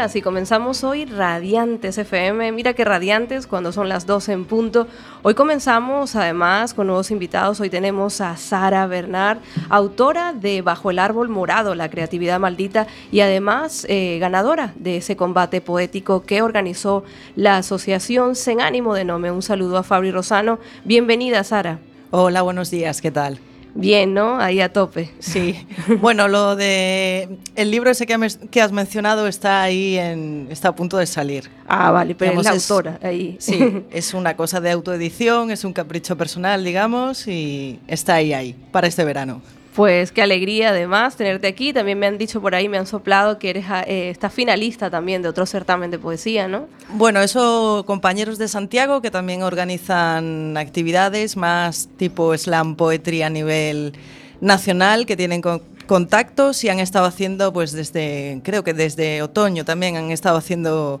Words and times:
Días 0.00 0.16
y 0.16 0.22
comenzamos 0.22 0.82
hoy 0.82 1.04
Radiantes 1.04 1.98
FM. 1.98 2.52
Mira 2.52 2.72
que 2.72 2.86
radiantes 2.86 3.46
cuando 3.46 3.70
son 3.70 3.90
las 3.90 4.06
12 4.06 4.32
en 4.32 4.44
punto. 4.46 4.86
Hoy 5.22 5.34
comenzamos 5.34 6.16
además 6.16 6.72
con 6.72 6.86
nuevos 6.86 7.10
invitados. 7.10 7.60
Hoy 7.60 7.68
tenemos 7.68 8.22
a 8.22 8.38
Sara 8.38 8.86
Bernard, 8.86 9.40
autora 9.68 10.32
de 10.32 10.62
Bajo 10.62 10.90
el 10.90 11.00
Árbol 11.00 11.28
Morado, 11.28 11.74
la 11.74 11.90
creatividad 11.90 12.40
maldita 12.40 12.86
y 13.12 13.20
además 13.20 13.84
eh, 13.90 14.16
ganadora 14.18 14.72
de 14.76 14.96
ese 14.96 15.16
combate 15.16 15.60
poético 15.60 16.22
que 16.22 16.40
organizó 16.40 17.04
la 17.36 17.58
Asociación 17.58 18.36
Sen 18.36 18.62
Ánimo 18.62 18.94
de 18.94 19.04
Nome. 19.04 19.30
Un 19.30 19.42
saludo 19.42 19.76
a 19.76 19.82
Fabri 19.82 20.12
Rosano. 20.12 20.60
Bienvenida, 20.86 21.44
Sara. 21.44 21.78
Hola, 22.10 22.40
buenos 22.40 22.70
días, 22.70 23.02
¿qué 23.02 23.10
tal? 23.10 23.38
Bien, 23.74 24.12
¿no? 24.14 24.40
Ahí 24.40 24.60
a 24.60 24.72
tope. 24.72 25.10
Sí. 25.18 25.66
bueno, 26.00 26.28
lo 26.28 26.56
de 26.56 27.28
el 27.56 27.70
libro 27.70 27.90
ese 27.90 28.06
que, 28.06 28.60
has 28.60 28.72
mencionado 28.72 29.26
está 29.26 29.62
ahí 29.62 29.96
en 29.96 30.48
está 30.50 30.68
a 30.68 30.74
punto 30.74 30.96
de 30.96 31.06
salir. 31.06 31.50
Ah, 31.66 31.90
vale, 31.90 32.14
pero 32.14 32.40
es 32.40 32.44
la 32.44 32.52
autora 32.52 32.98
ahí. 33.02 33.36
Sí, 33.38 33.84
es 33.90 34.14
una 34.14 34.36
cosa 34.36 34.60
de 34.60 34.70
autoedición, 34.70 35.50
es 35.50 35.64
un 35.64 35.72
capricho 35.72 36.16
personal, 36.16 36.64
digamos, 36.64 37.26
y 37.26 37.80
está 37.86 38.14
ahí 38.14 38.32
ahí 38.32 38.56
para 38.72 38.86
este 38.86 39.04
verano. 39.04 39.42
Pues 39.74 40.10
qué 40.10 40.22
alegría 40.22 40.70
además 40.70 41.16
tenerte 41.16 41.46
aquí. 41.46 41.72
También 41.72 41.98
me 41.98 42.06
han 42.06 42.18
dicho 42.18 42.40
por 42.40 42.54
ahí, 42.54 42.68
me 42.68 42.76
han 42.76 42.86
soplado 42.86 43.38
que 43.38 43.50
eres 43.50 43.66
eh, 43.86 44.10
estás 44.10 44.32
finalista 44.32 44.90
también 44.90 45.22
de 45.22 45.28
otro 45.28 45.46
certamen 45.46 45.90
de 45.90 45.98
poesía, 45.98 46.48
¿no? 46.48 46.68
Bueno, 46.94 47.20
eso 47.20 47.84
compañeros 47.86 48.38
de 48.38 48.48
Santiago 48.48 49.00
que 49.00 49.10
también 49.10 49.42
organizan 49.42 50.56
actividades 50.56 51.36
más 51.36 51.88
tipo 51.96 52.36
slam 52.36 52.74
poetry 52.74 53.22
a 53.22 53.30
nivel 53.30 53.92
nacional, 54.40 55.06
que 55.06 55.16
tienen 55.16 55.42
contactos 55.86 56.64
y 56.64 56.68
han 56.68 56.80
estado 56.80 57.06
haciendo, 57.06 57.52
pues 57.52 57.72
desde, 57.72 58.40
creo 58.42 58.64
que 58.64 58.74
desde 58.74 59.22
otoño 59.22 59.64
también 59.64 59.96
han 59.96 60.10
estado 60.10 60.38
haciendo 60.38 61.00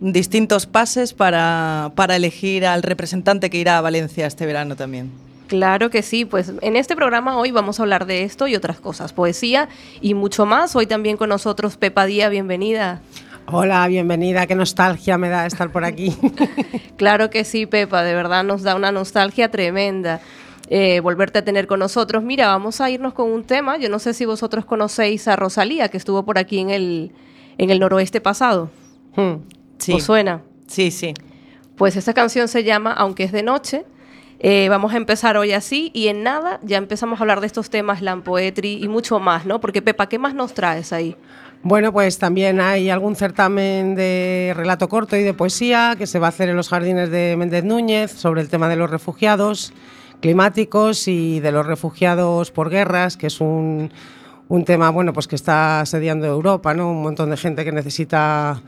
distintos 0.00 0.66
pases 0.66 1.14
para, 1.14 1.90
para 1.94 2.16
elegir 2.16 2.66
al 2.66 2.82
representante 2.82 3.50
que 3.50 3.58
irá 3.58 3.78
a 3.78 3.80
Valencia 3.80 4.26
este 4.26 4.46
verano 4.46 4.76
también. 4.76 5.10
Claro 5.46 5.90
que 5.90 6.02
sí, 6.02 6.24
pues 6.24 6.52
en 6.60 6.76
este 6.76 6.96
programa 6.96 7.38
hoy 7.38 7.52
vamos 7.52 7.78
a 7.78 7.84
hablar 7.84 8.06
de 8.06 8.24
esto 8.24 8.48
y 8.48 8.56
otras 8.56 8.80
cosas, 8.80 9.12
poesía 9.12 9.68
y 10.00 10.14
mucho 10.14 10.44
más. 10.44 10.74
Hoy 10.74 10.86
también 10.86 11.16
con 11.16 11.28
nosotros 11.28 11.76
Pepa 11.76 12.04
Díaz, 12.04 12.30
bienvenida. 12.30 13.00
Hola, 13.46 13.86
bienvenida, 13.86 14.46
qué 14.48 14.56
nostalgia 14.56 15.18
me 15.18 15.28
da 15.28 15.46
estar 15.46 15.70
por 15.70 15.84
aquí. 15.84 16.16
claro 16.96 17.30
que 17.30 17.44
sí, 17.44 17.66
Pepa, 17.66 18.02
de 18.02 18.14
verdad 18.14 18.42
nos 18.42 18.62
da 18.62 18.74
una 18.74 18.90
nostalgia 18.90 19.48
tremenda. 19.50 20.20
Eh, 20.68 20.98
volverte 20.98 21.38
a 21.38 21.44
tener 21.44 21.68
con 21.68 21.78
nosotros. 21.78 22.24
Mira, 22.24 22.48
vamos 22.48 22.80
a 22.80 22.90
irnos 22.90 23.14
con 23.14 23.30
un 23.30 23.44
tema. 23.44 23.76
Yo 23.78 23.88
no 23.88 24.00
sé 24.00 24.14
si 24.14 24.24
vosotros 24.24 24.64
conocéis 24.64 25.28
a 25.28 25.36
Rosalía, 25.36 25.88
que 25.90 25.96
estuvo 25.96 26.24
por 26.24 26.38
aquí 26.38 26.58
en 26.58 26.70
el, 26.70 27.12
en 27.56 27.70
el 27.70 27.78
noroeste 27.78 28.20
pasado. 28.20 28.68
Hmm, 29.14 29.34
sí. 29.78 29.92
¿Os 29.92 30.02
suena? 30.02 30.42
Sí, 30.66 30.90
sí. 30.90 31.14
Pues 31.76 31.94
esta 31.94 32.14
canción 32.14 32.48
se 32.48 32.64
llama 32.64 32.92
Aunque 32.92 33.22
es 33.22 33.30
de 33.30 33.44
noche 33.44 33.84
eh, 34.48 34.68
vamos 34.68 34.94
a 34.94 34.96
empezar 34.96 35.36
hoy 35.36 35.50
así 35.50 35.90
y 35.92 36.06
en 36.06 36.22
nada 36.22 36.60
ya 36.62 36.76
empezamos 36.76 37.18
a 37.18 37.24
hablar 37.24 37.40
de 37.40 37.48
estos 37.48 37.68
temas, 37.68 38.00
la 38.00 38.14
poetry 38.18 38.80
y 38.80 38.86
mucho 38.86 39.18
más, 39.18 39.44
¿no? 39.44 39.60
Porque 39.60 39.82
Pepa, 39.82 40.08
¿qué 40.08 40.20
más 40.20 40.34
nos 40.34 40.54
traes 40.54 40.92
ahí? 40.92 41.16
Bueno, 41.64 41.92
pues 41.92 42.20
también 42.20 42.60
hay 42.60 42.88
algún 42.88 43.16
certamen 43.16 43.96
de 43.96 44.52
relato 44.54 44.88
corto 44.88 45.16
y 45.16 45.24
de 45.24 45.34
poesía 45.34 45.96
que 45.98 46.06
se 46.06 46.20
va 46.20 46.26
a 46.26 46.28
hacer 46.28 46.48
en 46.48 46.54
los 46.54 46.68
jardines 46.68 47.10
de 47.10 47.34
Méndez 47.36 47.64
Núñez 47.64 48.12
sobre 48.12 48.40
el 48.40 48.48
tema 48.48 48.68
de 48.68 48.76
los 48.76 48.88
refugiados 48.88 49.72
climáticos 50.20 51.08
y 51.08 51.40
de 51.40 51.50
los 51.50 51.66
refugiados 51.66 52.52
por 52.52 52.70
guerras, 52.70 53.16
que 53.16 53.26
es 53.26 53.40
un, 53.40 53.90
un 54.46 54.64
tema 54.64 54.90
bueno, 54.90 55.12
pues 55.12 55.26
que 55.26 55.34
está 55.34 55.80
asediando 55.80 56.24
Europa, 56.24 56.72
¿no? 56.72 56.92
Un 56.92 57.02
montón 57.02 57.30
de 57.30 57.36
gente 57.36 57.64
que 57.64 57.72
necesita 57.72 58.62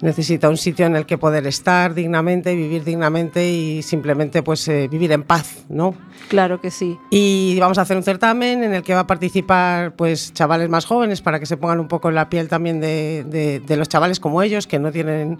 necesita 0.00 0.48
un 0.48 0.56
sitio 0.56 0.86
en 0.86 0.96
el 0.96 1.06
que 1.06 1.18
poder 1.18 1.46
estar 1.46 1.94
dignamente, 1.94 2.54
vivir 2.54 2.84
dignamente 2.84 3.50
y 3.50 3.82
simplemente 3.82 4.42
pues 4.42 4.66
eh, 4.68 4.88
vivir 4.88 5.12
en 5.12 5.22
paz, 5.22 5.64
¿no? 5.68 5.94
Claro 6.28 6.60
que 6.60 6.70
sí. 6.70 6.98
Y 7.10 7.58
vamos 7.60 7.78
a 7.78 7.82
hacer 7.82 7.96
un 7.96 8.02
certamen 8.02 8.62
en 8.62 8.74
el 8.74 8.82
que 8.82 8.94
va 8.94 9.00
a 9.00 9.06
participar 9.06 9.94
pues 9.96 10.32
chavales 10.32 10.68
más 10.68 10.86
jóvenes 10.86 11.20
para 11.20 11.38
que 11.38 11.46
se 11.46 11.56
pongan 11.56 11.80
un 11.80 11.88
poco 11.88 12.08
en 12.08 12.14
la 12.14 12.28
piel 12.28 12.48
también 12.48 12.80
de, 12.80 13.60
de, 13.66 13.76
los 13.76 13.88
chavales 13.88 14.20
como 14.20 14.42
ellos 14.42 14.66
que 14.66 14.78
no 14.78 14.92
tienen 14.92 15.38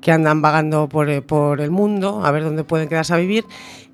que 0.00 0.12
andan 0.12 0.40
vagando 0.40 0.88
por, 0.88 1.10
eh, 1.10 1.20
por 1.20 1.60
el 1.60 1.70
mundo 1.70 2.24
a 2.24 2.30
ver 2.30 2.44
dónde 2.44 2.64
pueden 2.64 2.88
quedarse 2.88 3.12
a 3.12 3.18
vivir 3.18 3.44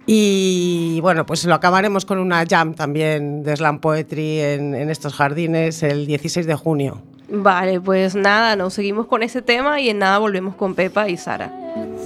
y 0.06 1.00
bueno, 1.00 1.26
pues 1.26 1.44
lo 1.44 1.54
acabaremos 1.54 2.04
con 2.04 2.18
una 2.18 2.44
jam 2.46 2.74
también 2.74 3.42
de 3.42 3.56
slam 3.56 3.80
poetry 3.80 4.38
en, 4.38 4.74
en 4.76 4.88
estos 4.88 5.14
jardines 5.14 5.82
el 5.82 6.06
16 6.06 6.46
de 6.46 6.54
junio. 6.54 7.02
Vale, 7.28 7.80
pues 7.80 8.14
nada, 8.14 8.54
nos 8.54 8.74
seguimos 8.74 9.06
con 9.06 9.22
ese 9.24 9.42
tema 9.42 9.80
y 9.80 9.90
en 9.90 9.98
nada 9.98 10.18
volvemos 10.18 10.54
con 10.54 10.76
Pepa 10.76 11.08
y 11.08 11.16
Sara. 11.16 11.48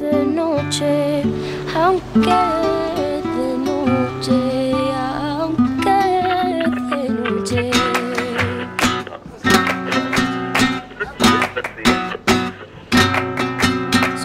De 0.01 0.25
noche, 0.25 1.23
aunque 1.77 2.21
de 2.21 3.59
noche, 3.59 4.83
aunque 4.97 5.91
de 6.97 7.09
noche. 7.11 7.71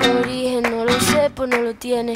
Su 0.02 0.12
origen 0.20 0.64
no 0.64 0.86
lo 0.86 0.94
sé, 0.94 1.30
pues 1.36 1.50
no 1.50 1.58
lo 1.58 1.74
tiene. 1.76 2.14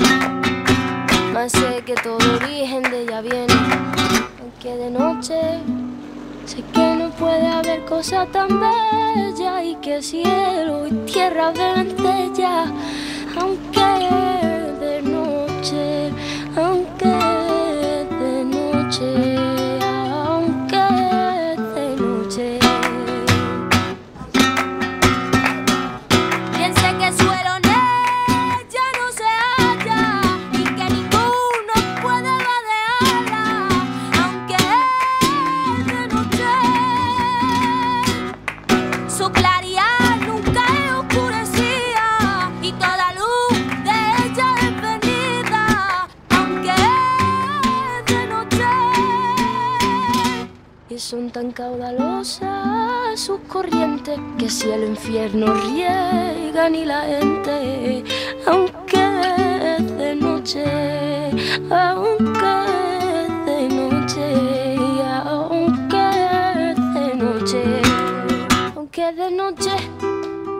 Cosa 7.89 8.27
tan 8.27 8.47
bella 8.47 9.63
y 9.63 9.75
que 9.77 9.99
cielo 10.03 10.85
y 10.85 10.91
tierra 11.11 11.51
ya, 12.37 12.71
aunque 13.35 14.28
son 51.09 51.31
tan 51.31 51.51
caudalosas 51.51 53.19
sus 53.19 53.39
corrientes 53.47 54.19
que 54.37 54.47
si 54.47 54.69
el 54.69 54.83
infierno 54.89 55.55
riegan 55.55 56.75
y 56.75 56.85
la 56.85 57.01
gente, 57.01 58.03
aunque 58.45 59.01
es 59.75 59.97
de 59.97 60.15
noche, 60.15 60.63
aunque 61.71 62.53
es 63.23 63.45
de 63.47 63.69
noche, 63.79 64.75
aunque 65.25 66.03
es 66.69 66.77
de 66.93 67.15
noche, 67.15 67.63
aunque 68.75 69.11
de 69.11 69.31
noche, 69.31 69.71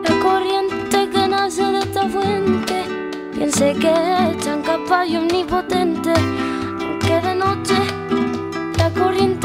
la 0.02 0.18
corriente 0.18 1.08
que 1.10 1.28
nace 1.28 1.62
de 1.62 1.78
esta 1.78 2.08
fuente, 2.08 2.82
piense 3.34 3.72
que 3.74 3.92
es 4.32 4.44
tan 4.44 4.62
capaz 4.62 5.06
y 5.06 5.16
omnipotente, 5.16 6.12
aunque 6.80 7.20
de 7.20 7.34
noche, 7.36 7.76
la 8.78 8.90
corriente 8.90 9.39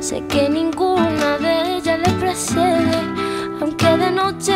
Sé 0.00 0.24
que 0.28 0.48
ninguna 0.48 1.36
de 1.38 1.76
ellas 1.76 1.98
le 1.98 2.12
precede, 2.14 2.98
aunque 3.60 3.86
de 3.96 4.10
noche 4.10 4.54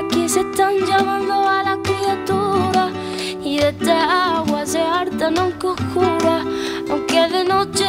aquí 0.00 0.28
se 0.28 0.40
están 0.40 0.74
llamando 0.78 1.46
a 1.46 1.62
la 1.62 1.76
criatura 1.82 2.88
y 3.44 3.58
de 3.58 3.68
esta 3.68 4.38
agua 4.38 4.64
se 4.64 4.80
hartan 4.80 5.38
aunque 5.38 5.66
oscura, 5.66 6.42
aunque 6.90 7.28
de 7.28 7.44
noche 7.44 7.88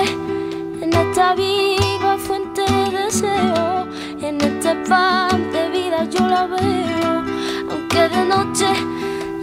en 0.82 0.94
esta 0.94 1.34
viva 1.34 2.18
fuente 2.18 2.62
de 2.62 3.06
deseo, 3.06 3.88
en 4.22 4.42
este 4.42 4.76
pan 4.88 5.50
de 5.54 5.70
vida 5.70 6.04
yo 6.10 6.28
la 6.28 6.46
veo, 6.46 7.24
aunque 7.72 8.10
de 8.10 8.26
noche 8.26 8.68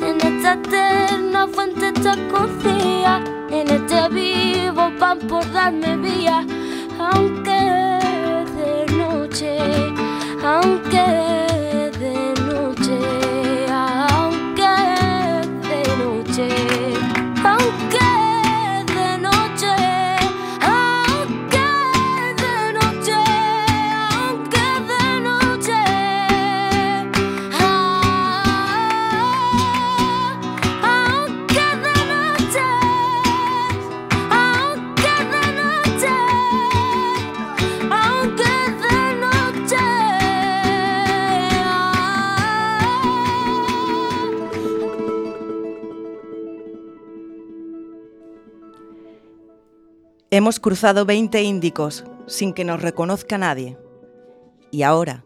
en 0.02 0.20
esta 0.20 0.60
fuente 1.48 1.88
está 1.88 2.16
cocida, 2.28 3.22
en 3.50 3.68
este 3.70 4.08
vivo 4.08 4.90
pan 4.98 5.18
por 5.20 5.50
darme 5.52 5.96
vía. 5.96 6.44
Aunque 6.98 7.60
de 8.56 8.86
noche, 8.96 9.58
aunque 10.42 11.33
Hemos 50.36 50.58
cruzado 50.58 51.04
20 51.04 51.44
índicos 51.44 52.02
sin 52.26 52.54
que 52.54 52.64
nos 52.64 52.82
reconozca 52.82 53.38
nadie. 53.38 53.78
Y 54.72 54.82
ahora, 54.82 55.24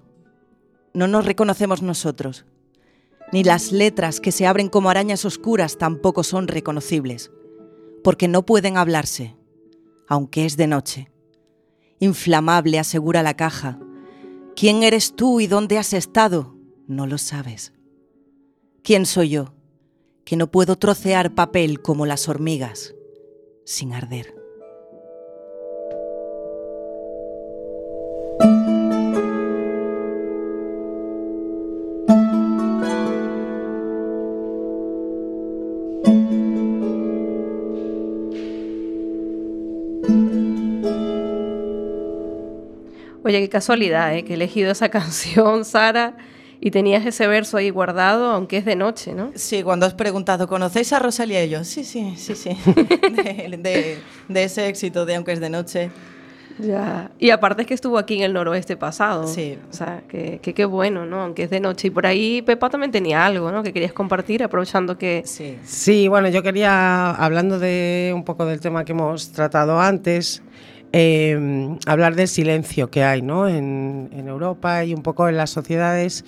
no 0.92 1.08
nos 1.08 1.24
reconocemos 1.24 1.80
nosotros. 1.80 2.44
Ni 3.32 3.42
las 3.42 3.72
letras 3.72 4.20
que 4.20 4.32
se 4.32 4.46
abren 4.46 4.68
como 4.68 4.90
arañas 4.90 5.24
oscuras 5.24 5.78
tampoco 5.78 6.24
son 6.24 6.46
reconocibles, 6.46 7.30
porque 8.04 8.28
no 8.28 8.44
pueden 8.44 8.76
hablarse, 8.76 9.34
aunque 10.08 10.44
es 10.44 10.58
de 10.58 10.66
noche. 10.66 11.10
Inflamable, 12.00 12.78
asegura 12.78 13.22
la 13.22 13.34
caja. 13.34 13.78
¿Quién 14.56 14.82
eres 14.82 15.16
tú 15.16 15.40
y 15.40 15.46
dónde 15.46 15.78
has 15.78 15.94
estado? 15.94 16.54
No 16.86 17.06
lo 17.06 17.16
sabes. 17.16 17.72
¿Quién 18.82 19.06
soy 19.06 19.30
yo? 19.30 19.54
Que 20.26 20.36
no 20.36 20.50
puedo 20.50 20.76
trocear 20.76 21.34
papel 21.34 21.80
como 21.80 22.04
las 22.04 22.28
hormigas, 22.28 22.94
sin 23.64 23.94
arder. 23.94 24.37
Oye, 43.28 43.40
qué 43.40 43.50
casualidad, 43.50 44.14
¿eh? 44.16 44.24
que 44.24 44.32
he 44.32 44.36
elegido 44.36 44.72
esa 44.72 44.88
canción, 44.90 45.66
Sara, 45.66 46.16
y 46.60 46.70
tenías 46.70 47.04
ese 47.04 47.26
verso 47.26 47.58
ahí 47.58 47.68
guardado, 47.68 48.30
aunque 48.30 48.56
es 48.56 48.64
de 48.64 48.74
noche, 48.74 49.12
¿no? 49.12 49.32
Sí, 49.34 49.62
cuando 49.62 49.84
has 49.84 49.92
preguntado, 49.92 50.48
¿conocéis 50.48 50.94
a 50.94 50.98
Rosalía? 50.98 51.44
Y 51.44 51.50
yo, 51.50 51.62
sí, 51.62 51.84
sí, 51.84 52.14
sí, 52.16 52.34
sí, 52.34 52.50
de, 52.66 53.98
de, 54.28 54.44
ese 54.44 54.68
éxito 54.68 55.04
de 55.04 55.16
Aunque 55.16 55.32
es 55.32 55.40
de 55.40 55.50
noche. 55.50 55.90
Ya. 56.58 57.10
Y 57.18 57.30
aparte 57.30 57.62
es 57.62 57.68
que 57.68 57.74
estuvo 57.74 57.98
aquí 57.98 58.16
en 58.16 58.22
el 58.22 58.32
noroeste 58.32 58.76
pasado. 58.76 59.26
Sí. 59.26 59.58
O 59.70 59.72
sea, 59.72 60.02
que 60.08 60.40
qué 60.40 60.64
bueno, 60.64 61.06
¿no? 61.06 61.20
Aunque 61.20 61.44
es 61.44 61.50
de 61.50 61.60
noche. 61.60 61.88
Y 61.88 61.90
por 61.90 62.06
ahí 62.06 62.42
Pepa 62.42 62.70
también 62.70 62.90
tenía 62.90 63.24
algo, 63.24 63.52
¿no? 63.52 63.62
Que 63.62 63.72
querías 63.72 63.92
compartir, 63.92 64.42
aprovechando 64.42 64.98
que... 64.98 65.22
Sí. 65.24 65.56
Sí, 65.64 66.08
bueno, 66.08 66.28
yo 66.28 66.42
quería, 66.42 67.10
hablando 67.10 67.58
de 67.58 68.12
un 68.14 68.24
poco 68.24 68.46
del 68.46 68.60
tema 68.60 68.84
que 68.84 68.92
hemos 68.92 69.32
tratado 69.32 69.80
antes, 69.80 70.42
eh, 70.92 71.76
hablar 71.86 72.14
del 72.14 72.28
silencio 72.28 72.90
que 72.90 73.04
hay 73.04 73.20
¿no? 73.20 73.46
en, 73.46 74.08
en, 74.12 74.26
Europa 74.26 74.84
y 74.84 74.94
un 74.94 75.02
poco 75.02 75.28
en 75.28 75.36
las 75.36 75.50
sociedades 75.50 76.24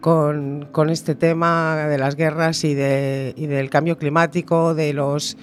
con, 0.00 0.66
con 0.72 0.88
este 0.88 1.14
tema 1.14 1.76
de 1.88 1.98
las 1.98 2.16
guerras 2.16 2.64
y, 2.64 2.74
de, 2.74 3.34
y, 3.36 3.46
del 3.46 3.68
cambio 3.68 3.98
climático, 3.98 4.74
de 4.74 4.94
los 4.94 5.36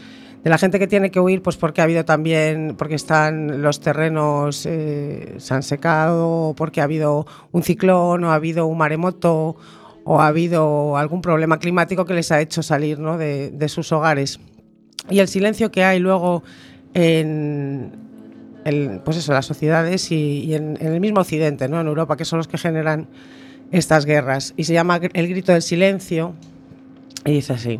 de 0.46 0.52
la 0.52 0.60
gente 0.60 0.78
que 0.78 0.86
tiene 0.86 1.10
que 1.10 1.20
huir, 1.20 1.42
pues 1.42 1.58
porque 1.58 1.82
ha 1.82 1.86
habido 1.86 2.06
también, 2.06 2.76
porque 2.78 2.94
están 2.94 3.64
los 3.64 3.80
terrenos 3.80 4.68
eh, 4.68 5.34
se 5.40 5.54
han 5.56 5.64
secado, 5.64 6.54
porque 6.56 6.82
ha 6.82 6.84
habido 6.84 7.26
un 7.52 7.64
ciclón, 7.64 8.24
o 8.24 8.30
ha 8.32 8.36
habido 8.36 8.68
un 8.68 8.78
maremoto, 8.78 9.56
o 10.04 10.22
ha 10.22 10.28
habido 10.28 10.98
algún 10.98 11.24
problema 11.24 11.58
climático 11.58 12.06
que 12.06 12.14
les 12.14 12.32
ha 12.32 12.42
hecho 12.42 12.62
salir 12.62 13.00
¿no? 13.00 13.18
de, 13.18 13.50
de 13.50 13.70
sus 13.70 13.92
hogares. 13.92 14.40
Y 15.10 15.18
el 15.18 15.30
silencio 15.30 15.72
que 15.72 15.84
hay 15.84 15.98
luego 15.98 16.44
en, 16.94 17.92
pues 19.04 19.18
eso, 19.18 19.34
las 19.34 19.48
sociedades 19.48 20.12
y, 20.12 20.44
y 20.44 20.54
en, 20.54 20.78
en, 20.80 20.94
el 20.94 21.00
mismo 21.00 21.22
Occidente, 21.22 21.68
¿no? 21.68 21.82
en 21.82 21.88
Europa, 21.88 22.18
que 22.18 22.26
son 22.26 22.38
los 22.38 22.48
que 22.48 22.60
generan 22.60 23.08
estas 23.72 24.06
guerras. 24.06 24.54
Y 24.58 24.66
se 24.66 24.74
llama 24.74 24.98
El 24.98 25.28
grito 25.28 25.54
del 25.54 25.64
silencio 25.64 26.36
y 27.26 27.32
dice 27.32 27.54
así. 27.54 27.80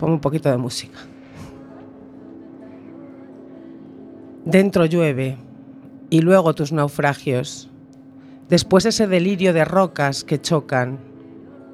Pongo 0.00 0.14
un 0.14 0.20
poquito 0.20 0.50
de 0.50 0.56
música. 0.56 0.98
Dentro 4.46 4.86
llueve 4.86 5.36
y 6.08 6.22
luego 6.22 6.54
tus 6.54 6.72
naufragios. 6.72 7.68
Después 8.48 8.86
ese 8.86 9.06
delirio 9.06 9.52
de 9.52 9.66
rocas 9.66 10.24
que 10.24 10.40
chocan 10.40 10.98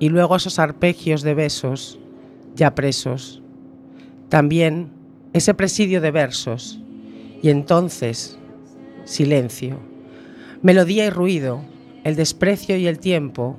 y 0.00 0.08
luego 0.08 0.34
esos 0.34 0.58
arpegios 0.58 1.23
de 1.23 1.34
besos 1.34 2.00
ya 2.56 2.75
presos. 2.75 3.43
También 4.28 4.90
ese 5.33 5.54
presidio 5.54 6.00
de 6.00 6.11
versos 6.11 6.80
y 7.42 7.50
entonces, 7.50 8.40
silencio, 9.04 9.78
melodía 10.62 11.06
y 11.06 11.11
ruido, 11.11 11.61
el 12.02 12.16
desprecio 12.16 12.76
y 12.76 12.88
el 12.88 12.99
tiempo 12.99 13.56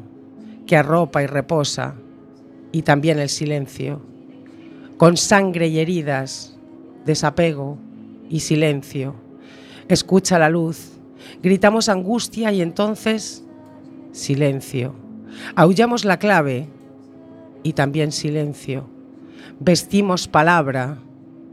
que 0.66 0.76
arropa 0.76 1.24
y 1.24 1.28
reposa, 1.28 1.96
y 2.74 2.82
también 2.82 3.18
el 3.18 3.30
silencio, 3.30 4.02
con 4.98 5.18
sangre 5.18 5.68
y 5.68 5.80
heridas, 5.80 6.58
desapego 7.06 7.78
y 8.30 8.42
silencio. 8.42 9.16
Escucha 9.88 10.40
la 10.40 10.50
luz, 10.50 10.94
gritamos 11.42 11.90
angustia 11.90 12.52
y 12.52 12.62
entonces 12.62 13.44
silencio. 14.12 14.96
Aullamos 15.56 16.04
la 16.04 16.18
clave 16.18 16.68
y 17.64 17.74
también 17.74 18.12
silencio. 18.12 18.90
Vestimos 19.60 20.28
palabra 20.28 20.98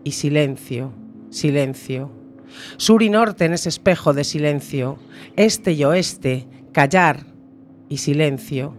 y 0.05 0.13
silencio 0.13 0.93
silencio. 1.35 2.11
Sur 2.77 3.03
y 3.03 3.11
norte 3.11 3.45
en 3.45 3.53
ese 3.53 3.69
espejo 3.69 4.15
de 4.15 4.25
silencio, 4.25 4.99
este 5.37 5.73
y 5.73 5.85
oeste, 5.85 6.47
callar 6.73 7.27
y 7.89 7.99
silencio. 7.99 8.75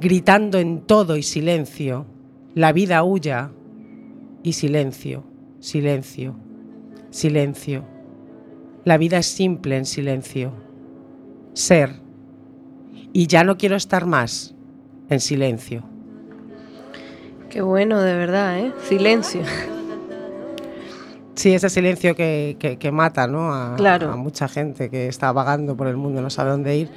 Gritando 0.00 0.58
en 0.58 0.80
todo 0.80 1.16
y 1.16 1.22
silencio, 1.22 2.06
la 2.54 2.72
vida 2.72 3.04
huya 3.04 3.52
y 4.42 4.52
silencio, 4.54 5.24
silencio, 5.60 6.34
silencio. 7.10 7.84
La 8.84 8.98
vida 8.98 9.18
es 9.18 9.26
simple 9.26 9.76
en 9.76 9.86
silencio. 9.86 10.52
Ser. 11.54 12.00
Y 13.12 13.26
ya 13.26 13.44
no 13.44 13.56
quiero 13.56 13.76
estar 13.76 14.06
más 14.06 14.54
en 15.08 15.20
silencio. 15.20 15.84
Qué 17.50 17.60
bueno, 17.60 18.00
de 18.00 18.14
verdad, 18.16 18.58
¿eh? 18.58 18.72
Silencio. 18.88 19.42
Sí, 21.34 21.54
ese 21.54 21.70
silencio 21.70 22.14
que, 22.14 22.56
que, 22.58 22.76
que 22.76 22.92
mata 22.92 23.26
¿no? 23.26 23.54
a, 23.54 23.74
claro. 23.76 24.10
a, 24.10 24.16
mucha 24.16 24.48
gente 24.48 24.90
que 24.90 25.08
está 25.08 25.32
vagando 25.32 25.76
por 25.76 25.86
el 25.86 25.96
mundo, 25.96 26.20
no 26.20 26.30
sabe 26.30 26.50
dónde 26.50 26.76
ir. 26.76 26.90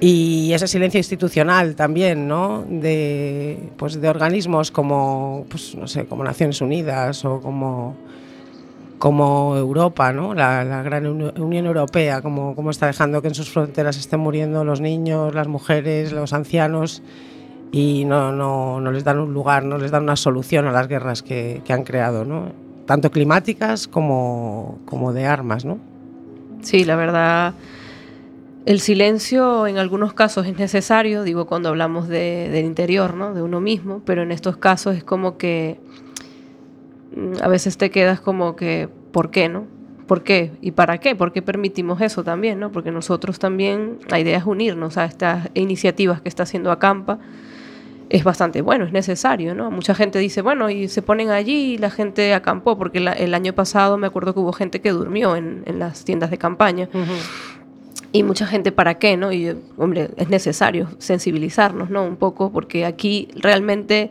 Y 0.00 0.52
ese 0.52 0.68
silencio 0.68 0.98
institucional 0.98 1.74
también, 1.74 2.28
¿no? 2.28 2.64
De, 2.68 3.58
pues 3.76 4.00
de 4.00 4.08
organismos 4.08 4.70
como, 4.70 5.44
pues, 5.48 5.74
no 5.74 5.88
sé, 5.88 6.06
como 6.06 6.22
Naciones 6.22 6.60
Unidas 6.60 7.24
o 7.24 7.40
como, 7.40 7.96
como 8.98 9.56
Europa, 9.56 10.12
¿no? 10.12 10.34
La, 10.34 10.82
gran 10.82 11.06
Unión 11.06 11.66
Europea, 11.66 12.22
como, 12.22 12.54
como 12.54 12.70
está 12.70 12.86
dejando 12.86 13.22
que 13.22 13.28
en 13.28 13.34
sus 13.34 13.50
fronteras 13.50 13.98
estén 13.98 14.20
muriendo 14.20 14.64
los 14.64 14.80
niños, 14.80 15.34
las 15.34 15.48
mujeres, 15.48 16.12
los 16.12 16.32
ancianos 16.32 17.02
y 17.72 18.04
no, 18.04 18.30
no, 18.30 18.80
no 18.80 18.92
les 18.92 19.02
dan 19.02 19.18
un 19.18 19.34
lugar, 19.34 19.64
no 19.64 19.78
les 19.78 19.90
dan 19.90 20.04
una 20.04 20.16
solución 20.16 20.66
a 20.66 20.72
las 20.72 20.86
guerras 20.86 21.22
que, 21.22 21.60
que 21.64 21.72
han 21.72 21.82
creado, 21.82 22.24
¿no? 22.24 22.68
tanto 22.88 23.10
climáticas 23.10 23.86
como, 23.86 24.78
como 24.86 25.12
de 25.12 25.26
armas, 25.26 25.66
¿no? 25.66 25.78
Sí, 26.62 26.86
la 26.86 26.96
verdad, 26.96 27.52
el 28.68 28.80
silencio 28.80 29.66
en 29.66 29.78
algunos 29.78 30.12
casos 30.12 30.46
es 30.46 30.58
necesario, 30.58 31.22
digo, 31.22 31.46
cuando 31.46 31.70
hablamos 31.70 32.06
de, 32.06 32.50
del 32.52 32.66
interior, 32.66 33.14
¿no? 33.14 33.32
De 33.32 33.40
uno 33.40 33.62
mismo, 33.62 34.02
pero 34.04 34.22
en 34.22 34.30
estos 34.30 34.58
casos 34.58 34.94
es 34.94 35.02
como 35.02 35.38
que 35.38 35.80
mm, 37.16 37.42
a 37.42 37.48
veces 37.48 37.78
te 37.78 37.90
quedas 37.90 38.20
como 38.20 38.56
que, 38.56 38.90
¿por 39.10 39.30
qué, 39.30 39.48
no? 39.48 39.66
¿Por 40.06 40.22
qué? 40.22 40.52
¿Y 40.60 40.72
para 40.72 40.98
qué? 40.98 41.16
¿Por 41.16 41.32
qué 41.32 41.40
permitimos 41.40 42.02
eso 42.02 42.24
también, 42.24 42.60
no? 42.60 42.70
Porque 42.70 42.90
nosotros 42.90 43.38
también, 43.38 44.00
la 44.06 44.20
idea 44.20 44.36
es 44.36 44.44
unirnos 44.44 44.98
a 44.98 45.06
estas 45.06 45.48
iniciativas 45.54 46.20
que 46.20 46.28
está 46.28 46.42
haciendo 46.42 46.70
Acampa, 46.70 47.20
es 48.10 48.24
bastante 48.24 48.62
bueno, 48.62 48.84
es 48.84 48.92
necesario, 48.92 49.54
¿no? 49.54 49.70
Mucha 49.70 49.94
gente 49.94 50.18
dice, 50.18 50.42
bueno, 50.42 50.70
y 50.70 50.88
se 50.88 51.02
ponen 51.02 51.30
allí 51.30 51.74
y 51.74 51.78
la 51.78 51.90
gente 51.90 52.34
acampó, 52.34 52.76
porque 52.76 53.00
la, 53.00 53.12
el 53.12 53.34
año 53.34 53.54
pasado 53.54 53.96
me 53.96 54.06
acuerdo 54.06 54.34
que 54.34 54.40
hubo 54.40 54.52
gente 54.52 54.80
que 54.80 54.90
durmió 54.90 55.36
en, 55.36 55.64
las 55.78 56.04
tiendas 56.04 56.30
de 56.30 56.38
campaña. 56.38 56.88
Y 58.12 58.22
mucha 58.22 58.46
gente, 58.46 58.72
¿para 58.72 58.98
qué? 58.98 59.16
¿no? 59.16 59.32
Y, 59.32 59.54
hombre, 59.76 60.10
es 60.16 60.28
necesario 60.28 60.88
sensibilizarnos, 60.98 61.90
¿no? 61.90 62.04
Un 62.04 62.16
poco, 62.16 62.50
porque 62.50 62.86
aquí 62.86 63.28
realmente, 63.34 64.10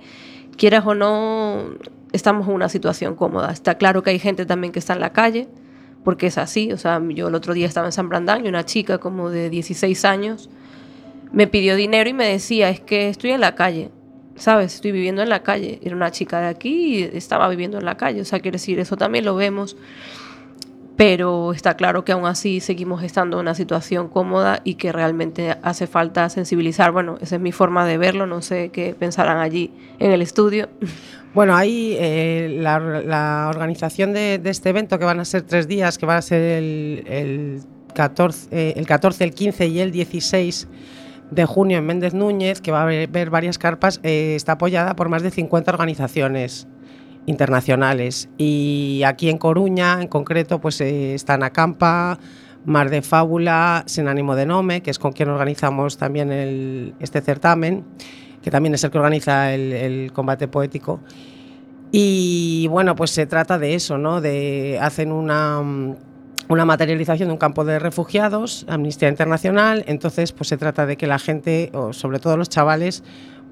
quieras 0.55 0.85
o 0.85 0.93
no, 0.93 1.63
estamos 2.11 2.47
en 2.47 2.53
una 2.53 2.69
situación 2.69 3.15
cómoda. 3.15 3.51
Está 3.51 3.75
claro 3.75 4.03
que 4.03 4.11
hay 4.11 4.19
gente 4.19 4.45
también 4.45 4.71
que 4.71 4.79
está 4.79 4.93
en 4.93 4.99
la 4.99 5.13
calle, 5.13 5.47
porque 6.03 6.27
es 6.27 6.37
así. 6.37 6.71
O 6.71 6.77
sea, 6.77 7.01
yo 7.09 7.27
el 7.29 7.35
otro 7.35 7.53
día 7.53 7.65
estaba 7.65 7.87
en 7.87 7.91
San 7.91 8.07
Brandán 8.07 8.45
y 8.45 8.49
una 8.49 8.65
chica 8.65 8.99
como 8.99 9.29
de 9.29 9.49
16 9.49 10.05
años 10.05 10.49
me 11.31 11.47
pidió 11.47 11.75
dinero 11.75 12.09
y 12.09 12.13
me 12.13 12.25
decía, 12.25 12.69
es 12.69 12.79
que 12.79 13.09
estoy 13.09 13.31
en 13.31 13.41
la 13.41 13.55
calle, 13.55 13.89
¿sabes? 14.35 14.75
Estoy 14.75 14.91
viviendo 14.91 15.21
en 15.21 15.29
la 15.29 15.43
calle. 15.43 15.79
Era 15.83 15.95
una 15.95 16.11
chica 16.11 16.39
de 16.39 16.47
aquí 16.47 16.99
y 16.99 17.03
estaba 17.03 17.49
viviendo 17.49 17.77
en 17.77 17.85
la 17.85 17.97
calle. 17.97 18.21
O 18.21 18.25
sea, 18.25 18.39
quiere 18.39 18.55
decir, 18.55 18.79
eso 18.79 18.95
también 18.95 19.25
lo 19.25 19.35
vemos. 19.35 19.75
Pero 20.97 21.53
está 21.53 21.77
claro 21.77 22.03
que 22.03 22.11
aún 22.11 22.25
así 22.25 22.59
seguimos 22.59 23.03
estando 23.03 23.37
en 23.37 23.41
una 23.41 23.53
situación 23.53 24.09
cómoda 24.09 24.61
y 24.63 24.75
que 24.75 24.91
realmente 24.91 25.55
hace 25.61 25.85
falta 25.85 26.27
sensibilizar. 26.29 26.91
Bueno, 26.91 27.19
esa 27.21 27.35
es 27.35 27.41
mi 27.41 27.51
forma 27.51 27.85
de 27.85 27.99
verlo, 27.99 28.25
no 28.25 28.41
sé 28.41 28.69
qué 28.69 28.95
pensarán 28.97 29.37
allí 29.37 29.71
en 29.99 30.11
el 30.11 30.23
estudio. 30.23 30.67
Bueno, 31.35 31.55
ahí 31.55 31.95
eh, 31.99 32.57
la, 32.59 33.47
organización 33.47 34.11
de, 34.11 34.41
este 34.43 34.69
evento, 34.69 34.97
que 34.97 35.05
van 35.05 35.19
a 35.19 35.25
ser 35.25 35.43
tres 35.43 35.67
días, 35.67 35.99
que 35.99 36.07
van 36.07 36.17
a 36.17 36.21
ser 36.23 36.41
el, 36.41 37.61
14, 37.93 38.47
eh, 38.51 38.73
el 38.75 38.87
14, 38.87 39.23
el 39.23 39.33
15 39.35 39.67
y 39.67 39.79
el 39.79 39.91
16 39.91 40.67
de 41.29 41.45
junio 41.45 41.77
en 41.77 41.85
Méndez 41.85 42.15
Núñez, 42.15 42.59
que 42.59 42.71
va 42.71 42.79
a 42.79 42.83
haber, 42.83 43.29
varias 43.29 43.59
carpas, 43.59 43.99
eh, 44.01 44.33
está 44.35 44.53
apoyada 44.53 44.95
por 44.95 45.09
más 45.09 45.21
de 45.21 45.29
50 45.29 45.69
organizaciones 45.69 46.67
internacionales. 47.27 48.29
Y 48.38 49.03
aquí 49.05 49.29
en 49.29 49.38
Coruña, 49.38 50.01
en 50.01 50.07
concreto, 50.07 50.60
pues 50.60 50.81
eh, 50.81 51.13
están 51.13 51.43
Acampa, 51.43 52.17
Mar 52.65 52.89
de 52.89 53.03
Fábula, 53.03 53.84
Sin 53.86 54.07
Ánimo 54.07 54.36
de 54.36 54.48
Nome, 54.48 54.81
que 54.81 54.89
es 54.89 54.98
con 54.98 55.12
quien 55.12 55.29
organizamos 55.29 55.98
también 55.98 56.96
este 57.00 57.22
certamen, 57.22 57.86
que 58.41 58.50
también 58.50 58.74
es 58.74 58.84
el 58.84 58.91
que 58.91 58.98
organiza 58.98 59.53
el, 59.53 60.12
combate 60.13 60.48
poético. 60.48 61.01
Y 61.91 62.67
bueno, 62.69 62.96
pues 62.96 63.12
se 63.12 63.25
trata 63.27 63.60
de 63.60 63.75
eso, 63.75 63.98
¿no? 63.98 64.19
De 64.19 64.79
hacen 64.81 65.12
una 65.12 65.62
una 66.50 66.63
materialización 66.63 67.27
de 67.27 67.34
un 67.34 67.38
campo 67.38 67.65
de 67.65 67.77
refugiados, 67.77 68.65
Amnistía 68.69 69.10
Internacional, 69.10 69.84
entonces 69.88 70.31
pues 70.31 70.48
se 70.48 70.55
trata 70.55 70.86
de 70.86 70.96
que 70.96 71.05
la 71.05 71.19
gente, 71.19 71.72
o 71.74 71.91
sobre 71.91 72.19
todo 72.19 72.38
los 72.38 72.48
chavales, 72.48 73.03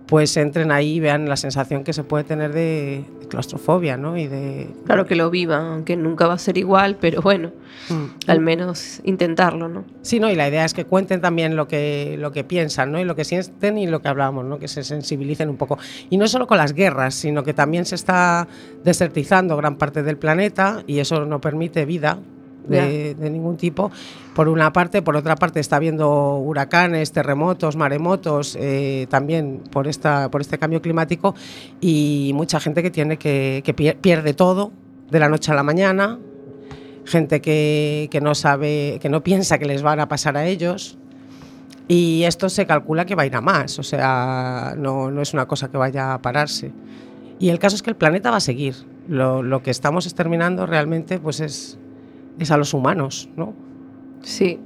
pues 0.08 0.36
entren 0.38 0.72
ahí 0.72 0.96
y 0.96 1.00
vean 1.00 1.28
la 1.28 1.38
sensación 1.38 1.84
que 1.84 1.94
se 1.94 2.04
puede 2.04 2.24
tener 2.24 2.54
de, 2.54 3.06
claustrofobia, 3.26 3.98
¿no? 3.98 4.18
Y 4.18 4.28
de 4.28 4.70
claro 4.86 5.06
que 5.06 5.16
lo 5.16 5.30
vivan, 5.30 5.66
aunque 5.66 5.98
nunca 5.98 6.28
va 6.28 6.36
a 6.36 6.38
ser 6.38 6.58
igual, 6.58 6.98
pero 7.00 7.22
bueno, 7.22 7.52
mm. 7.90 8.30
al 8.30 8.40
menos 8.40 9.02
intentarlo, 9.04 9.68
¿no? 9.68 9.84
Sí, 10.02 10.20
no, 10.20 10.30
y 10.30 10.36
la 10.36 10.48
idea 10.48 10.66
es 10.66 10.74
que 10.74 10.86
cuenten 10.86 11.22
también 11.22 11.56
lo 11.56 11.68
que 11.68 12.16
lo 12.20 12.32
que 12.32 12.44
piensan, 12.44 12.92
¿no? 12.92 13.00
Y 13.00 13.04
lo 13.04 13.16
que 13.16 13.26
sienten 13.26 13.78
y 13.78 13.88
lo 13.88 14.02
que 14.02 14.08
hablamos, 14.08 14.46
¿no? 14.46 14.60
Que 14.60 14.68
se 14.68 14.84
sensibilicen 14.84 15.50
un 15.50 15.58
poco. 15.58 15.78
Y 16.10 16.18
no 16.18 16.28
solo 16.28 16.48
con 16.48 16.58
las 16.58 16.74
guerras, 16.74 17.16
sino 17.16 17.44
que 17.44 17.54
también 17.54 17.86
se 17.86 17.96
está 17.96 18.48
desertizando 18.84 19.58
gran 19.58 19.78
parte 19.78 20.04
del 20.04 20.18
planeta 20.18 20.84
y 20.88 21.00
eso 21.00 21.26
no 21.26 21.42
permite 21.42 21.86
vida 21.86 22.20
de, 22.68 23.16
ningún 23.30 23.58
tipo, 23.58 23.92
por 24.34 24.48
una 24.48 24.72
parte. 24.74 25.02
Por 25.02 25.16
otra 25.16 25.36
parte, 25.36 25.60
está 25.60 25.78
habiendo 25.78 26.38
huracanes, 26.38 27.12
terremotos, 27.12 27.76
maremotos, 27.76 28.58
eh, 28.60 29.08
también 29.10 29.62
por, 29.72 29.88
esta, 29.88 30.30
por 30.30 30.42
este 30.42 30.58
cambio 30.58 30.82
climático 30.82 31.36
y 31.82 32.32
mucha 32.36 32.60
gente 32.60 32.84
que, 32.84 32.92
tiene 32.92 33.18
que, 33.18 33.96
pierde 34.02 34.34
todo 34.34 34.72
de 35.10 35.20
la 35.20 35.30
noche 35.30 35.52
a 35.52 35.56
la 35.56 35.64
mañana, 35.64 36.20
gente 37.06 37.42
que, 37.42 38.08
que, 38.12 38.22
no 38.22 38.36
sabe, 38.36 39.00
que 39.02 39.10
no 39.10 39.24
piensa 39.24 39.58
que 39.58 39.66
les 39.66 39.82
van 39.82 40.00
a 40.00 40.08
pasar 40.08 40.38
a 40.38 40.46
ellos. 40.46 40.98
Y 41.88 42.24
esto 42.24 42.50
se 42.50 42.66
calcula 42.66 43.06
que 43.06 43.14
va 43.14 43.24
a 43.24 43.26
ir 43.28 43.36
a 43.36 43.42
más, 43.42 43.78
o 43.78 43.84
sea, 43.84 44.74
no, 44.76 45.12
no 45.12 45.22
es 45.22 45.34
una 45.34 45.48
cosa 45.48 45.70
que 45.70 45.78
vaya 45.78 46.16
a 46.16 46.22
pararse. 46.22 46.72
Y 47.38 47.50
el 47.50 47.60
caso 47.60 47.76
es 47.76 47.84
que 47.84 47.92
el 47.92 47.96
planeta 47.96 48.32
va 48.32 48.38
a 48.38 48.42
seguir. 48.42 48.76
Lo, 49.08 49.44
lo 49.44 49.62
que 49.62 49.70
estamos 49.70 50.06
exterminando 50.08 50.66
realmente 50.66 51.20
pues 51.20 51.40
es, 51.40 51.78
es 52.40 52.52
a 52.52 52.58
los 52.58 52.74
humanos, 52.74 53.30
¿no? 53.36 53.54
Sí. 54.22 54.60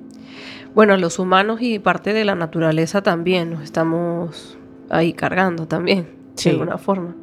Bueno, 0.76 0.96
los 0.98 1.20
humanos 1.20 1.62
y 1.62 1.80
parte 1.80 2.14
de 2.14 2.26
la 2.26 2.36
naturaleza 2.36 3.02
también 3.02 3.52
nos 3.52 3.64
estamos 3.64 4.58
ahí 4.90 5.14
cargando 5.14 5.68
también, 5.68 6.08
de 6.44 6.50
alguna 6.52 6.78
forma. 6.78 7.16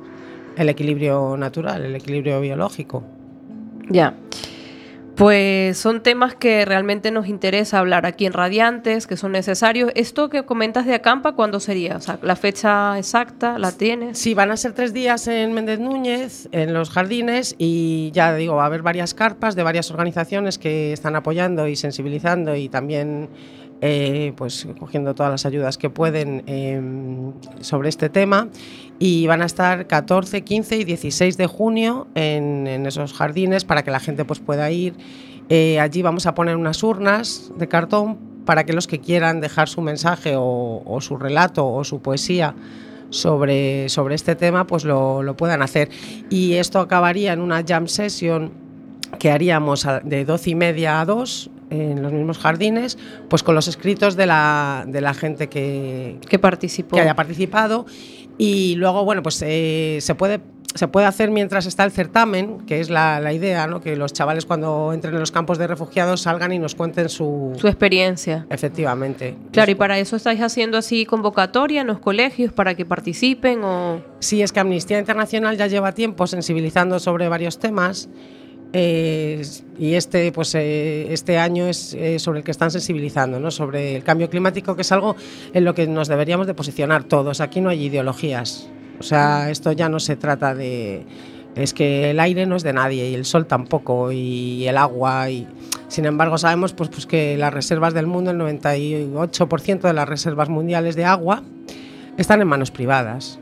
El 0.56 0.68
equilibrio 0.68 1.36
natural, 1.36 1.84
el 1.84 1.94
equilibrio 1.94 2.40
biológico. 2.40 3.04
Ya. 3.88 4.14
Pues 5.16 5.78
son 5.78 6.02
temas 6.02 6.34
que 6.34 6.66
realmente 6.66 7.10
nos 7.10 7.26
interesa 7.26 7.78
hablar 7.78 8.04
aquí 8.04 8.26
en 8.26 8.34
Radiantes, 8.34 9.06
que 9.06 9.16
son 9.16 9.32
necesarios. 9.32 9.90
Esto 9.94 10.28
que 10.28 10.44
comentas 10.44 10.84
de 10.84 10.94
Acampa, 10.94 11.32
¿cuándo 11.32 11.58
sería? 11.58 11.96
O 11.96 12.00
sea, 12.02 12.18
la 12.20 12.36
fecha 12.36 12.98
exacta, 12.98 13.58
¿la 13.58 13.72
tienes? 13.72 14.18
Sí, 14.18 14.34
van 14.34 14.50
a 14.50 14.58
ser 14.58 14.74
tres 14.74 14.92
días 14.92 15.26
en 15.26 15.54
Méndez 15.54 15.80
Núñez, 15.80 16.50
en 16.52 16.74
los 16.74 16.90
jardines, 16.90 17.54
y 17.56 18.10
ya 18.12 18.34
digo, 18.34 18.56
va 18.56 18.64
a 18.64 18.66
haber 18.66 18.82
varias 18.82 19.14
carpas 19.14 19.56
de 19.56 19.62
varias 19.62 19.90
organizaciones 19.90 20.58
que 20.58 20.92
están 20.92 21.16
apoyando 21.16 21.66
y 21.66 21.76
sensibilizando 21.76 22.54
y 22.54 22.68
también 22.68 23.30
eh, 23.82 24.32
pues 24.36 24.66
cogiendo 24.78 25.14
todas 25.14 25.30
las 25.30 25.44
ayudas 25.44 25.76
que 25.76 25.90
pueden 25.90 26.42
em, 26.46 27.32
sobre 27.60 27.90
este 27.90 28.08
tema 28.08 28.48
y 28.98 29.26
van 29.26 29.42
a 29.42 29.44
estar 29.44 29.86
14, 29.86 30.42
15 30.42 30.78
y 30.78 30.84
16 30.84 31.36
de 31.36 31.46
junio 31.46 32.06
en, 32.14 32.86
esos 32.86 33.12
jardines 33.12 33.66
para 33.66 33.82
que 33.82 33.90
la 33.90 34.00
gente 34.00 34.24
pues, 34.24 34.40
pueda 34.40 34.70
ir. 34.70 34.94
Eh, 35.50 35.78
allí 35.78 36.00
vamos 36.00 36.26
a 36.26 36.34
poner 36.34 36.56
unas 36.56 36.82
urnas 36.82 37.52
de 37.56 37.68
cartón 37.68 38.16
para 38.46 38.64
que 38.64 38.72
los 38.72 38.86
que 38.86 39.00
quieran 39.00 39.42
dejar 39.42 39.68
su 39.68 39.82
mensaje 39.82 40.34
o, 40.36 40.98
su 41.00 41.18
relato 41.18 41.68
o 41.68 41.84
su 41.84 42.00
poesía 42.00 42.54
sobre, 43.10 43.90
sobre 43.90 44.14
este 44.14 44.36
tema 44.36 44.66
pues 44.66 44.84
lo, 44.84 45.22
lo 45.22 45.36
puedan 45.36 45.60
hacer. 45.60 45.90
Y 46.30 46.54
esto 46.54 46.80
acabaría 46.80 47.34
en 47.34 47.40
una 47.40 47.62
jam 47.62 47.88
session 47.88 48.52
que 49.18 49.30
haríamos 49.30 49.86
de 50.02 50.24
12 50.24 50.50
y 50.50 50.54
media 50.54 51.00
a 51.00 51.04
2 51.04 51.50
en 51.70 52.02
los 52.02 52.12
mismos 52.12 52.38
jardines, 52.38 52.98
pues 53.28 53.42
con 53.42 53.54
los 53.54 53.68
escritos 53.68 54.16
de 54.16 54.26
la, 54.26 54.84
de 54.86 55.00
la 55.00 55.14
gente 55.14 55.48
que, 55.48 56.18
que 56.28 56.38
participó. 56.38 56.96
Que 56.96 57.02
haya 57.02 57.16
participado. 57.16 57.86
Y 58.38 58.74
luego, 58.76 59.04
bueno, 59.04 59.22
pues 59.22 59.42
eh, 59.42 59.98
se 60.00 60.14
puede 60.14 60.40
se 60.76 60.88
puede 60.88 61.06
hacer 61.06 61.30
mientras 61.30 61.66
está 61.66 61.84
el 61.84 61.90
certamen, 61.90 62.58
que 62.66 62.80
es 62.80 62.90
la, 62.90 63.20
la, 63.20 63.32
idea, 63.32 63.66
¿no? 63.66 63.80
que 63.80 63.96
los 63.96 64.12
chavales 64.12 64.44
cuando 64.44 64.92
entren 64.92 65.14
en 65.14 65.20
los 65.20 65.32
campos 65.32 65.58
de 65.58 65.66
refugiados 65.66 66.22
salgan 66.22 66.52
y 66.52 66.58
nos 66.58 66.74
cuenten 66.74 67.08
su, 67.08 67.52
su 67.58 67.66
experiencia. 67.66 68.46
Efectivamente. 68.50 69.36
Claro, 69.52 69.70
y 69.70 69.74
para 69.74 69.98
eso 69.98 70.16
estáis 70.16 70.40
haciendo 70.40 70.78
así 70.78 71.06
convocatoria 71.06 71.80
en 71.80 71.86
los 71.86 71.98
colegios 71.98 72.52
para 72.52 72.74
que 72.74 72.84
participen 72.84 73.64
o... 73.64 74.02
Sí, 74.20 74.42
es 74.42 74.52
que 74.52 74.60
Amnistía 74.60 74.98
Internacional 74.98 75.56
ya 75.56 75.66
lleva 75.66 75.92
tiempo 75.92 76.26
sensibilizando 76.26 76.98
sobre 76.98 77.28
varios 77.28 77.58
temas 77.58 78.08
eh, 78.78 79.40
y 79.78 79.94
este, 79.94 80.30
pues, 80.32 80.54
eh, 80.54 81.10
este 81.10 81.38
año 81.38 81.66
es 81.66 81.94
eh, 81.94 82.18
sobre 82.18 82.40
el 82.40 82.44
que 82.44 82.50
están 82.50 82.70
sensibilizando, 82.70 83.40
¿no? 83.40 83.50
sobre 83.50 83.96
el 83.96 84.04
cambio 84.04 84.28
climático, 84.28 84.76
que 84.76 84.82
es 84.82 84.92
algo 84.92 85.16
en 85.54 85.64
lo 85.64 85.74
que 85.74 85.86
nos 85.86 86.08
deberíamos 86.08 86.46
de 86.46 86.52
posicionar 86.52 87.04
todos. 87.04 87.40
Aquí 87.40 87.62
no 87.62 87.70
hay 87.70 87.84
ideologías. 87.84 88.68
O 89.00 89.02
sea, 89.02 89.50
esto 89.50 89.72
ya 89.72 89.88
no 89.88 89.98
se 89.98 90.16
trata 90.16 90.54
de... 90.54 91.06
Es 91.54 91.72
que 91.72 92.10
el 92.10 92.20
aire 92.20 92.44
no 92.44 92.56
es 92.56 92.62
de 92.62 92.74
nadie 92.74 93.08
y 93.08 93.14
el 93.14 93.24
sol 93.24 93.46
tampoco 93.46 94.12
y 94.12 94.68
el 94.68 94.76
agua. 94.76 95.30
Y, 95.30 95.48
sin 95.88 96.04
embargo, 96.04 96.36
sabemos 96.36 96.74
pues, 96.74 96.90
pues 96.90 97.06
que 97.06 97.38
las 97.38 97.54
reservas 97.54 97.94
del 97.94 98.06
mundo, 98.06 98.30
el 98.30 98.36
98% 98.38 99.80
de 99.80 99.92
las 99.94 100.06
reservas 100.06 100.50
mundiales 100.50 100.96
de 100.96 101.06
agua, 101.06 101.42
están 102.18 102.42
en 102.42 102.48
manos 102.48 102.70
privadas. 102.70 103.38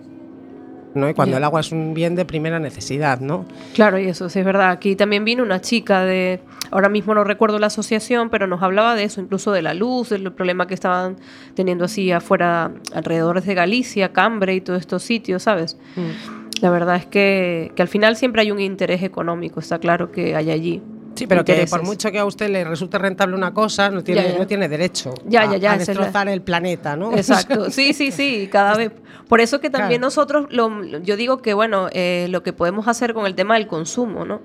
¿No? 0.94 1.08
Y 1.08 1.14
cuando 1.14 1.36
el 1.36 1.44
agua 1.44 1.60
es 1.60 1.72
un 1.72 1.94
bien 1.94 2.14
de 2.14 2.24
primera 2.24 2.58
necesidad, 2.58 3.20
¿no? 3.20 3.44
Claro, 3.74 3.98
y 3.98 4.06
eso 4.06 4.28
sí 4.28 4.38
es 4.38 4.44
verdad. 4.44 4.70
Aquí 4.70 4.96
también 4.96 5.24
vino 5.24 5.42
una 5.42 5.60
chica 5.60 6.04
de, 6.04 6.40
ahora 6.70 6.88
mismo 6.88 7.14
no 7.14 7.24
recuerdo 7.24 7.58
la 7.58 7.66
asociación, 7.66 8.30
pero 8.30 8.46
nos 8.46 8.62
hablaba 8.62 8.94
de 8.94 9.04
eso, 9.04 9.20
incluso 9.20 9.52
de 9.52 9.62
la 9.62 9.74
luz, 9.74 10.10
del 10.10 10.32
problema 10.32 10.66
que 10.66 10.74
estaban 10.74 11.16
teniendo 11.54 11.84
así 11.84 12.12
afuera, 12.12 12.72
alrededor 12.94 13.42
de 13.42 13.54
Galicia, 13.54 14.12
Cambre 14.12 14.54
y 14.54 14.60
todos 14.60 14.80
estos 14.80 15.02
sitios, 15.02 15.42
¿sabes? 15.42 15.76
Mm. 15.96 16.62
La 16.62 16.70
verdad 16.70 16.96
es 16.96 17.06
que, 17.06 17.72
que 17.74 17.82
al 17.82 17.88
final 17.88 18.16
siempre 18.16 18.42
hay 18.42 18.50
un 18.50 18.60
interés 18.60 19.02
económico, 19.02 19.60
está 19.60 19.78
claro 19.78 20.12
que 20.12 20.36
hay 20.36 20.50
allí. 20.50 20.82
Sí, 21.14 21.26
pero 21.26 21.44
que 21.44 21.66
por 21.68 21.82
mucho 21.82 22.10
que 22.10 22.18
a 22.18 22.24
usted 22.24 22.48
le 22.50 22.64
resulte 22.64 22.98
rentable 22.98 23.36
una 23.36 23.52
cosa, 23.52 23.90
no 23.90 24.02
tiene, 24.02 24.36
No 24.38 24.46
tiene 24.46 24.68
derecho 24.68 25.14
ya, 25.26 25.42
a, 25.42 25.78
destrozar 25.78 26.28
el 26.28 26.42
planeta, 26.42 26.96
¿no? 26.96 27.12
Exacto, 27.16 27.70
sí, 27.70 27.92
sí, 27.92 28.10
sí, 28.10 28.48
cada 28.50 28.76
vez. 28.76 28.92
Por 29.28 29.40
eso 29.40 29.60
que 29.60 29.70
también 29.70 30.00
nosotros, 30.00 30.46
lo, 30.50 30.98
yo 30.98 31.16
digo 31.16 31.38
que, 31.38 31.54
bueno, 31.54 31.88
eh, 31.92 32.26
lo 32.30 32.42
que 32.42 32.52
podemos 32.52 32.88
hacer 32.88 33.14
con 33.14 33.26
el 33.26 33.34
tema 33.34 33.54
del 33.54 33.66
consumo, 33.66 34.24
¿no? 34.24 34.42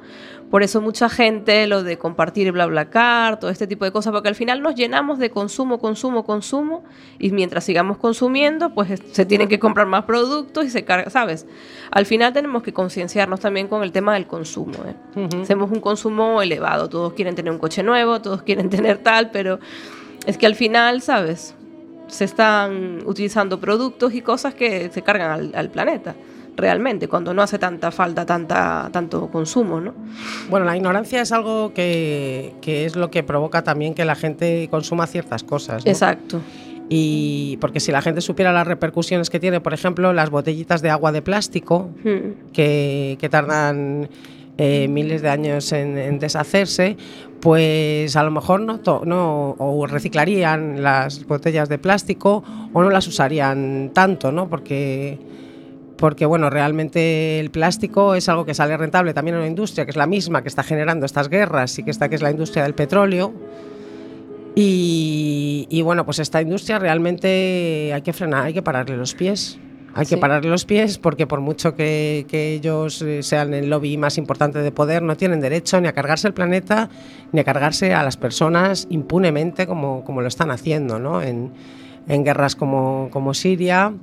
Por 0.50 0.63
eso 0.63 0.82
mucha 0.82 1.10
gente, 1.10 1.68
lo 1.68 1.84
de 1.84 2.00
compartir 2.00 2.51
bla 2.51 2.65
bla 2.65 2.89
car, 2.89 3.39
todo 3.39 3.51
este 3.51 3.68
tipo 3.68 3.86
de 3.86 3.91
cosas, 3.91 4.12
porque 4.12 4.29
al 4.29 4.36
final 4.36 4.63
nos 4.63 4.74
llenamos 4.74 5.20
de 5.20 5.29
consumo, 5.29 5.77
consumo, 5.77 6.24
consumo, 6.24 6.84
y 7.20 7.32
mientras 7.32 7.63
sigamos 7.63 7.98
consumiendo, 7.98 8.74
pues 8.74 9.00
se 9.12 9.25
tienen 9.25 9.48
que 9.48 9.60
comprar 9.60 9.86
más 9.86 10.06
productos 10.06 10.65
y 10.65 10.72
se 10.72 10.84
carga, 10.84 11.12
¿sabes? 11.12 11.46
Al 11.91 12.08
final 12.08 12.34
tenemos 12.34 12.63
que 12.63 12.74
concienciarnos 12.74 13.39
también 13.39 13.68
con 13.68 13.84
el 13.84 13.91
tema 13.91 14.15
del 14.15 14.25
consumo. 14.25 14.74
¿eh? 14.88 15.27
Hacemos 15.41 15.70
un 15.72 15.82
consumo 15.82 16.41
elevado, 16.41 16.89
todos 16.89 17.13
quieren 17.13 17.36
tener 17.36 17.51
un 17.51 17.60
coche 17.60 17.84
nuevo, 17.84 18.20
todos 18.20 18.41
quieren 18.41 18.70
tener 18.72 18.98
tal, 18.98 19.29
pero 19.29 19.60
es 20.25 20.39
que 20.39 20.48
al 20.48 20.56
final, 20.56 21.03
¿sabes? 21.03 21.53
Se 22.08 22.25
están 22.25 23.03
utilizando 23.06 23.60
productos 23.60 24.15
y 24.15 24.22
cosas 24.22 24.56
que 24.56 24.89
se 24.89 25.03
cargan 25.03 25.51
al 25.53 25.70
planeta 25.70 26.15
realmente, 26.56 27.08
cuando 27.08 27.34
no 27.34 27.41
hace 27.41 27.58
tanta 27.58 27.91
falta 27.91 28.25
tanta, 28.25 28.89
tanto 28.91 29.29
consumo, 29.29 29.79
¿no? 29.79 29.94
Bueno, 30.50 30.65
la 30.65 30.75
ignorancia 30.75 31.22
es 31.22 31.32
algo 31.32 31.74
que, 31.74 32.53
que 32.62 32.86
es 32.86 32.96
lo 32.96 33.12
que 33.12 33.24
provoca 33.24 33.63
también 33.63 33.94
que 33.94 34.06
la 34.06 34.15
gente 34.15 34.68
consuma 34.70 35.08
ciertas 35.08 35.44
cosas. 35.44 35.86
Exacto. 35.86 36.41
Y 36.89 37.58
porque 37.62 37.79
si 37.79 37.91
la 37.91 38.01
gente 38.01 38.20
supiera 38.22 38.51
las 38.51 38.65
repercusiones 38.65 39.29
que 39.29 39.39
tiene, 39.39 39.62
por 39.62 39.74
ejemplo, 39.74 40.12
las 40.12 40.32
botellitas 40.32 40.82
de 40.82 40.89
agua 40.89 41.12
de 41.12 41.22
plástico, 41.22 41.91
hmm. 42.03 42.51
que, 42.51 43.18
que 43.20 43.29
tardan 43.29 44.10
eh, 44.62 44.89
miles 44.89 45.22
de 45.22 45.29
años 45.29 45.72
en, 45.72 46.20
deshacerse, 46.20 46.98
pues 47.39 48.18
a 48.18 48.24
lo 48.24 48.32
mejor 48.32 48.60
no, 48.60 48.82
no 49.06 49.56
o 49.58 49.88
reciclarían 49.88 50.84
las 50.84 51.25
botellas 51.25 51.70
de 51.70 51.77
plástico 51.77 52.44
o 52.74 52.84
no 52.84 52.89
las 52.89 53.08
usarían 53.08 53.91
tanto, 53.94 54.34
¿no? 54.34 54.50
Porque 54.50 55.18
porque 56.00 56.25
bueno, 56.25 56.50
realmente 56.50 57.39
el 57.39 57.51
plástico 57.51 58.15
es 58.15 58.29
algo 58.29 58.46
que 58.46 58.53
sale 58.53 58.77
rentable 58.77 59.13
también 59.13 59.36
en 59.36 59.41
una 59.41 59.50
industria 59.50 59.86
que 59.86 59.91
es 59.91 59.98
la 59.98 60.08
misma 60.08 60.41
que 60.41 60.48
está 60.48 60.63
generando 60.63 61.06
estas 61.06 61.27
guerras 61.27 61.77
y 61.77 61.84
que 61.84 61.91
está 61.91 62.08
que 62.08 62.15
es 62.15 62.22
la 62.22 62.32
industria 62.32 62.63
del 62.63 62.74
petróleo. 62.74 63.34
Y, 64.62 65.82
bueno, 65.84 66.03
pues 66.03 66.20
esta 66.20 66.41
industria 66.41 66.79
realmente 66.79 67.91
hay 67.94 68.01
que 68.01 68.12
frenar, 68.12 68.46
hay 68.46 68.53
que 68.53 68.62
pararle 68.62 68.98
los 68.98 69.13
pies. 69.13 69.58
Hay 69.94 70.06
que 70.06 70.18
pararle 70.18 70.50
los 70.50 70.65
pies 70.65 70.98
porque 70.98 71.27
por 71.27 71.39
mucho 71.39 71.75
que, 71.75 72.25
ellos 72.32 73.01
eh, 73.01 73.24
sean 73.24 73.53
el 73.53 73.70
lobby 73.70 73.98
más 73.98 74.18
importante 74.18 74.60
de 74.60 74.72
poder, 74.72 75.01
no 75.01 75.18
tienen 75.18 75.39
derecho 75.39 75.79
ni 75.82 75.88
a 75.88 75.94
cargarse 75.94 76.27
el 76.27 76.34
planeta 76.34 76.89
ni 77.32 77.39
a 77.39 77.44
cargarse 77.44 77.94
a 77.94 78.03
las 78.03 78.15
personas 78.15 78.86
impunemente 78.89 79.65
como, 79.65 80.03
como 80.03 80.22
lo 80.22 80.27
están 80.27 80.51
haciendo 80.51 81.00
¿no? 81.00 81.22
en, 81.22 81.51
en 82.08 82.24
guerras 82.24 82.56
como, 82.56 83.10
como 83.12 83.34
Siria 83.34 83.94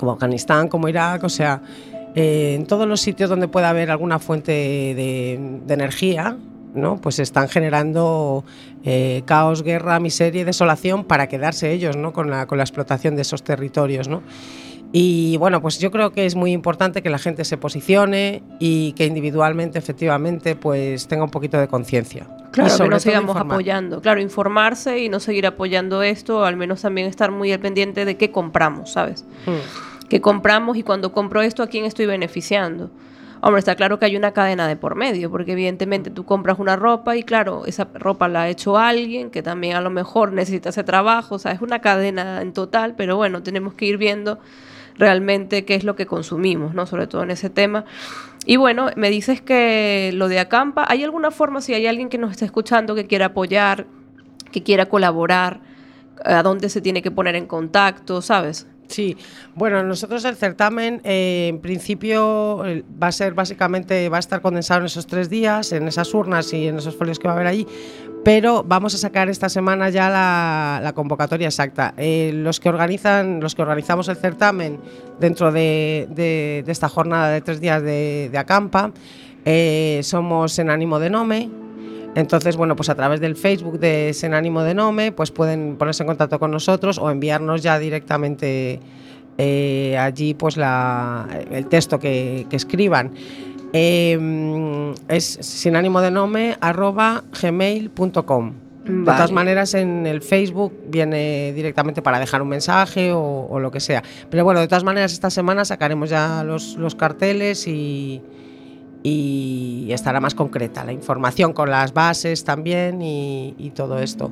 como 0.00 0.12
Afganistán, 0.12 0.68
como 0.68 0.88
Irak, 0.88 1.22
o 1.22 1.28
sea, 1.28 1.60
eh, 2.14 2.54
en 2.56 2.66
todos 2.66 2.88
los 2.88 3.00
sitios 3.00 3.28
donde 3.28 3.46
pueda 3.46 3.68
haber 3.68 3.90
alguna 3.90 4.18
fuente 4.18 4.50
de, 4.50 5.34
energía, 5.68 6.36
¿no? 6.74 6.96
pues 6.96 7.18
están 7.18 7.48
generando 7.48 8.42
eh, 8.82 9.22
caos, 9.26 9.62
guerra, 9.62 10.00
miseria 10.00 10.40
y 10.40 10.44
desolación 10.44 11.04
para 11.04 11.28
quedarse 11.28 11.70
ellos 11.70 11.96
¿no? 11.96 12.12
con, 12.12 12.30
la, 12.30 12.46
con 12.46 12.58
la 12.58 12.64
explotación 12.64 13.14
de 13.14 13.22
esos 13.22 13.44
territorios. 13.44 14.08
¿no? 14.08 14.22
Y 14.90 15.36
bueno, 15.36 15.60
pues 15.60 15.78
yo 15.78 15.92
creo 15.92 16.10
que 16.10 16.24
es 16.24 16.34
muy 16.34 16.50
importante 16.50 17.02
que 17.02 17.10
la 17.10 17.18
gente 17.18 17.44
se 17.44 17.58
posicione 17.58 18.42
y 18.58 18.92
que 18.92 19.04
individualmente, 19.04 19.78
efectivamente, 19.78 20.56
pues 20.56 21.06
tenga 21.06 21.22
un 21.22 21.30
poquito 21.30 21.60
de 21.60 21.68
conciencia. 21.68 22.26
Claro, 22.50 22.76
que 22.76 22.88
no 22.88 22.98
sigamos 22.98 23.36
apoyando. 23.36 24.00
Claro, 24.00 24.20
informarse 24.20 24.98
y 24.98 25.08
no 25.08 25.20
seguir 25.20 25.46
apoyando 25.46 26.02
esto, 26.02 26.44
al 26.44 26.56
menos 26.56 26.80
también 26.80 27.06
estar 27.06 27.30
muy 27.30 27.52
al 27.52 27.60
pendiente 27.60 28.04
de 28.04 28.16
qué 28.16 28.32
compramos, 28.32 28.90
¿sabes? 28.92 29.24
Hmm 29.46 29.89
que 30.10 30.20
compramos 30.20 30.76
y 30.76 30.82
cuando 30.82 31.12
compro 31.12 31.40
esto, 31.40 31.62
¿a 31.62 31.68
quién 31.68 31.86
estoy 31.86 32.04
beneficiando? 32.04 32.90
Hombre, 33.42 33.60
está 33.60 33.74
claro 33.74 33.98
que 33.98 34.04
hay 34.04 34.16
una 34.16 34.32
cadena 34.32 34.68
de 34.68 34.76
por 34.76 34.96
medio, 34.96 35.30
porque 35.30 35.52
evidentemente 35.52 36.10
tú 36.10 36.26
compras 36.26 36.58
una 36.58 36.76
ropa 36.76 37.16
y 37.16 37.22
claro, 37.22 37.64
esa 37.64 37.88
ropa 37.94 38.28
la 38.28 38.42
ha 38.42 38.48
hecho 38.48 38.76
alguien 38.76 39.30
que 39.30 39.42
también 39.42 39.76
a 39.76 39.80
lo 39.80 39.88
mejor 39.88 40.32
necesita 40.32 40.68
ese 40.68 40.84
trabajo, 40.84 41.36
o 41.36 41.38
sea, 41.38 41.52
es 41.52 41.62
una 41.62 41.80
cadena 41.80 42.42
en 42.42 42.52
total, 42.52 42.96
pero 42.96 43.16
bueno, 43.16 43.42
tenemos 43.42 43.72
que 43.72 43.86
ir 43.86 43.96
viendo 43.96 44.38
realmente 44.98 45.64
qué 45.64 45.76
es 45.76 45.84
lo 45.84 45.96
que 45.96 46.04
consumimos, 46.04 46.74
¿no? 46.74 46.84
Sobre 46.84 47.06
todo 47.06 47.22
en 47.22 47.30
ese 47.30 47.48
tema. 47.48 47.86
Y 48.44 48.56
bueno, 48.56 48.90
me 48.96 49.08
dices 49.08 49.40
que 49.40 50.10
lo 50.12 50.28
de 50.28 50.40
Acampa, 50.40 50.84
¿hay 50.88 51.04
alguna 51.04 51.30
forma, 51.30 51.62
si 51.62 51.72
hay 51.72 51.86
alguien 51.86 52.10
que 52.10 52.18
nos 52.18 52.32
está 52.32 52.44
escuchando 52.44 52.94
que 52.94 53.06
quiera 53.06 53.26
apoyar, 53.26 53.86
que 54.50 54.62
quiera 54.62 54.86
colaborar, 54.86 55.60
a 56.24 56.42
dónde 56.42 56.68
se 56.68 56.80
tiene 56.82 57.00
que 57.00 57.10
poner 57.10 57.36
en 57.36 57.46
contacto, 57.46 58.20
¿sabes? 58.20 58.66
Sí, 58.90 59.16
bueno, 59.54 59.84
nosotros 59.84 60.24
el 60.24 60.34
certamen 60.34 61.00
eh, 61.04 61.46
en 61.48 61.60
principio 61.60 62.64
va 63.00 63.06
a 63.06 63.12
ser 63.12 63.34
básicamente, 63.34 64.08
va 64.08 64.16
a 64.16 64.20
estar 64.20 64.40
condensado 64.40 64.80
en 64.80 64.86
esos 64.86 65.06
tres 65.06 65.30
días, 65.30 65.70
en 65.70 65.86
esas 65.86 66.12
urnas 66.12 66.52
y 66.52 66.66
en 66.66 66.78
esos 66.78 66.96
folios 66.96 67.20
que 67.20 67.28
va 67.28 67.34
a 67.34 67.36
haber 67.36 67.46
allí, 67.46 67.68
pero 68.24 68.64
vamos 68.64 68.92
a 68.96 68.98
sacar 68.98 69.28
esta 69.28 69.48
semana 69.48 69.90
ya 69.90 70.10
la, 70.10 70.92
convocatoria 70.92 71.46
exacta. 71.46 71.94
Eh, 71.96 72.32
los 72.34 72.58
que 72.58 72.68
organizan, 72.68 73.38
los 73.38 73.54
que 73.54 73.62
organizamos 73.62 74.08
el 74.08 74.16
certamen 74.16 74.80
dentro 75.20 75.52
de, 75.52 76.64
esta 76.66 76.88
jornada 76.88 77.30
de 77.30 77.42
tres 77.42 77.60
días 77.60 77.80
de, 77.80 78.32
acampa, 78.36 78.90
eh, 79.44 80.00
somos 80.02 80.58
en 80.58 80.68
ánimo 80.68 80.98
de 80.98 81.10
Nome, 81.10 81.48
entonces, 82.14 82.56
bueno, 82.56 82.76
pues 82.76 82.88
a 82.88 82.94
través 82.94 83.20
del 83.20 83.36
Facebook 83.36 83.78
de 83.78 84.12
Sen 84.14 84.34
Ánimo 84.34 84.62
de 84.62 84.74
Nome, 84.74 85.12
pues 85.12 85.30
pueden 85.30 85.76
ponerse 85.76 86.02
en 86.02 86.08
contacto 86.08 86.38
con 86.38 86.50
nosotros 86.50 86.98
o 86.98 87.10
enviarnos 87.10 87.62
ya 87.62 87.78
directamente 87.78 88.80
eh, 89.38 89.96
allí 89.96 90.34
pues 90.34 90.58
el 91.50 91.66
texto 91.66 91.98
que, 91.98 92.46
escriban. 92.50 93.12
Em, 93.72 94.92
es 95.08 95.38
sin 95.40 95.76
ánimo 95.76 96.00
de 96.00 96.10
nome 96.10 96.56
arroba 96.60 97.22
gmail.com. 97.40 98.52
De 98.84 99.04
todas 99.04 99.30
maneras, 99.30 99.74
en 99.74 100.06
el 100.06 100.20
Facebook 100.20 100.72
viene 100.88 101.52
directamente 101.52 102.02
para 102.02 102.18
dejar 102.18 102.42
un 102.42 102.48
mensaje 102.48 103.12
o, 103.12 103.58
lo 103.60 103.70
que 103.70 103.78
sea. 103.78 104.02
Pero 104.28 104.44
bueno, 104.44 104.60
de 104.60 104.66
todas 104.66 104.84
maneras, 104.84 105.12
esta 105.12 105.30
semana 105.30 105.64
sacaremos 105.64 106.10
ya 106.10 106.42
los, 106.42 106.76
los 106.76 106.94
carteles 106.94 107.68
y, 107.68 108.20
y 109.02 109.88
estará 109.90 110.20
más 110.20 110.34
concreta 110.34 110.84
la 110.84 110.92
información 110.92 111.52
con 111.52 111.70
las 111.70 111.94
bases 111.94 112.44
también 112.44 113.00
y, 113.02 113.72
todo 113.74 113.98
esto. 113.98 114.30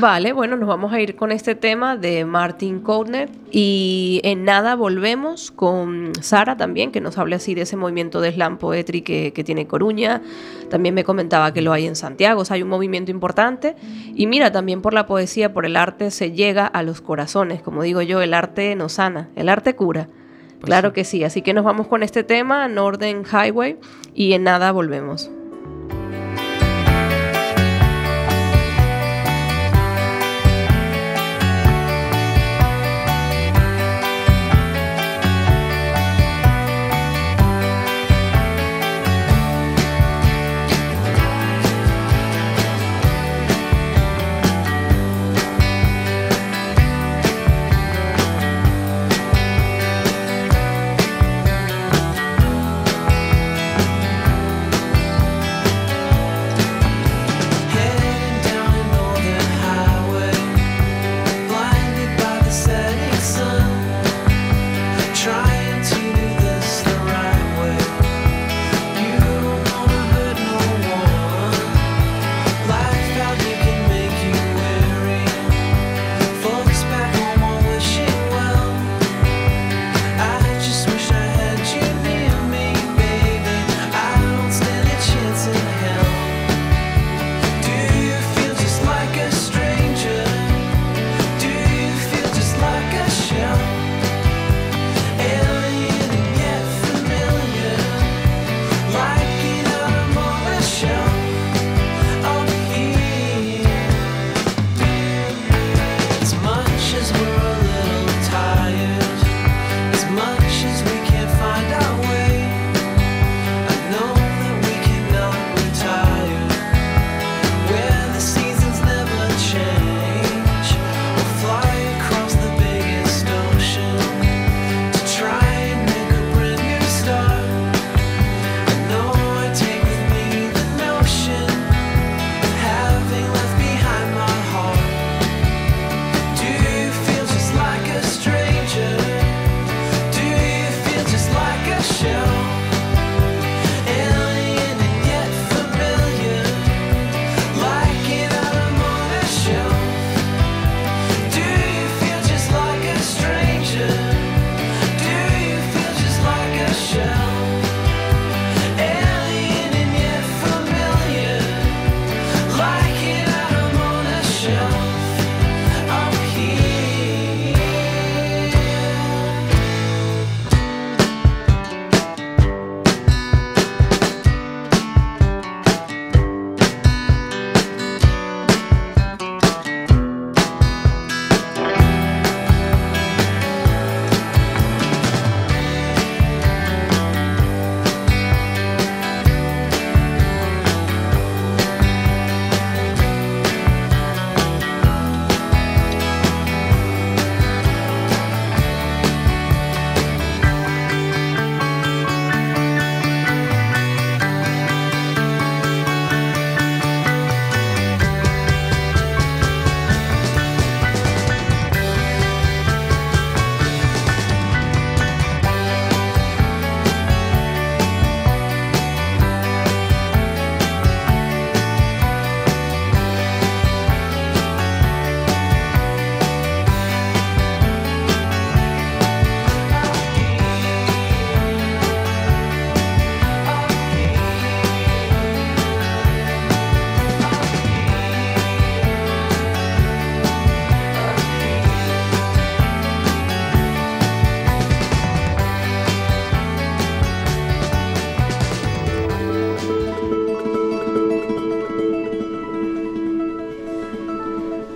Vale, 0.00 0.32
bueno, 0.32 0.56
nos 0.56 0.68
vamos 0.68 0.92
a 0.92 1.00
ir 1.00 1.16
con 1.16 1.32
este 1.32 1.54
tema 1.54 1.96
de 1.96 2.24
Martin 2.24 2.80
Koudner 2.80 3.30
y 3.50 4.20
en 4.22 4.44
nada 4.44 4.74
volvemos 4.74 5.50
con 5.50 6.12
Sara 6.20 6.56
también, 6.56 6.92
que 6.92 7.00
nos 7.00 7.16
hable 7.16 7.36
así 7.36 7.54
de 7.54 7.62
ese 7.62 7.76
movimiento 7.76 8.20
de 8.20 8.32
slam 8.32 8.58
poetry 8.58 9.00
que, 9.00 9.32
que, 9.32 9.44
tiene 9.44 9.66
Coruña. 9.66 10.20
También 10.68 10.94
me 10.94 11.04
comentaba 11.04 11.52
que 11.52 11.62
lo 11.62 11.72
hay 11.72 11.86
en 11.86 11.96
Santiago, 11.96 12.42
o 12.42 12.44
sea, 12.44 12.56
hay 12.56 12.62
un 12.62 12.68
movimiento 12.68 13.10
importante. 13.10 13.76
Y 14.14 14.26
mira, 14.26 14.52
también 14.52 14.82
por 14.82 14.92
la 14.92 15.06
poesía, 15.06 15.54
por 15.54 15.64
el 15.64 15.76
arte 15.76 16.10
se 16.10 16.32
llega 16.32 16.66
a 16.66 16.82
los 16.82 17.00
corazones. 17.00 17.62
Como 17.62 17.82
digo 17.82 18.02
yo, 18.02 18.20
el 18.20 18.34
arte 18.34 18.74
nos 18.76 18.94
sana, 18.94 19.28
el 19.36 19.48
arte 19.48 19.74
cura. 19.74 20.08
Pues 20.60 20.66
claro 20.66 20.92
que 20.92 21.04
sí, 21.04 21.24
así 21.24 21.42
que 21.42 21.54
nos 21.54 21.64
vamos 21.64 21.86
con 21.86 22.02
este 22.02 22.24
tema, 22.24 22.66
Northern 22.68 23.24
Highway, 23.24 23.78
y 24.14 24.32
en 24.32 24.42
nada 24.42 24.72
volvemos. 24.72 25.30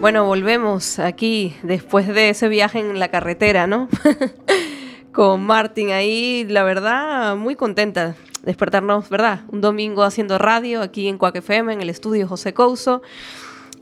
Bueno, 0.02 0.24
volvemos 0.24 0.98
aquí 0.98 1.54
después 1.62 2.08
de 2.08 2.30
ese 2.30 2.48
viaje 2.48 2.80
en 2.80 2.98
la 2.98 3.06
carretera, 3.06 3.68
¿no? 3.68 3.88
Con 5.12 5.46
Martín 5.46 5.92
ahí, 5.92 6.44
la 6.48 6.64
verdad, 6.64 7.36
muy 7.36 7.54
contenta 7.54 8.16
despertarnos, 8.42 9.08
¿verdad? 9.10 9.42
Un 9.52 9.60
domingo 9.60 10.02
haciendo 10.02 10.38
radio 10.38 10.82
aquí 10.82 11.06
en 11.06 11.18
Cuac 11.18 11.36
FM, 11.36 11.74
en 11.74 11.82
el 11.82 11.88
estudio 11.88 12.26
José 12.26 12.52
Couso. 12.52 13.00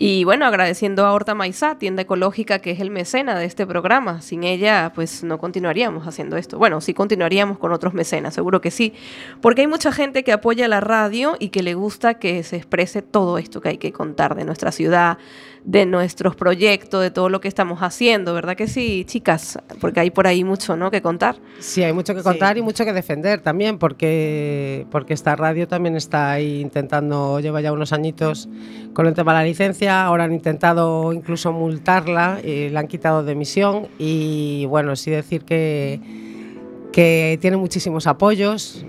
Y 0.03 0.25
bueno, 0.25 0.47
agradeciendo 0.47 1.05
a 1.05 1.13
Horta 1.13 1.35
Maizá, 1.35 1.77
tienda 1.77 2.01
ecológica 2.01 2.61
que 2.61 2.71
es 2.71 2.81
el 2.81 2.89
mecena 2.89 3.39
de 3.39 3.45
este 3.45 3.67
programa. 3.67 4.23
Sin 4.23 4.45
ella, 4.45 4.93
pues 4.95 5.23
no 5.23 5.37
continuaríamos 5.37 6.07
haciendo 6.07 6.39
esto. 6.39 6.57
Bueno, 6.57 6.81
sí 6.81 6.95
continuaríamos 6.95 7.59
con 7.59 7.71
otros 7.71 7.93
mecenas, 7.93 8.33
seguro 8.33 8.63
que 8.63 8.71
sí. 8.71 8.95
Porque 9.43 9.61
hay 9.61 9.67
mucha 9.67 9.93
gente 9.93 10.25
que 10.25 10.33
apoya 10.33 10.69
la 10.69 10.81
radio 10.81 11.37
y 11.39 11.51
que 11.51 11.63
le 11.63 11.75
gusta 11.75 12.15
que 12.15 12.43
se 12.45 12.57
exprese 12.57 13.03
todo 13.03 13.37
esto 13.37 13.61
que 13.61 13.69
hay 13.69 13.77
que 13.77 13.93
contar 13.93 14.37
de 14.37 14.47
nuestra 14.47 14.73
ciudad, 14.73 15.19
de 15.65 15.85
nuestros 15.87 16.37
proyectos, 16.37 17.03
de 17.03 17.11
todo 17.11 17.29
lo 17.29 17.41
que 17.41 17.49
estamos 17.49 17.81
haciendo, 17.83 18.33
¿verdad 18.35 18.57
que 18.57 18.67
sí, 18.67 19.05
chicas? 19.05 19.59
Porque 19.81 20.01
hay 20.01 20.11
por 20.11 20.27
ahí 20.27 20.45
mucho, 20.45 20.77
¿no? 20.77 20.91
Que 20.91 21.03
contar. 21.03 21.37
Sí, 21.59 21.83
hay 21.83 21.93
mucho 21.93 22.15
que 22.15 22.23
contar 22.23 22.57
y 22.57 22.63
mucho 22.63 22.85
que 22.85 22.93
defender 22.93 23.43
también, 23.43 23.79
porque, 23.79 24.87
porque 24.91 25.13
esta 25.13 25.37
radio 25.37 25.69
también 25.69 25.97
está 25.97 26.33
ahí 26.33 26.61
intentando, 26.61 27.41
lleva 27.41 27.61
ya 27.61 27.73
unos 27.73 27.93
añitos 27.93 28.49
con 28.95 29.07
el 29.07 29.15
tema 29.15 29.33
de 29.33 29.39
la 29.41 29.45
licencia, 29.45 29.90
ahora 29.91 30.25
han 30.25 30.33
intentado 30.33 31.13
incluso 31.13 31.53
multarla, 31.53 32.41
y 32.45 32.69
la 32.71 32.81
han 32.81 32.89
quitado 32.89 33.23
de 33.23 33.33
emisión 33.33 33.89
y 33.99 34.67
bueno, 34.67 34.97
sí 34.97 35.11
decir 35.11 35.45
que, 35.45 36.01
que 36.93 37.39
tiene 37.41 37.57
muchísimos 37.57 38.07
apoyos, 38.07 38.85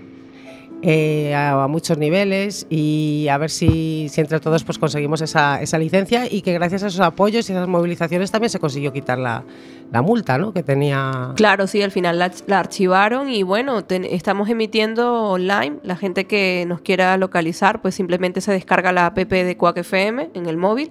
eh, 0.83 1.35
a, 1.35 1.67
muchos 1.67 1.97
niveles 1.97 2.65
y 2.69 3.27
a 3.29 3.37
ver 3.37 3.51
si, 3.51 4.09
entre 4.15 4.39
todos 4.39 4.63
pues 4.63 4.79
conseguimos 4.79 5.21
esa, 5.21 5.61
esa, 5.61 5.77
licencia 5.77 6.25
y 6.29 6.41
que 6.41 6.53
gracias 6.53 6.83
a 6.83 6.87
esos 6.87 7.01
apoyos 7.01 7.47
y 7.49 7.53
esas 7.53 7.67
movilizaciones 7.67 8.31
también 8.31 8.49
se 8.49 8.59
consiguió 8.59 8.91
quitar 8.91 9.19
la, 9.19 9.43
la 9.91 10.01
multa 10.01 10.39
¿no? 10.39 10.53
que 10.53 10.63
tenía. 10.63 11.33
Claro, 11.35 11.67
sí, 11.67 11.83
al 11.83 11.91
final 11.91 12.17
la, 12.17 12.31
la 12.47 12.59
archivaron 12.59 13.29
y 13.29 13.43
bueno, 13.43 13.83
estamos 13.89 14.49
emitiendo 14.49 15.29
online. 15.29 15.77
La 15.83 15.95
gente 15.95 16.25
que 16.25 16.65
nos 16.67 16.81
quiera 16.81 17.15
localizar 17.17 17.81
pues 17.81 17.93
simplemente 17.93 18.41
se 18.41 18.51
descarga 18.51 18.91
la 18.91 19.05
app 19.05 19.17
de 19.17 19.57
Quack 19.57 19.77
FM 19.77 20.31
en 20.33 20.45
el 20.47 20.57
móvil. 20.57 20.89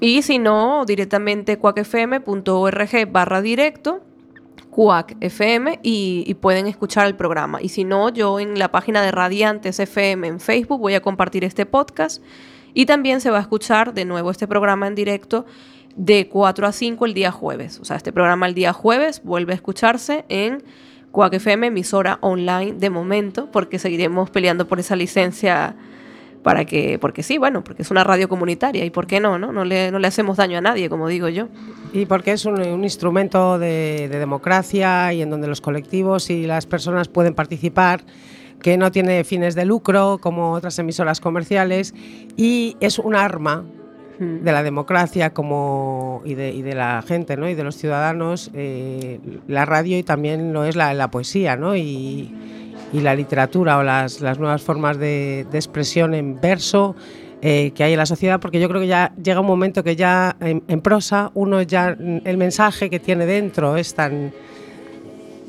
Y 0.00 0.22
si 0.22 0.38
no, 0.38 0.84
directamente 0.86 1.58
cuacfm.org 1.58 3.12
barra 3.12 3.42
directo 3.42 4.00
Cuac 4.70 5.16
FM 5.20 5.80
y, 5.82 6.34
pueden 6.34 6.66
escuchar 6.66 7.06
el 7.06 7.16
programa. 7.16 7.60
Y 7.60 7.68
si 7.68 7.84
no, 7.84 8.08
yo 8.10 8.38
en 8.38 8.58
la 8.58 8.70
página 8.70 9.02
de 9.02 9.10
Radiantes 9.10 9.80
FM 9.80 10.26
en 10.26 10.40
Facebook 10.40 10.80
voy 10.80 10.94
a 10.94 11.00
compartir 11.00 11.44
este 11.44 11.66
podcast 11.66 12.22
y 12.74 12.86
también 12.86 13.20
se 13.20 13.30
va 13.30 13.38
a 13.38 13.40
escuchar 13.40 13.94
de 13.94 14.04
nuevo 14.04 14.30
este 14.30 14.46
programa 14.46 14.86
en 14.86 14.94
directo 14.94 15.46
de 15.96 16.28
4 16.28 16.66
a 16.66 16.72
5 16.72 17.06
el 17.06 17.14
día 17.14 17.32
jueves. 17.32 17.80
O 17.80 17.84
sea, 17.84 17.96
este 17.96 18.12
programa 18.12 18.46
el 18.46 18.54
día 18.54 18.72
jueves 18.72 19.22
vuelve 19.24 19.52
a 19.52 19.56
escucharse 19.56 20.24
en 20.28 20.62
Cuac 21.10 21.34
FM, 21.34 21.68
emisora 21.68 22.18
online 22.20 22.74
de 22.74 22.90
momento, 22.90 23.50
porque 23.50 23.78
seguiremos 23.78 24.30
peleando 24.30 24.68
por 24.68 24.78
esa 24.78 24.94
licencia 24.94 25.74
para 26.42 26.64
que, 26.64 26.98
porque 26.98 27.22
sí, 27.22 27.38
bueno, 27.38 27.64
porque 27.64 27.82
es 27.82 27.90
una 27.90 28.04
radio 28.04 28.28
comunitaria 28.28 28.84
y 28.84 28.90
por 28.90 29.06
qué 29.06 29.20
no, 29.20 29.38
¿no? 29.38 29.52
No 29.52 29.64
le, 29.64 29.90
no 29.90 29.98
le 29.98 30.06
hacemos 30.06 30.36
daño 30.36 30.58
a 30.58 30.60
nadie, 30.60 30.88
como 30.88 31.08
digo 31.08 31.28
yo. 31.28 31.48
Y 31.92 32.06
porque 32.06 32.32
es 32.32 32.44
un, 32.44 32.84
instrumento 32.84 33.58
de, 33.58 34.08
democracia 34.08 35.12
y 35.12 35.22
en 35.22 35.30
donde 35.30 35.48
los 35.48 35.60
colectivos 35.60 36.30
y 36.30 36.46
las 36.46 36.66
personas 36.66 37.08
pueden 37.08 37.34
participar 37.34 38.02
que 38.60 38.76
no 38.76 38.90
tiene 38.90 39.24
fines 39.24 39.54
de 39.54 39.64
lucro 39.64 40.18
como 40.20 40.52
otras 40.52 40.78
emisoras 40.78 41.20
comerciales 41.20 41.94
y 42.36 42.76
es 42.80 42.98
un 42.98 43.14
arma 43.14 43.64
de 44.18 44.50
la 44.50 44.64
democracia 44.64 45.32
como 45.32 46.22
y 46.24 46.34
de, 46.34 46.50
y 46.52 46.62
de, 46.62 46.74
la 46.74 47.04
gente 47.06 47.36
¿no? 47.36 47.48
y 47.48 47.54
de 47.54 47.62
los 47.62 47.76
ciudadanos 47.76 48.50
eh, 48.52 49.20
la 49.46 49.64
radio 49.64 49.96
y 49.96 50.02
también 50.02 50.52
lo 50.52 50.64
es 50.64 50.74
la, 50.74 50.92
la 50.92 51.08
poesía 51.08 51.56
¿no? 51.56 51.76
y, 51.76 52.34
y 52.92 53.00
la 53.00 53.14
literatura 53.14 53.78
o 53.78 53.82
las, 53.82 54.20
las 54.20 54.38
nuevas 54.38 54.62
formas 54.62 54.98
de, 54.98 55.46
de, 55.50 55.58
expresión 55.58 56.14
en 56.14 56.40
verso 56.40 56.96
eh, 57.42 57.72
que 57.74 57.84
hay 57.84 57.92
en 57.92 57.98
la 57.98 58.06
sociedad, 58.06 58.40
porque 58.40 58.60
yo 58.60 58.68
creo 58.68 58.80
que 58.80 58.86
ya 58.86 59.12
llega 59.22 59.40
un 59.40 59.46
momento 59.46 59.84
que 59.84 59.94
ya 59.94 60.36
en, 60.40 60.62
en, 60.68 60.80
prosa 60.80 61.30
uno 61.34 61.62
ya 61.62 61.96
el 62.24 62.36
mensaje 62.36 62.90
que 62.90 62.98
tiene 62.98 63.26
dentro 63.26 63.76
es 63.76 63.94
tan 63.94 64.32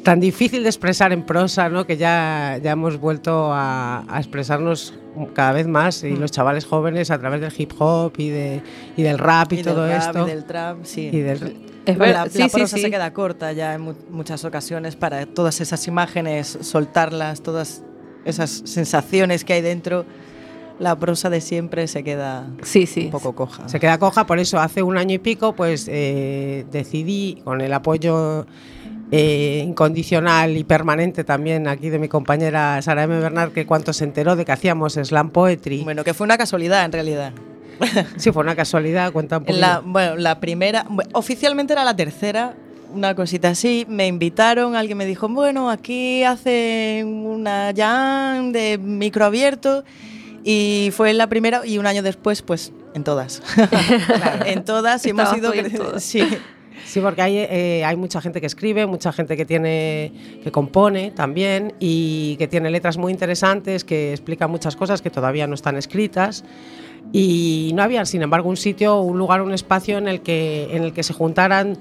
tan 0.04 0.20
difícil 0.20 0.64
de 0.64 0.70
expresar 0.70 1.12
en 1.12 1.24
prosa, 1.24 1.70
¿no? 1.70 1.86
que 1.86 1.98
ya, 1.98 2.58
ya 2.62 2.72
hemos 2.72 3.00
vuelto 3.00 3.52
a, 3.52 4.06
a 4.08 4.20
expresarnos 4.20 4.94
cada 5.34 5.52
vez 5.52 5.68
más 5.68 6.04
y 6.04 6.12
mm. 6.12 6.20
los 6.20 6.32
chavales 6.32 6.66
jóvenes 6.66 7.12
a 7.12 7.20
través 7.20 7.42
del 7.42 7.52
hip 7.58 7.74
hop 7.78 8.14
y, 8.18 8.30
de, 8.30 8.62
y 8.96 9.04
del 9.04 9.18
rap 9.18 9.52
y, 9.54 9.60
y 9.60 9.64
todo 9.64 9.88
rap, 9.88 10.00
esto. 10.00 10.26
Y 10.26 10.30
del 10.30 10.46
trap, 10.46 10.78
sí. 10.84 11.10
Y 11.12 11.20
del, 11.20 11.56
es 11.92 11.98
verdad, 11.98 12.26
la, 12.26 12.32
sí, 12.32 12.40
la 12.40 12.48
prosa 12.50 12.76
sí, 12.78 12.84
se 12.84 12.92
queda 12.92 13.14
corta 13.14 13.52
ya 13.54 13.74
en 13.74 13.82
mu 13.82 13.94
muchas 14.10 14.46
ocasiones 14.46 14.96
para 14.96 15.26
todas 15.26 15.62
esas 15.62 15.88
imágenes, 15.88 16.58
soltarlas, 16.62 17.42
todas 17.42 17.84
esas 18.26 18.62
sensaciones 18.66 19.44
que 19.44 19.54
hay 19.54 19.62
dentro. 19.62 20.06
La 20.80 20.98
prosa 20.98 21.30
de 21.30 21.42
siempre 21.42 21.88
se 21.88 22.06
queda 22.06 22.48
sí, 22.64 22.86
sí. 22.86 23.06
un 23.06 23.12
poco 23.12 23.36
coja. 23.36 23.68
Se 23.68 23.82
queda 23.82 23.98
coja, 23.98 24.26
por 24.26 24.40
eso 24.40 24.60
hace 24.60 24.82
un 24.82 24.98
año 24.98 25.16
y 25.16 25.18
pico 25.18 25.54
pues 25.54 25.88
eh, 25.90 26.66
decidí, 26.72 27.42
con 27.44 27.60
el 27.60 27.74
apoyo 27.74 28.46
eh, 29.12 29.64
incondicional 29.68 30.56
y 30.56 30.64
permanente 30.64 31.24
también 31.24 31.68
aquí 31.68 31.90
de 31.90 32.00
mi 32.00 32.08
compañera 32.08 32.82
Sara 32.82 33.04
M. 33.04 33.20
Bernard, 33.20 33.52
que 33.52 33.66
cuanto 33.66 33.92
se 33.92 34.06
enteró 34.06 34.38
de 34.38 34.46
que 34.46 34.54
hacíamos 34.54 34.94
slam 34.94 35.32
poetry. 35.32 35.84
Bueno, 35.84 36.06
que 36.06 36.14
fue 36.14 36.26
una 36.26 36.38
casualidad 36.38 36.86
en 36.86 36.92
realidad. 36.94 37.34
sí, 38.18 38.32
fue 38.32 38.44
una 38.44 38.56
casualidad, 38.56 39.12
cuenta 39.12 39.38
un 39.38 39.46
poco. 39.46 39.58
La, 39.58 39.82
bueno, 39.84 40.16
la 40.18 40.40
primera, 40.40 40.86
oficialmente 41.14 41.74
era 41.74 41.84
la 41.84 41.96
tercera, 41.96 42.56
una 42.94 43.16
cosita 43.16 43.50
así, 43.50 43.86
me 43.90 44.08
invitaron, 44.08 44.76
alguien 44.76 44.98
me 44.98 45.06
dijo, 45.06 45.28
bueno, 45.30 45.70
aquí 45.70 46.24
hacen 46.24 47.08
una 47.08 47.72
jam 47.76 48.52
de 48.52 48.78
micro 48.78 49.26
abierto 49.26 49.84
y 50.44 50.92
fue 50.94 51.14
la 51.14 51.28
primera 51.28 51.66
y 51.66 51.78
un 51.78 51.86
año 51.86 52.02
después, 52.02 52.42
pues 52.42 52.72
en 52.94 53.04
todas. 53.04 53.42
claro. 54.08 54.46
en 54.46 54.64
todas 54.66 55.06
y 55.06 55.10
hemos 55.10 55.36
ido... 55.38 55.54
Sí. 56.00 56.24
Sí, 56.86 57.02
porque 57.02 57.22
hay, 57.22 57.38
eh, 57.38 57.84
hay 57.86 57.96
mucha 57.98 58.20
gente 58.20 58.42
que 58.42 58.48
escribe, 58.48 58.88
mucha 58.88 59.12
gente 59.12 59.38
que 59.38 59.46
tiene 59.46 60.12
que 60.44 60.52
compone 60.52 61.12
también 61.12 61.74
y 61.80 62.36
que 62.38 62.48
tiene 62.48 62.72
letras 62.72 62.98
muy 62.98 63.12
interesantes, 63.12 63.84
que 63.84 64.12
explican 64.12 64.50
muchas 64.50 64.76
cosas 64.76 65.02
que 65.02 65.12
todavía 65.12 65.46
no 65.46 65.54
están 65.54 65.78
escritas. 65.78 66.44
Y 67.12 67.72
no 67.74 67.84
había, 67.84 68.06
sin 68.06 68.22
embargo, 68.22 68.50
un 68.50 68.58
sitio, 68.58 69.02
un 69.02 69.18
lugar, 69.18 69.42
un 69.42 69.54
espacio 69.54 69.98
en 69.98 70.08
el 70.08 70.22
que, 70.22 70.70
en 70.76 70.84
el 70.84 70.94
que 70.94 71.04
se 71.04 71.14
juntaran 71.14 71.78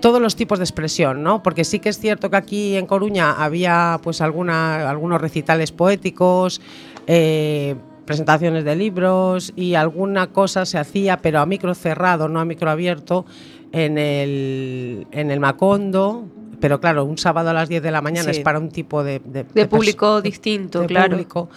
todos 0.00 0.20
los 0.20 0.34
tipos 0.34 0.58
de 0.58 0.64
expresión, 0.64 1.22
¿no? 1.22 1.42
Porque 1.42 1.64
sí 1.64 1.78
que 1.78 1.88
es 1.88 1.98
cierto 1.98 2.28
que 2.28 2.36
aquí 2.36 2.76
en 2.76 2.86
Coruña 2.86 3.32
había 3.32 4.00
pues 4.02 4.20
alguna, 4.20 4.90
algunos 4.90 5.20
recitales 5.20 5.70
poéticos, 5.70 6.60
eh, 7.06 7.76
presentaciones 8.04 8.64
de 8.64 8.74
libros 8.74 9.52
y 9.54 9.74
alguna 9.74 10.26
cosa 10.26 10.66
se 10.66 10.78
hacía, 10.78 11.18
pero 11.18 11.38
a 11.38 11.46
micro 11.46 11.74
cerrado, 11.74 12.28
no 12.28 12.40
a 12.40 12.44
micro 12.44 12.68
abierto, 12.68 13.24
en 13.70 13.96
el, 13.96 15.06
en 15.12 15.30
el 15.30 15.38
Macondo, 15.38 16.24
pero 16.60 16.80
claro, 16.80 17.04
un 17.04 17.16
sábado 17.16 17.50
a 17.50 17.52
las 17.52 17.68
10 17.68 17.82
de 17.82 17.90
la 17.90 18.02
mañana 18.02 18.32
sí. 18.32 18.38
es 18.38 18.44
para 18.44 18.58
un 18.58 18.70
tipo 18.70 19.02
de... 19.02 19.20
De, 19.24 19.44
de 19.44 19.66
público 19.66 20.20
distinto, 20.20 20.80
de 20.80 20.86
claro. 20.86 21.10
Público. 21.10 21.48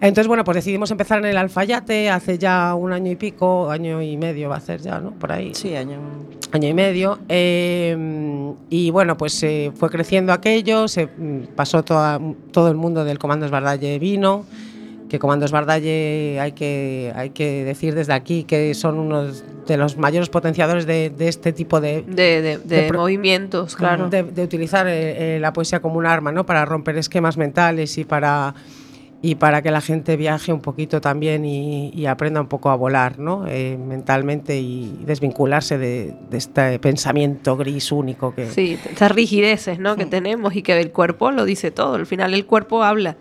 Entonces, 0.00 0.26
bueno, 0.26 0.44
pues 0.44 0.56
decidimos 0.56 0.90
empezar 0.90 1.18
en 1.20 1.26
el 1.26 1.36
Alfayate 1.36 2.10
hace 2.10 2.36
ya 2.36 2.74
un 2.74 2.92
año 2.92 3.10
y 3.10 3.16
pico, 3.16 3.70
año 3.70 4.02
y 4.02 4.16
medio 4.16 4.48
va 4.48 4.56
a 4.56 4.60
ser 4.60 4.80
ya, 4.80 4.98
¿no? 4.98 5.12
Por 5.12 5.32
ahí. 5.32 5.54
Sí, 5.54 5.74
año. 5.76 5.98
Año 6.52 6.68
y 6.68 6.74
medio. 6.74 7.18
Eh, 7.28 8.52
y 8.70 8.90
bueno, 8.90 9.16
pues 9.16 9.42
eh, 9.42 9.72
fue 9.74 9.90
creciendo 9.90 10.32
aquello, 10.32 10.88
se 10.88 11.08
pasó 11.54 11.82
toda, 11.82 12.20
todo 12.50 12.68
el 12.68 12.76
mundo 12.76 13.04
del 13.04 13.18
Comando 13.18 13.46
Esbardalle 13.46 13.98
vino, 13.98 14.44
que 15.08 15.18
Comando 15.18 15.46
Esbardalle 15.46 16.38
hay 16.40 16.52
que, 16.52 17.12
hay 17.14 17.30
que 17.30 17.64
decir 17.64 17.94
desde 17.94 18.12
aquí 18.12 18.44
que 18.44 18.74
son 18.74 18.98
unos 18.98 19.44
de 19.66 19.76
los 19.76 19.96
mayores 19.96 20.28
potenciadores 20.28 20.86
de, 20.86 21.10
de 21.10 21.28
este 21.28 21.52
tipo 21.52 21.80
de, 21.80 22.02
de, 22.02 22.42
de, 22.42 22.58
de 22.58 22.92
movimientos, 22.92 23.76
claro. 23.76 24.10
De, 24.10 24.42
utilizar 24.42 24.86
eh, 24.88 25.38
la 25.40 25.52
poesía 25.52 25.80
como 25.80 25.98
un 25.98 26.06
arma, 26.06 26.32
¿no? 26.32 26.44
Para 26.44 26.64
romper 26.64 26.98
esquemas 26.98 27.36
mentales 27.36 27.96
y 27.96 28.04
para 28.04 28.54
y 29.24 29.36
para 29.36 29.62
que 29.62 29.70
la 29.70 29.80
gente 29.80 30.18
viaje 30.18 30.52
un 30.52 30.60
poquito 30.60 31.00
también 31.00 31.46
y, 31.46 31.88
y 31.94 32.04
aprenda 32.04 32.42
un 32.42 32.46
poco 32.46 32.68
a 32.68 32.76
volar 32.76 33.18
¿no? 33.18 33.46
Eh, 33.48 33.78
mentalmente 33.78 34.58
y 34.60 34.98
desvincularse 35.06 35.78
de, 35.78 36.14
de, 36.28 36.36
este 36.36 36.78
pensamiento 36.78 37.56
gris 37.56 37.90
único 37.90 38.34
que... 38.34 38.50
Sí, 38.50 38.78
estas 38.84 39.12
rigideces 39.12 39.78
¿no? 39.78 39.96
que 39.96 40.04
tenemos 40.04 40.54
y 40.54 40.60
que 40.60 40.78
el 40.78 40.90
cuerpo 40.90 41.30
lo 41.30 41.46
dice 41.46 41.70
todo, 41.70 41.94
al 41.94 42.04
final 42.04 42.34
el 42.34 42.44
cuerpo 42.44 42.82
habla. 42.82 43.16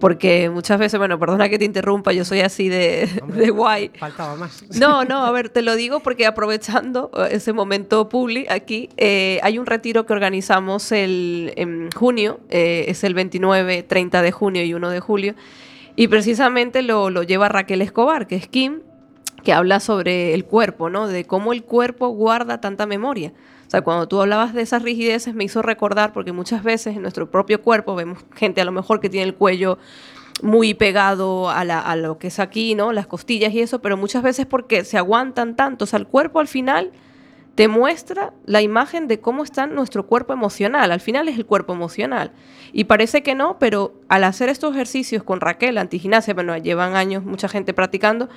Porque 0.00 0.50
muchas 0.50 0.78
veces, 0.78 0.98
bueno, 0.98 1.18
perdona 1.18 1.48
que 1.48 1.58
te 1.58 1.64
interrumpa, 1.64 2.12
yo 2.12 2.24
soy 2.24 2.40
así 2.40 2.68
de, 2.68 3.08
Hombre, 3.22 3.40
de 3.40 3.50
guay. 3.50 3.90
Faltaba 3.98 4.36
más. 4.36 4.64
No, 4.78 5.04
no, 5.04 5.24
a 5.24 5.30
ver, 5.30 5.48
te 5.48 5.62
lo 5.62 5.76
digo 5.76 6.00
porque 6.00 6.26
aprovechando 6.26 7.10
ese 7.30 7.52
momento 7.52 8.08
publi 8.08 8.46
aquí, 8.50 8.88
eh, 8.96 9.40
hay 9.42 9.58
un 9.58 9.66
retiro 9.66 10.06
que 10.06 10.12
organizamos 10.12 10.92
el, 10.92 11.52
en 11.56 11.90
junio, 11.92 12.40
eh, 12.50 12.86
es 12.88 13.04
el 13.04 13.14
29, 13.14 13.82
30 13.82 14.22
de 14.22 14.32
junio 14.32 14.64
y 14.64 14.74
1 14.74 14.90
de 14.90 15.00
julio, 15.00 15.34
y 15.96 16.08
precisamente 16.08 16.82
lo, 16.82 17.10
lo 17.10 17.22
lleva 17.22 17.48
Raquel 17.48 17.82
Escobar, 17.82 18.26
que 18.26 18.36
es 18.36 18.48
Kim, 18.48 18.80
que 19.44 19.52
habla 19.52 19.78
sobre 19.78 20.34
el 20.34 20.44
cuerpo, 20.44 20.90
¿no? 20.90 21.06
De 21.06 21.24
cómo 21.24 21.52
el 21.52 21.62
cuerpo 21.62 22.08
guarda 22.08 22.60
tanta 22.60 22.86
memoria. 22.86 23.32
O 23.66 23.70
sea, 23.70 23.82
cuando 23.82 24.08
tú 24.08 24.20
hablabas 24.20 24.54
de 24.54 24.62
esas 24.62 24.82
rigideces 24.82 25.34
me 25.34 25.44
hizo 25.44 25.62
recordar, 25.62 26.12
porque 26.12 26.32
muchas 26.32 26.62
veces 26.62 26.96
en 26.96 27.02
nuestro 27.02 27.30
propio 27.30 27.62
cuerpo 27.62 27.94
vemos 27.94 28.18
gente 28.34 28.60
a 28.60 28.64
lo 28.64 28.72
mejor 28.72 29.00
que 29.00 29.08
tiene 29.08 29.26
el 29.26 29.34
cuello 29.34 29.78
muy 30.42 30.74
pegado 30.74 31.48
a, 31.48 31.96
lo 31.96 32.18
que 32.18 32.28
es 32.28 32.38
aquí, 32.38 32.74
¿no? 32.74 32.92
Las 32.92 33.06
costillas 33.06 33.52
y 33.54 33.60
eso, 33.60 33.80
pero 33.80 33.96
muchas 33.96 34.22
veces 34.22 34.46
porque 34.46 34.84
se 34.84 34.98
aguantan 34.98 35.56
tanto. 35.56 35.84
O 35.84 35.86
sea, 35.86 35.98
el 35.98 36.06
cuerpo 36.06 36.40
al 36.40 36.48
final 36.48 36.92
te 37.54 37.68
muestra 37.68 38.32
la 38.46 38.62
imagen 38.62 39.06
de 39.06 39.20
cómo 39.20 39.44
está 39.44 39.66
nuestro 39.66 40.06
cuerpo 40.06 40.32
emocional. 40.32 40.90
Al 40.90 41.00
final 41.00 41.28
es 41.28 41.36
el 41.36 41.46
cuerpo 41.46 41.72
emocional. 41.72 42.32
Y 42.72 42.84
parece 42.84 43.22
que 43.22 43.34
no, 43.34 43.58
pero 43.58 43.94
al 44.08 44.24
hacer 44.24 44.48
estos 44.48 44.74
ejercicios 44.74 45.22
con 45.22 45.40
Raquel, 45.40 45.78
antigimnasia, 45.78 46.34
bueno, 46.34 46.56
llevan 46.56 46.96
años 46.96 47.24
mucha 47.24 47.48
gente 47.48 47.72
practicando, 47.72 48.28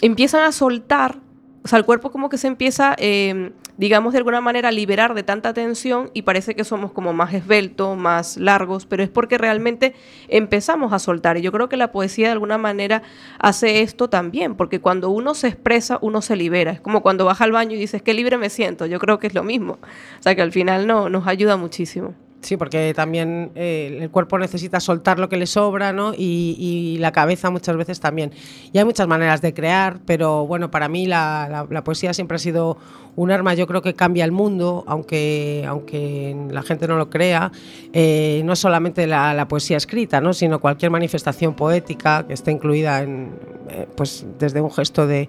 empiezan 0.00 0.44
a 0.44 0.52
soltar 0.52 1.18
o 1.62 1.68
sea, 1.68 1.78
el 1.78 1.84
cuerpo 1.84 2.10
como 2.10 2.30
que 2.30 2.38
se 2.38 2.46
empieza, 2.46 2.94
eh, 2.98 3.52
digamos, 3.76 4.12
de 4.12 4.18
alguna 4.18 4.40
manera 4.40 4.70
a 4.70 4.72
liberar 4.72 5.12
de 5.12 5.22
tanta 5.22 5.52
tensión 5.52 6.10
y 6.14 6.22
parece 6.22 6.54
que 6.54 6.64
somos 6.64 6.90
como 6.92 7.12
más 7.12 7.34
esbeltos, 7.34 7.98
más 7.98 8.38
largos, 8.38 8.86
pero 8.86 9.02
es 9.02 9.10
porque 9.10 9.36
realmente 9.36 9.94
empezamos 10.28 10.94
a 10.94 10.98
soltar. 10.98 11.36
Y 11.36 11.42
yo 11.42 11.52
creo 11.52 11.68
que 11.68 11.76
la 11.76 11.92
poesía 11.92 12.28
de 12.28 12.32
alguna 12.32 12.56
manera 12.56 13.02
hace 13.38 13.82
esto 13.82 14.08
también, 14.08 14.54
porque 14.54 14.80
cuando 14.80 15.10
uno 15.10 15.34
se 15.34 15.48
expresa, 15.48 15.98
uno 16.00 16.22
se 16.22 16.34
libera. 16.34 16.70
Es 16.70 16.80
como 16.80 17.02
cuando 17.02 17.26
vas 17.26 17.42
al 17.42 17.52
baño 17.52 17.76
y 17.76 17.78
dices, 17.78 18.00
qué 18.00 18.14
libre 18.14 18.38
me 18.38 18.48
siento. 18.48 18.86
Yo 18.86 18.98
creo 18.98 19.18
que 19.18 19.26
es 19.26 19.34
lo 19.34 19.42
mismo. 19.42 19.74
O 20.18 20.22
sea, 20.22 20.34
que 20.34 20.42
al 20.42 20.52
final 20.52 20.86
no, 20.86 21.10
nos 21.10 21.26
ayuda 21.26 21.58
muchísimo. 21.58 22.14
Sí, 22.40 22.56
porque 22.56 22.94
también 22.94 23.52
eh, 23.54 23.98
el 24.00 24.10
cuerpo 24.10 24.38
necesita 24.38 24.80
soltar 24.80 25.18
lo 25.18 25.28
que 25.28 25.36
le 25.36 25.46
sobra, 25.46 25.92
¿no? 25.92 26.14
Y, 26.16 26.96
la 27.00 27.12
cabeza 27.12 27.50
muchas 27.50 27.76
veces 27.76 28.00
también. 28.00 28.32
Y 28.72 28.78
hay 28.78 28.84
muchas 28.84 29.06
maneras 29.06 29.42
de 29.42 29.52
crear, 29.52 30.00
pero 30.06 30.46
bueno, 30.46 30.70
para 30.70 30.88
mí 30.88 31.06
la, 31.06 31.66
poesía 31.84 32.14
siempre 32.14 32.36
ha 32.36 32.38
sido 32.38 32.78
un 33.16 33.30
arma, 33.30 33.54
yo 33.54 33.66
creo 33.66 33.82
que 33.82 33.94
cambia 33.94 34.24
el 34.24 34.32
mundo, 34.32 34.84
aunque, 34.86 35.64
aunque 35.68 36.34
la 36.50 36.62
gente 36.62 36.88
no 36.88 36.96
lo 36.96 37.10
crea. 37.10 37.52
Eh, 37.92 38.42
no 38.44 38.56
solamente 38.56 39.06
la, 39.06 39.46
poesía 39.48 39.76
escrita, 39.76 40.20
¿no? 40.20 40.32
Sino 40.32 40.60
cualquier 40.60 40.90
manifestación 40.90 41.54
poética 41.54 42.26
que 42.26 42.32
esté 42.32 42.52
incluida 42.52 43.02
en, 43.02 43.32
eh, 43.68 43.86
pues 43.96 44.26
desde 44.38 44.60
un 44.60 44.70
gesto 44.70 45.06
de 45.06 45.28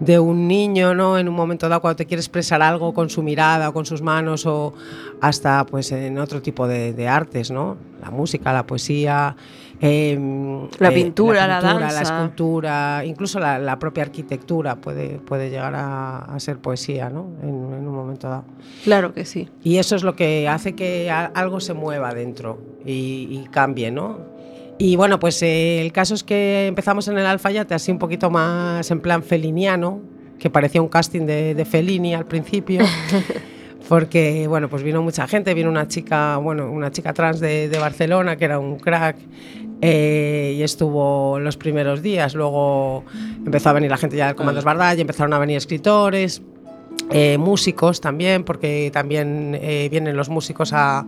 de 0.00 0.18
un 0.18 0.48
niño, 0.48 0.94
¿no? 0.94 1.18
En 1.18 1.28
un 1.28 1.34
momento 1.34 1.68
dado 1.68 1.82
cuando 1.82 1.96
te 1.96 2.06
quiere 2.06 2.20
expresar 2.20 2.62
algo 2.62 2.92
con 2.94 3.10
su 3.10 3.22
mirada 3.22 3.68
o 3.68 3.72
con 3.72 3.84
sus 3.84 4.00
manos 4.00 4.46
o 4.46 4.72
hasta 5.20 5.64
pues 5.66 5.92
en 5.92 6.18
otro 6.18 6.40
tipo 6.40 6.66
de, 6.66 7.08
artes, 7.08 7.50
¿no? 7.50 7.76
La 8.00 8.10
música, 8.10 8.52
la 8.52 8.66
poesía, 8.66 9.36
em, 9.78 10.68
la, 10.78 10.88
eh, 10.88 10.92
pintura, 10.92 11.46
la, 11.46 11.60
danza, 11.60 11.92
la 11.92 12.00
escultura, 12.00 13.02
incluso 13.04 13.38
la, 13.38 13.78
propia 13.78 14.04
arquitectura 14.04 14.76
puede, 14.76 15.18
puede 15.18 15.50
llegar 15.50 15.74
a, 15.76 16.34
ser 16.38 16.58
poesía, 16.58 17.10
¿no? 17.10 17.28
En, 17.42 17.50
un 17.50 17.94
momento 17.94 18.28
dado. 18.28 18.44
Claro 18.84 19.12
que 19.12 19.26
sí. 19.26 19.50
Y 19.62 19.76
eso 19.76 19.96
es 19.96 20.02
lo 20.02 20.16
que 20.16 20.48
hace 20.48 20.74
que 20.74 21.10
algo 21.10 21.60
se 21.60 21.74
mueva 21.74 22.14
dentro 22.14 22.58
y, 22.86 23.28
y 23.30 23.48
cambie, 23.50 23.90
¿no? 23.90 24.29
Y 24.82 24.96
bueno, 24.96 25.20
pues 25.20 25.42
eh, 25.42 25.82
el 25.82 25.92
caso 25.92 26.14
es 26.14 26.24
que 26.24 26.66
empezamos 26.66 27.06
en 27.06 27.18
el 27.18 27.26
Alfayate 27.26 27.74
así 27.74 27.92
un 27.92 27.98
poquito 27.98 28.30
más 28.30 28.90
en 28.90 29.00
plan 29.00 29.22
feliniano, 29.22 30.00
que 30.38 30.48
parecía 30.48 30.80
un 30.80 30.88
casting 30.88 31.26
de, 31.26 31.54
de 31.54 31.64
Fellini 31.66 32.14
al 32.14 32.24
principio. 32.24 32.82
porque 33.90 34.46
bueno, 34.48 34.70
pues 34.70 34.82
vino 34.82 35.02
mucha 35.02 35.28
gente, 35.28 35.52
vino 35.52 35.68
una 35.68 35.86
chica, 35.86 36.38
bueno, 36.38 36.72
una 36.72 36.90
chica 36.90 37.12
trans 37.12 37.40
de, 37.40 37.68
de 37.68 37.78
Barcelona 37.78 38.36
que 38.36 38.46
era 38.46 38.58
un 38.58 38.78
crack 38.78 39.18
eh, 39.82 40.54
y 40.56 40.62
estuvo 40.62 41.38
los 41.38 41.58
primeros 41.58 42.00
días, 42.00 42.34
luego 42.34 43.04
empezó 43.44 43.68
a 43.68 43.72
venir 43.74 43.90
la 43.90 43.98
gente 43.98 44.16
ya 44.16 44.28
del 44.28 44.34
Comandos 44.34 44.64
Bardal 44.64 44.96
y 44.96 45.02
empezaron 45.02 45.34
a 45.34 45.38
venir 45.38 45.58
escritores, 45.58 46.40
eh, 47.10 47.36
músicos 47.36 48.00
también, 48.00 48.44
porque 48.44 48.90
también 48.94 49.60
vienen 49.90 50.16
los 50.16 50.30
músicos 50.30 50.72
a, 50.72 51.04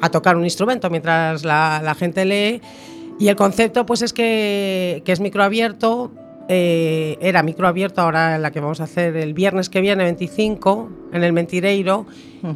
a, 0.00 0.10
tocar 0.10 0.36
un 0.36 0.44
instrumento 0.44 0.90
mientras 0.90 1.44
la, 1.44 1.80
la 1.82 1.96
gente 1.96 2.24
lee 2.24 2.60
y 3.20 3.28
el 3.28 3.36
concepto 3.36 3.86
pues 3.86 4.02
es 4.02 4.12
que, 4.12 5.02
que 5.04 5.12
es 5.12 5.20
microabierto, 5.20 6.10
eh, 6.48 7.16
era 7.20 7.44
microabierto, 7.44 8.00
ahora 8.00 8.36
la 8.38 8.50
que 8.50 8.58
vamos 8.58 8.80
a 8.80 8.84
hacer 8.84 9.16
el 9.16 9.34
viernes 9.34 9.68
que 9.68 9.80
viene, 9.80 10.02
25, 10.02 10.90
en 11.12 11.22
el 11.22 11.32
Mentireiro, 11.32 12.06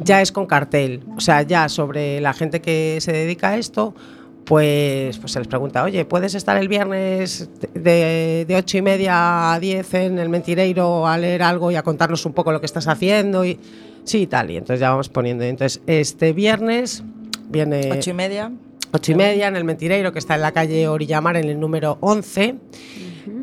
ya 0.03 0.21
es 0.21 0.33
con 0.33 0.47
cartel. 0.47 1.03
O 1.15 1.21
sea, 1.21 1.43
ya 1.43 1.69
sobre 1.69 2.19
la 2.19 2.33
gente 2.33 2.59
que 2.59 2.97
se 2.99 3.13
dedica 3.13 3.51
a 3.51 3.57
esto, 3.57 3.95
pues, 4.43 5.17
pues 5.17 5.31
se 5.31 5.39
les 5.39 5.47
pregunta, 5.47 5.83
oye, 5.83 6.03
¿puedes 6.03 6.35
estar 6.35 6.57
el 6.57 6.67
viernes 6.67 7.49
de, 7.73 8.43
de 8.45 8.55
8 8.57 8.79
y 8.79 8.81
media 8.81 9.53
a 9.53 9.59
10 9.61 9.93
en 9.93 10.19
el 10.19 10.27
Mentireiro 10.27 11.07
a 11.07 11.17
leer 11.17 11.41
algo 11.43 11.71
y 11.71 11.75
a 11.75 11.83
contarnos 11.83 12.25
un 12.25 12.33
poco 12.33 12.51
lo 12.51 12.59
que 12.59 12.65
estás 12.65 12.89
haciendo? 12.89 13.45
Y, 13.45 13.59
sí, 14.03 14.27
tal, 14.27 14.51
y 14.51 14.57
entonces 14.57 14.81
ya 14.81 14.89
vamos 14.89 15.07
poniendo. 15.07 15.45
Entonces, 15.45 15.81
este 15.87 16.33
viernes 16.33 17.01
viene... 17.49 17.91
8 17.93 18.09
y 18.09 18.13
media. 18.13 18.51
Ocho 18.95 19.11
y 19.11 19.15
media 19.15 19.49
en 19.49 19.57
el 19.57 19.65
Mentireiro, 19.65 20.13
que 20.13 20.19
está 20.19 20.35
en 20.35 20.41
la 20.41 20.53
calle 20.53 20.87
Orillamar, 20.87 21.35
en 21.35 21.49
el 21.49 21.59
número 21.59 21.97
11. 21.99 22.55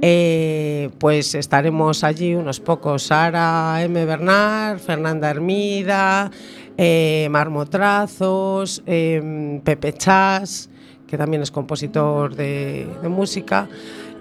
Eh, 0.00 0.88
pues 0.96 1.34
estaremos 1.34 2.04
allí 2.04 2.34
unos 2.34 2.58
pocos, 2.58 3.02
Sara 3.02 3.82
M. 3.82 4.02
Bernard, 4.06 4.78
Fernanda 4.78 5.28
Hermida, 5.28 6.30
eh, 6.78 7.28
Marmotrazos, 7.30 8.82
em, 8.86 9.60
Pepe 9.60 9.92
Chas, 9.92 10.70
que 11.06 11.18
también 11.18 11.42
es 11.42 11.50
compositor 11.50 12.34
de, 12.34 12.86
música. 13.10 13.68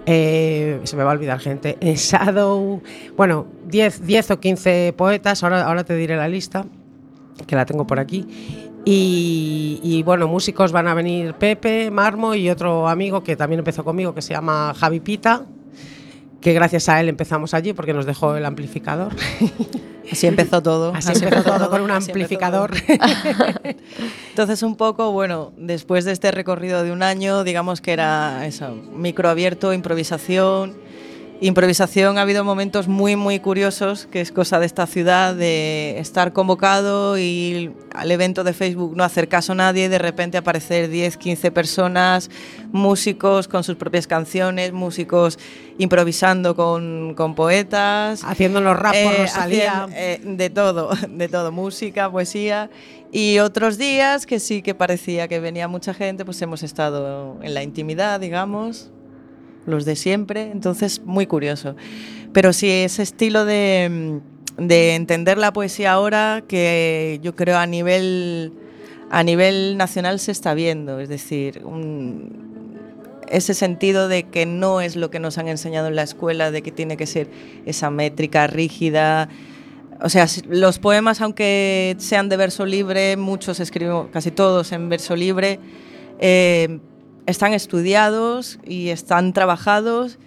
Eh, 0.04 0.80
se 0.84 0.96
me 0.96 1.02
va 1.02 1.12
a 1.12 1.14
olvidar 1.14 1.38
gente. 1.38 1.78
Shadow, 1.96 2.82
bueno, 3.16 3.46
10, 3.68 4.04
10 4.04 4.32
o 4.32 4.38
15 4.38 4.92
poetas, 4.98 5.42
ahora, 5.42 5.62
ahora 5.62 5.82
te 5.82 5.96
diré 5.96 6.14
la 6.14 6.28
lista, 6.28 6.66
que 7.46 7.56
la 7.56 7.64
tengo 7.64 7.86
por 7.86 7.98
aquí. 7.98 8.61
Y, 8.84 10.02
bueno, 10.04 10.26
músicos 10.26 10.72
van 10.72 10.88
a 10.88 10.94
venir 10.94 11.34
Pepe, 11.34 11.90
Marmo 11.90 12.34
y 12.34 12.50
otro 12.50 12.88
amigo 12.88 13.22
que 13.22 13.36
también 13.36 13.60
empezó 13.60 13.84
conmigo 13.84 14.14
que 14.14 14.22
se 14.22 14.34
llama 14.34 14.74
Javi 14.74 15.00
Pita, 15.00 15.46
que 16.40 16.52
gracias 16.52 16.88
a 16.88 17.00
él 17.00 17.08
empezamos 17.08 17.54
allí 17.54 17.72
porque 17.72 17.94
nos 17.94 18.06
dejó 18.06 18.34
el 18.36 18.44
amplificador. 18.44 19.12
Así 20.10 20.26
empezó 20.26 20.62
todo. 20.62 20.92
Así, 20.94 21.12
empezó 21.12 21.42
todo 21.44 21.70
con 21.70 21.80
un 21.80 21.92
amplificador. 21.92 22.72
Entonces 24.30 24.62
un 24.62 24.76
poco, 24.76 25.12
bueno, 25.12 25.52
después 25.56 26.04
de 26.04 26.12
este 26.12 26.32
recorrido 26.32 26.82
de 26.82 26.90
un 26.90 27.02
año, 27.02 27.44
digamos 27.44 27.80
que 27.80 27.92
era 27.92 28.46
eso, 28.46 28.74
microabierto, 28.74 29.72
improvisación 29.72 30.74
Improvisación, 31.42 32.18
ha 32.18 32.22
habido 32.22 32.44
momentos 32.44 32.86
muy, 32.86 33.16
muy 33.16 33.40
curiosos, 33.40 34.06
que 34.06 34.20
es 34.20 34.30
cosa 34.30 34.60
de 34.60 34.66
esta 34.66 34.86
ciudad, 34.86 35.34
de 35.34 35.98
estar 35.98 36.32
convocado 36.32 37.18
y 37.18 37.72
al 37.92 38.12
evento 38.12 38.44
de 38.44 38.52
Facebook 38.52 38.96
no 38.96 39.02
hacer 39.02 39.26
caso 39.26 39.50
a 39.50 39.56
nadie, 39.56 39.88
de 39.88 39.98
repente 39.98 40.38
aparecer 40.38 40.88
10, 40.88 41.16
15 41.16 41.50
personas, 41.50 42.30
músicos 42.70 43.48
con 43.48 43.64
sus 43.64 43.74
propias 43.74 44.06
canciones, 44.06 44.72
músicos 44.72 45.36
improvisando 45.78 46.54
con, 46.54 47.14
con 47.16 47.34
poetas. 47.34 48.22
Haciendo 48.22 48.60
los 48.60 48.78
rap 48.78 48.92
por 48.92 49.12
eh, 49.12 49.22
Rosalía. 49.22 49.88
Eh, 49.90 50.20
de 50.22 50.48
todo, 50.48 50.90
de 51.08 51.26
todo, 51.26 51.50
música, 51.50 52.08
poesía. 52.08 52.70
Y 53.10 53.40
otros 53.40 53.78
días 53.78 54.26
que 54.26 54.38
sí 54.38 54.62
que 54.62 54.76
parecía 54.76 55.26
que 55.26 55.40
venía 55.40 55.66
mucha 55.66 55.92
gente, 55.92 56.24
pues 56.24 56.40
hemos 56.40 56.62
estado 56.62 57.40
en 57.42 57.52
la 57.52 57.64
intimidad, 57.64 58.20
digamos, 58.20 58.91
los 59.66 59.84
de 59.84 59.96
siempre, 59.96 60.50
entonces 60.50 61.02
muy 61.04 61.26
curioso. 61.26 61.76
Pero 62.32 62.52
sí, 62.52 62.70
ese 62.70 63.02
estilo 63.02 63.44
de, 63.44 64.20
de 64.56 64.94
entender 64.94 65.38
la 65.38 65.52
poesía 65.52 65.92
ahora 65.92 66.42
que 66.46 67.20
yo 67.22 67.34
creo 67.34 67.58
a 67.58 67.66
nivel, 67.66 68.52
a 69.10 69.22
nivel 69.22 69.76
nacional 69.76 70.18
se 70.18 70.32
está 70.32 70.54
viendo, 70.54 71.00
es 71.00 71.08
decir, 71.08 71.62
ese 73.28 73.54
sentido 73.54 74.08
de 74.08 74.24
que 74.24 74.46
no 74.46 74.80
es 74.80 74.94
lo 74.94 75.10
que 75.10 75.18
nos 75.18 75.38
han 75.38 75.48
enseñado 75.48 75.88
en 75.88 75.96
la 75.96 76.02
escuela, 76.02 76.50
de 76.50 76.62
que 76.62 76.70
tiene 76.70 76.96
que 76.96 77.06
ser 77.06 77.28
esa 77.64 77.90
métrica 77.90 78.46
rígida. 78.46 79.28
O 80.02 80.08
sea, 80.08 80.26
los 80.48 80.78
poemas, 80.78 81.20
aunque 81.20 81.96
sean 81.98 82.28
de 82.28 82.36
verso 82.36 82.66
libre, 82.66 83.16
muchos 83.16 83.60
escribo, 83.60 84.10
casi 84.12 84.30
todos 84.30 84.72
en 84.72 84.88
verso 84.88 85.16
libre, 85.16 85.60
eh, 86.18 86.80
están 87.26 87.52
estudiados 87.54 88.58
y 88.64 88.88
están 88.88 89.32
trabajados 89.32 90.18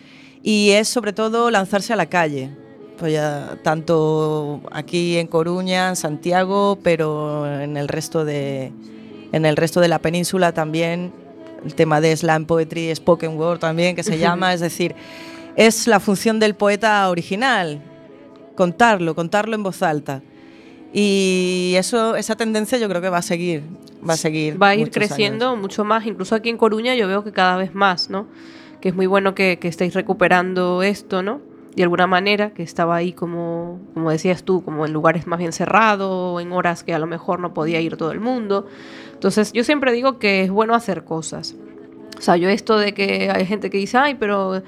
y 0.42 0.72
es 0.72 0.88
sobre 0.88 1.14
todo 1.14 1.52
lanzarse 1.52 1.94
a 1.94 1.96
la 1.96 2.08
calle. 2.08 2.52
Pues 2.98 3.12
ya, 3.12 3.58
tanto 3.64 4.62
aquí 4.72 5.18
en 5.18 5.28
Coruña, 5.28 5.90
en 5.90 5.96
Santiago, 5.98 6.80
pero 6.82 7.60
en 7.62 7.76
el 7.76 7.90
resto 7.90 8.24
de, 8.24 8.72
en 9.34 9.46
el 9.46 9.58
resto 9.58 9.82
de 9.82 9.90
la 9.90 10.00
península 10.00 10.54
también 10.54 11.12
el 11.66 11.76
tema 11.76 12.00
de 12.00 12.16
slam 12.16 12.46
poetry, 12.46 12.96
spoken 12.96 13.38
word 13.38 13.60
también 13.60 13.96
que 13.96 14.04
se 14.04 14.18
llama, 14.20 14.54
es 14.54 14.62
decir, 14.62 14.96
es 15.56 15.88
la 15.88 16.00
función 16.00 16.40
del 16.40 16.56
poeta 16.56 17.10
original, 17.10 17.82
contarlo, 18.56 19.16
contarlo 19.16 19.56
en 19.56 19.64
voz 19.64 19.82
alta. 19.82 20.22
Y 20.98 21.74
eso, 21.76 22.16
esa 22.16 22.38
tendencia 22.38 22.78
yo 22.78 22.88
creo 22.88 23.02
que 23.02 23.10
va 23.10 23.18
a 23.18 23.22
seguir, 23.22 23.64
va 24.08 24.14
a 24.14 24.18
seguir. 24.18 24.62
Va 24.62 24.70
a 24.70 24.76
ir 24.76 24.92
creciendo 24.92 25.58
mucho 25.58 25.84
más, 25.84 26.06
incluso 26.06 26.36
aquí 26.36 26.48
en 26.48 26.58
Coruña 26.58 26.96
yo 26.96 27.06
veo 27.10 27.22
que 27.22 27.34
cada 27.34 27.58
vez 27.58 27.76
más, 27.76 28.10
¿no? 28.10 28.28
Que 28.80 28.88
es 28.90 28.96
muy 28.96 29.06
bueno 29.06 29.36
que, 29.36 29.60
que 29.60 29.68
estéis 29.68 29.94
recuperando 29.94 30.84
esto, 30.84 31.22
¿no? 31.22 31.42
de 31.76 31.84
alguna 31.84 32.08
manera, 32.08 32.52
que 32.52 32.64
estaba 32.64 32.96
ahí 32.96 33.12
como, 33.12 33.82
como 33.94 34.10
decías 34.10 34.44
tú, 34.44 34.64
como 34.64 34.86
en 34.86 34.94
lugares 34.94 35.28
más 35.28 35.40
bien 35.40 35.52
cerrados, 35.52 36.42
en 36.42 36.54
horas 36.54 36.86
que 36.86 36.94
a 36.94 37.00
lo 37.00 37.06
mejor 37.06 37.42
no 37.42 37.54
podía 37.54 37.82
ir 37.82 37.98
todo 37.98 38.12
el 38.12 38.22
mundo. 38.22 38.66
Entonces 39.12 39.52
yo 39.52 39.64
siempre 39.66 39.92
digo 39.92 40.18
que 40.18 40.44
es 40.44 40.50
bueno 40.50 40.74
hacer 40.74 41.04
cosas. 41.04 41.56
O 42.18 42.22
sea, 42.22 42.38
yo 42.38 42.48
esto 42.48 42.78
de 42.78 42.94
que 42.94 43.30
hay 43.30 43.46
gente 43.46 43.70
que 43.70 43.78
dice, 43.78 43.98
ay, 43.98 44.16
pero 44.16 44.64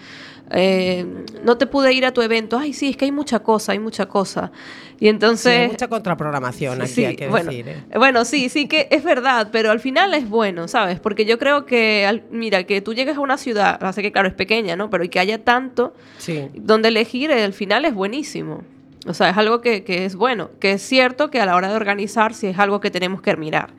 eh, 0.52 1.06
no 1.44 1.58
te 1.58 1.68
pude 1.68 1.94
ir 1.94 2.06
a 2.06 2.12
tu 2.14 2.22
evento. 2.22 2.58
Ay, 2.58 2.74
sí, 2.74 2.90
es 2.90 2.98
que 2.98 3.06
hay 3.06 3.12
mucha 3.12 3.40
cosa, 3.40 3.72
hay 3.74 3.80
mucha 3.80 4.06
cosa. 4.08 4.52
Y 5.00 5.10
entonces... 5.10 5.54
Sí, 5.54 5.60
hay 5.62 5.68
mucha 5.68 5.88
contraprogramación 5.88 6.82
aquí, 6.82 6.92
Sí, 6.92 7.06
hay 7.06 7.16
que 7.16 7.28
bueno, 7.28 7.52
decir. 7.52 7.68
¿eh? 7.68 7.84
bueno, 7.98 8.26
sí, 8.26 8.50
sí 8.50 8.68
que 8.68 8.88
es 8.90 9.04
verdad, 9.04 9.50
pero 9.52 9.70
al 9.72 9.80
final 9.80 10.14
es 10.14 10.28
bueno, 10.28 10.68
¿sabes? 10.68 11.00
Porque 11.00 11.26
yo 11.26 11.38
creo 11.38 11.66
que, 11.66 12.06
al- 12.08 12.24
mira, 12.32 12.64
que 12.64 12.82
tú 12.82 12.94
llegues 12.94 13.18
a 13.18 13.20
una 13.20 13.38
ciudad, 13.38 13.78
hace 13.84 14.02
que 14.02 14.12
claro, 14.12 14.28
es 14.28 14.34
pequeña, 14.34 14.76
¿no? 14.76 14.90
Pero 14.90 15.04
y 15.04 15.10
que 15.10 15.20
haya 15.20 15.44
tanto 15.44 15.94
Sí. 16.18 16.48
donde 16.56 16.88
elegir, 16.88 17.32
al 17.32 17.54
final 17.54 17.86
es 17.86 17.94
buenísimo. 17.94 18.64
O 19.06 19.14
sea, 19.14 19.30
es 19.30 19.38
algo 19.38 19.62
que, 19.62 19.84
que 19.84 20.06
es 20.06 20.16
bueno, 20.16 20.50
que 20.60 20.72
es 20.74 20.82
cierto 20.82 21.30
que 21.30 21.40
a 21.40 21.46
la 21.46 21.56
hora 21.56 21.70
de 21.70 21.76
organizar 21.76 22.34
sí 22.34 22.48
es 22.48 22.58
algo 22.60 22.80
que 22.82 22.90
tenemos 22.92 23.22
que 23.22 23.36
mirar. 23.38 23.70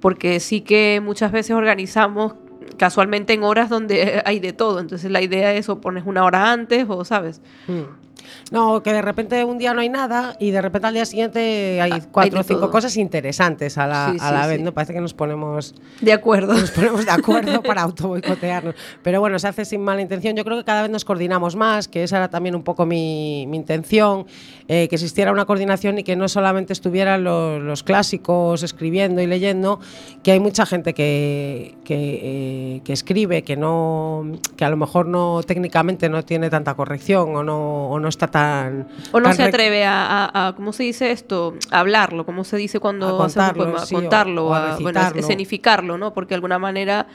Porque 0.00 0.40
sí 0.40 0.60
que 0.60 1.00
muchas 1.04 1.32
veces 1.32 1.52
organizamos 1.56 2.34
casualmente 2.78 3.34
en 3.34 3.42
horas 3.42 3.68
donde 3.68 4.22
hay 4.24 4.40
de 4.40 4.52
todo. 4.54 4.80
Entonces 4.80 5.10
la 5.10 5.20
idea 5.20 5.52
es 5.54 5.68
o 5.68 5.80
pones 5.80 6.04
una 6.06 6.24
hora 6.24 6.50
antes 6.50 6.86
o, 6.88 7.04
¿sabes? 7.04 7.42
Mm. 7.66 8.07
No, 8.50 8.82
que 8.82 8.92
de 8.92 9.02
repente 9.02 9.44
un 9.44 9.58
día 9.58 9.74
no 9.74 9.80
hay 9.80 9.88
nada 9.88 10.36
y 10.38 10.50
de 10.50 10.60
repente 10.62 10.88
al 10.88 10.94
día 10.94 11.04
siguiente 11.04 11.80
hay 11.80 11.92
Ah, 11.92 12.00
cuatro 12.10 12.40
o 12.40 12.42
cinco 12.42 12.60
todo. 12.60 12.70
cosas 12.70 12.96
interesantes 12.96 13.78
a 13.78 13.86
la, 13.86 14.12
Sí, 14.12 14.18
a 14.20 14.32
la 14.32 14.42
sí. 14.44 14.48
vez. 14.50 14.60
¿no? 14.60 14.72
Parece 14.72 14.92
que 14.92 15.00
nos 15.00 15.14
ponemos 15.14 15.74
De 16.00 16.12
acuerdo. 16.12 16.54
nos 16.54 16.70
ponemos 16.70 17.04
de 17.04 17.10
acuerdo 17.10 17.62
para 17.62 17.82
autoboicotearnos. 17.82 18.74
Pero 19.02 19.20
bueno, 19.20 19.38
se 19.38 19.48
hace 19.48 19.64
sin 19.64 19.80
mala 19.82 20.00
intención. 20.02 20.36
Yo 20.36 20.44
creo 20.44 20.58
que 20.58 20.64
cada 20.64 20.82
vez 20.82 20.90
nos 20.90 21.04
coordinamos 21.04 21.56
más, 21.56 21.88
que 21.88 22.02
esa 22.02 22.16
era 22.18 22.28
también 22.28 22.54
un 22.54 22.62
poco 22.62 22.86
mi, 22.86 23.46
mi 23.48 23.56
intención, 23.56 24.26
eh, 24.68 24.88
que 24.88 24.96
existiera 24.96 25.32
una 25.32 25.44
coordinación 25.44 25.98
y 25.98 26.04
que 26.04 26.16
no 26.16 26.28
solamente 26.28 26.72
estuvieran 26.72 27.24
los, 27.24 27.62
los 27.62 27.82
clásicos 27.82 28.62
escribiendo 28.62 29.20
y 29.22 29.26
leyendo, 29.26 29.80
que 30.22 30.32
hay 30.32 30.40
mucha 30.40 30.66
gente 30.66 30.94
que, 30.94 31.76
que, 31.84 32.20
eh, 32.22 32.80
que 32.84 32.92
escribe, 32.92 33.42
que, 33.42 33.56
no, 33.56 34.24
que 34.56 34.64
a 34.64 34.70
lo 34.70 34.76
mejor 34.76 35.06
no 35.06 35.40
técnicamente 35.46 36.08
no 36.08 36.24
tiene 36.24 36.50
tanta 36.50 36.74
corrección 36.74 37.34
o 37.36 37.42
no, 37.42 37.88
o 37.90 37.98
no 38.00 38.08
está 38.18 38.26
tan... 38.26 38.88
O 39.12 39.20
no 39.20 39.24
tan 39.28 39.36
se 39.36 39.44
atreve 39.44 39.84
a, 39.84 40.04
a- 40.26 40.48
a- 40.48 40.52
¿cómo 40.54 40.72
se 40.72 40.82
dice 40.82 41.10
esto? 41.12 41.54
A 41.70 41.80
hablarlo, 41.80 42.26
¿cómo 42.26 42.42
se 42.44 42.56
dice 42.56 42.80
cuando 42.80 43.08
A 43.08 43.12
un 43.12 43.18
contarlo, 43.18 43.64
poema? 43.64 43.78
sí, 43.86 43.94
contarlo, 43.94 44.46
o 44.48 44.54
a 44.54 44.76
bueno, 44.80 45.00
escenificarlo, 45.14 45.96
¿no? 45.96 46.12
Porque 46.12 46.30
de 46.30 46.34
alguna 46.36 46.58
manera 46.58 47.06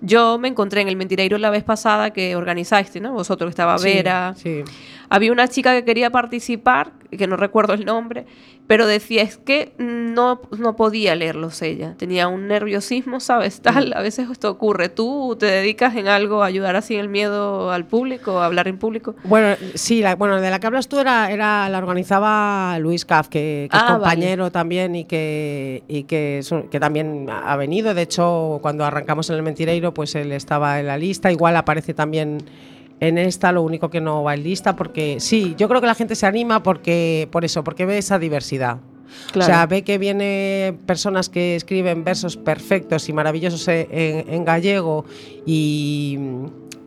yo 0.00 0.38
me 0.38 0.48
encontré 0.48 0.80
en 0.80 0.88
el 0.88 0.96
Mentireiro 0.96 1.36
la 1.38 1.50
vez 1.50 1.64
pasada 1.64 2.12
que 2.12 2.36
organizaste, 2.36 3.00
¿no? 3.00 3.12
Vosotros 3.12 3.48
que 3.48 3.50
estaba 3.50 3.76
Sí, 3.78 3.84
Vera. 3.84 4.34
sí. 4.36 4.62
Había 5.08 5.32
una 5.32 5.48
chica 5.48 5.72
que 5.74 5.84
quería 5.84 6.10
participar, 6.10 6.92
que 7.16 7.26
no 7.26 7.36
recuerdo 7.36 7.74
el 7.74 7.84
nombre, 7.84 8.26
pero 8.66 8.86
decía 8.86 9.22
es 9.22 9.36
que 9.36 9.72
no, 9.78 10.40
no 10.58 10.76
podía 10.76 11.14
leerlos 11.14 11.60
ella. 11.62 11.94
Tenía 11.98 12.28
un 12.28 12.48
nerviosismo, 12.48 13.20
¿sabes? 13.20 13.60
Tal, 13.60 13.92
a 13.94 14.00
veces 14.00 14.30
esto 14.30 14.50
ocurre. 14.50 14.88
¿Tú 14.88 15.36
te 15.38 15.46
dedicas 15.46 15.94
en 15.96 16.08
algo 16.08 16.42
a 16.42 16.46
ayudar 16.46 16.76
así 16.76 16.94
el 16.96 17.08
miedo 17.08 17.70
al 17.70 17.84
público, 17.86 18.38
a 18.40 18.46
hablar 18.46 18.68
en 18.68 18.78
público? 18.78 19.14
Bueno, 19.24 19.56
sí, 19.74 20.00
la, 20.00 20.14
bueno, 20.16 20.40
de 20.40 20.50
la 20.50 20.58
que 20.60 20.66
hablas 20.66 20.88
tú 20.88 20.98
era, 20.98 21.30
era 21.30 21.68
la 21.68 21.78
organizaba 21.78 22.78
Luis 22.78 23.04
Caf, 23.04 23.28
que, 23.28 23.68
que 23.70 23.76
es 23.76 23.82
Ah, 23.86 23.92
compañero 23.94 24.50
también 24.50 24.94
y 24.94 25.04
que 25.04 25.82
y 25.88 26.04
que, 26.04 26.38
es 26.38 26.50
un- 26.52 26.68
que 26.68 26.80
también 26.80 27.28
ha 27.30 27.56
venido. 27.56 27.94
De 27.94 28.02
hecho, 28.02 28.58
cuando 28.62 28.84
arrancamos 28.84 29.28
en 29.30 29.36
el 29.36 29.42
Mentireiro, 29.42 29.92
pues 29.92 30.14
él 30.14 30.32
estaba 30.32 30.80
en 30.80 30.86
la 30.86 30.96
lista. 30.96 31.30
Igual 31.30 31.56
aparece 31.56 31.94
también 31.94 32.38
en 33.02 33.18
esta, 33.18 33.50
lo 33.50 33.62
único 33.62 33.90
que 33.90 34.00
no 34.00 34.22
va 34.22 34.34
en 34.34 34.44
lista, 34.44 34.76
porque 34.76 35.16
sí, 35.18 35.56
yo 35.58 35.68
creo 35.68 35.80
que 35.80 35.88
la 35.88 35.96
gente 35.96 36.14
se 36.14 36.24
anima 36.24 36.62
porque 36.62 37.28
por 37.32 37.44
eso, 37.44 37.64
porque 37.64 37.84
ve 37.84 37.98
esa 37.98 38.20
diversidad. 38.20 38.78
O 39.36 39.42
sea, 39.42 39.66
ve 39.66 39.82
que 39.82 39.98
viene 39.98 40.78
personas 40.86 41.28
que 41.28 41.56
escriben 41.56 42.04
versos 42.04 42.36
perfectos 42.36 43.08
y 43.08 43.12
maravillosos 43.12 43.66
en, 43.66 43.88
en 43.90 44.44
gallego 44.44 45.04
y, 45.44 46.16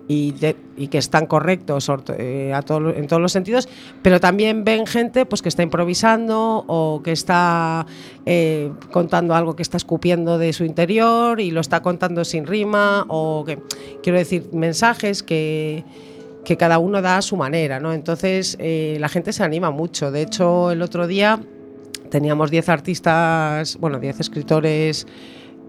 y, 0.07 0.33
que 0.33 0.97
están 0.97 1.25
correctos 1.25 1.89
eh, 2.17 2.53
en 2.53 3.07
todos 3.07 3.21
los 3.21 3.31
sentidos, 3.31 3.67
pero 4.01 4.19
también 4.19 4.63
ven 4.63 4.85
gente 4.85 5.25
pues, 5.25 5.41
que 5.41 5.49
está 5.49 5.63
improvisando 5.63 6.63
o 6.67 7.01
que 7.03 7.11
está 7.11 7.85
eh, 8.25 8.71
contando 8.91 9.35
algo 9.35 9.55
que 9.55 9.63
está 9.63 9.77
escupiendo 9.77 10.37
de 10.37 10.53
su 10.53 10.63
interior 10.63 11.39
y 11.39 11.51
lo 11.51 11.61
está 11.61 11.81
contando 11.81 12.25
sin 12.25 12.45
rima 12.45 13.05
o 13.07 13.43
que, 13.45 13.59
quiero 14.03 14.19
decir, 14.19 14.49
mensajes 14.51 15.23
que 15.23 15.83
que 16.45 16.55
cada 16.55 16.77
uno 16.77 17.01
da 17.01 17.17
a 17.17 17.21
su 17.21 17.35
manera, 17.35 17.81
¿no? 17.81 17.91
Entonces 17.91 18.55
eh, 18.59 18.97
la 19.01 19.09
gente 19.09 19.33
se 19.33 19.43
anima 19.43 19.71
mucho. 19.71 20.11
De 20.11 20.21
hecho, 20.21 20.71
el 20.71 20.81
otro 20.81 21.07
día 21.07 21.41
teníamos 22.09 22.51
10 22.51 22.69
artistas, 22.69 23.77
bueno, 23.77 23.99
10 23.99 24.21
escritores 24.21 25.07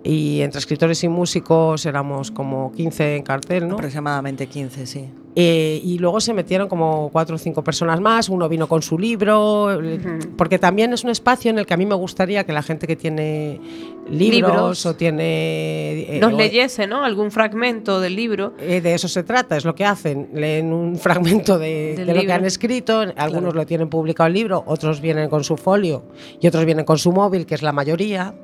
y 0.06 0.40
entre 0.42 0.58
escritores 0.60 1.02
y 1.04 1.08
músicos 1.08 1.84
éramos 1.86 2.30
como 2.30 2.72
15 2.72 3.16
en 3.16 3.22
cartel, 3.22 3.66
¿no? 3.68 3.74
Aproximadamente 3.74 4.46
15, 4.46 4.86
sí. 4.86 5.04
Eh, 5.38 5.82
y 5.84 5.98
luego 5.98 6.18
se 6.18 6.32
metieron 6.32 6.66
como 6.66 7.10
cuatro 7.12 7.36
o 7.36 7.38
cinco 7.38 7.62
personas 7.62 8.00
más, 8.00 8.30
uno 8.30 8.48
vino 8.48 8.66
con 8.68 8.80
su 8.80 8.98
libro, 8.98 9.78
eh, 9.82 9.98
porque 10.38 10.58
también 10.58 10.94
es 10.94 11.04
un 11.04 11.10
espacio 11.10 11.50
en 11.50 11.58
el 11.58 11.66
que 11.66 11.74
a 11.74 11.76
mí 11.76 11.84
me 11.84 11.94
gustaría 11.94 12.44
que 12.44 12.54
la 12.54 12.62
gente 12.62 12.86
que 12.86 12.96
tiene 12.96 13.60
libros, 14.08 14.50
Libros. 14.50 14.86
o 14.86 14.96
tiene... 14.96 16.16
eh, 16.16 16.18
Nos 16.22 16.32
o- 16.32 16.36
leyese, 16.38 16.86
¿no? 16.86 17.04
Algún 17.04 17.30
fragmento 17.30 18.00
del 18.00 18.16
libro. 18.16 18.54
eh, 18.58 18.80
de 18.80 18.94
eso 18.94 19.08
se 19.08 19.24
trata, 19.24 19.58
es 19.58 19.66
lo 19.66 19.74
que 19.74 19.84
hacen. 19.84 20.30
Leen 20.32 20.72
un 20.72 20.96
fragmento 20.96 21.58
de, 21.58 21.96
de 21.96 22.14
lo 22.14 22.20
que 22.22 22.32
han 22.32 22.46
escrito, 22.46 23.02
algunos 23.16 23.54
lo 23.54 23.66
tienen 23.66 23.90
publicado 23.90 24.28
el 24.28 24.32
libro, 24.32 24.64
otros 24.66 25.02
vienen 25.02 25.28
con 25.28 25.44
su 25.44 25.58
folio 25.58 26.02
y 26.40 26.46
otros 26.46 26.64
vienen 26.64 26.86
con 26.86 26.96
su 26.96 27.12
móvil, 27.12 27.44
que 27.44 27.54
es 27.56 27.62
la 27.62 27.72
mayoría. 27.72 28.34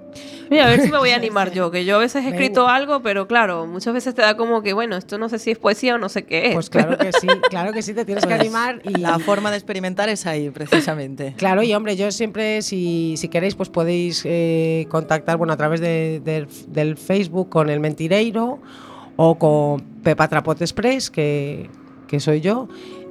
Mira, 0.51 0.67
a 0.67 0.69
ver 0.71 0.81
si 0.83 0.91
me 0.91 0.99
voy 0.99 1.11
a 1.11 1.17
animar 1.17 1.53
yo, 1.53 1.71
que 1.71 1.85
yo 1.85 1.97
a 1.97 1.99
veces 1.99 2.25
he 2.25 2.29
escrito 2.29 2.69
algo, 2.69 3.01
pero 3.03 3.27
claro, 3.27 3.67
muchas 3.67 3.95
veces 3.95 4.15
te 4.15 4.23
da 4.23 4.37
como 4.37 4.63
que, 4.63 4.73
bueno, 4.73 4.97
esto 4.97 5.17
no 5.19 5.29
sé 5.29 5.39
si 5.39 5.51
es 5.51 5.59
poesía 5.59 5.95
o 5.95 5.99
no 5.99 6.09
sé 6.09 6.25
qué 6.25 6.49
es. 6.49 6.55
Pues 6.55 6.69
claro 6.71 6.99
que 6.99 7.11
sí, 7.13 7.27
claro 7.51 7.73
que 7.73 7.83
sí, 7.83 7.95
te 7.95 8.05
tienes 8.05 8.25
que 8.25 8.29
Pues, 8.31 8.41
animar. 8.41 8.83
Y, 8.85 8.99
La 8.99 9.19
forma 9.19 9.51
de 9.51 9.57
experimentar 9.57 10.09
es 10.09 10.27
ahí, 10.27 10.51
precisamente. 10.51 11.35
Claro, 11.39 11.63
y 11.63 11.73
hombre, 11.75 11.97
yo 11.97 12.11
siempre, 12.13 12.63
si, 12.63 13.15
si 13.17 13.29
queréis, 13.29 13.55
pues 13.55 13.69
podéis 13.69 14.23
eh, 14.25 14.87
contactar 14.91 15.37
bueno, 15.37 15.53
a 15.53 15.57
través 15.57 15.81
de- 15.81 16.21
del- 16.25 16.49
del 16.69 16.97
Facebook 16.97 17.49
con 17.49 17.71
el 17.71 17.81
Mentireiro 17.81 18.61
o 19.17 19.39
con 19.39 19.81
Pepa 20.03 20.29
Trapote 20.29 20.65
Express, 20.65 21.11
que, 21.11 21.69
que 22.09 22.21
soy 22.21 22.41
yo. 22.41 22.69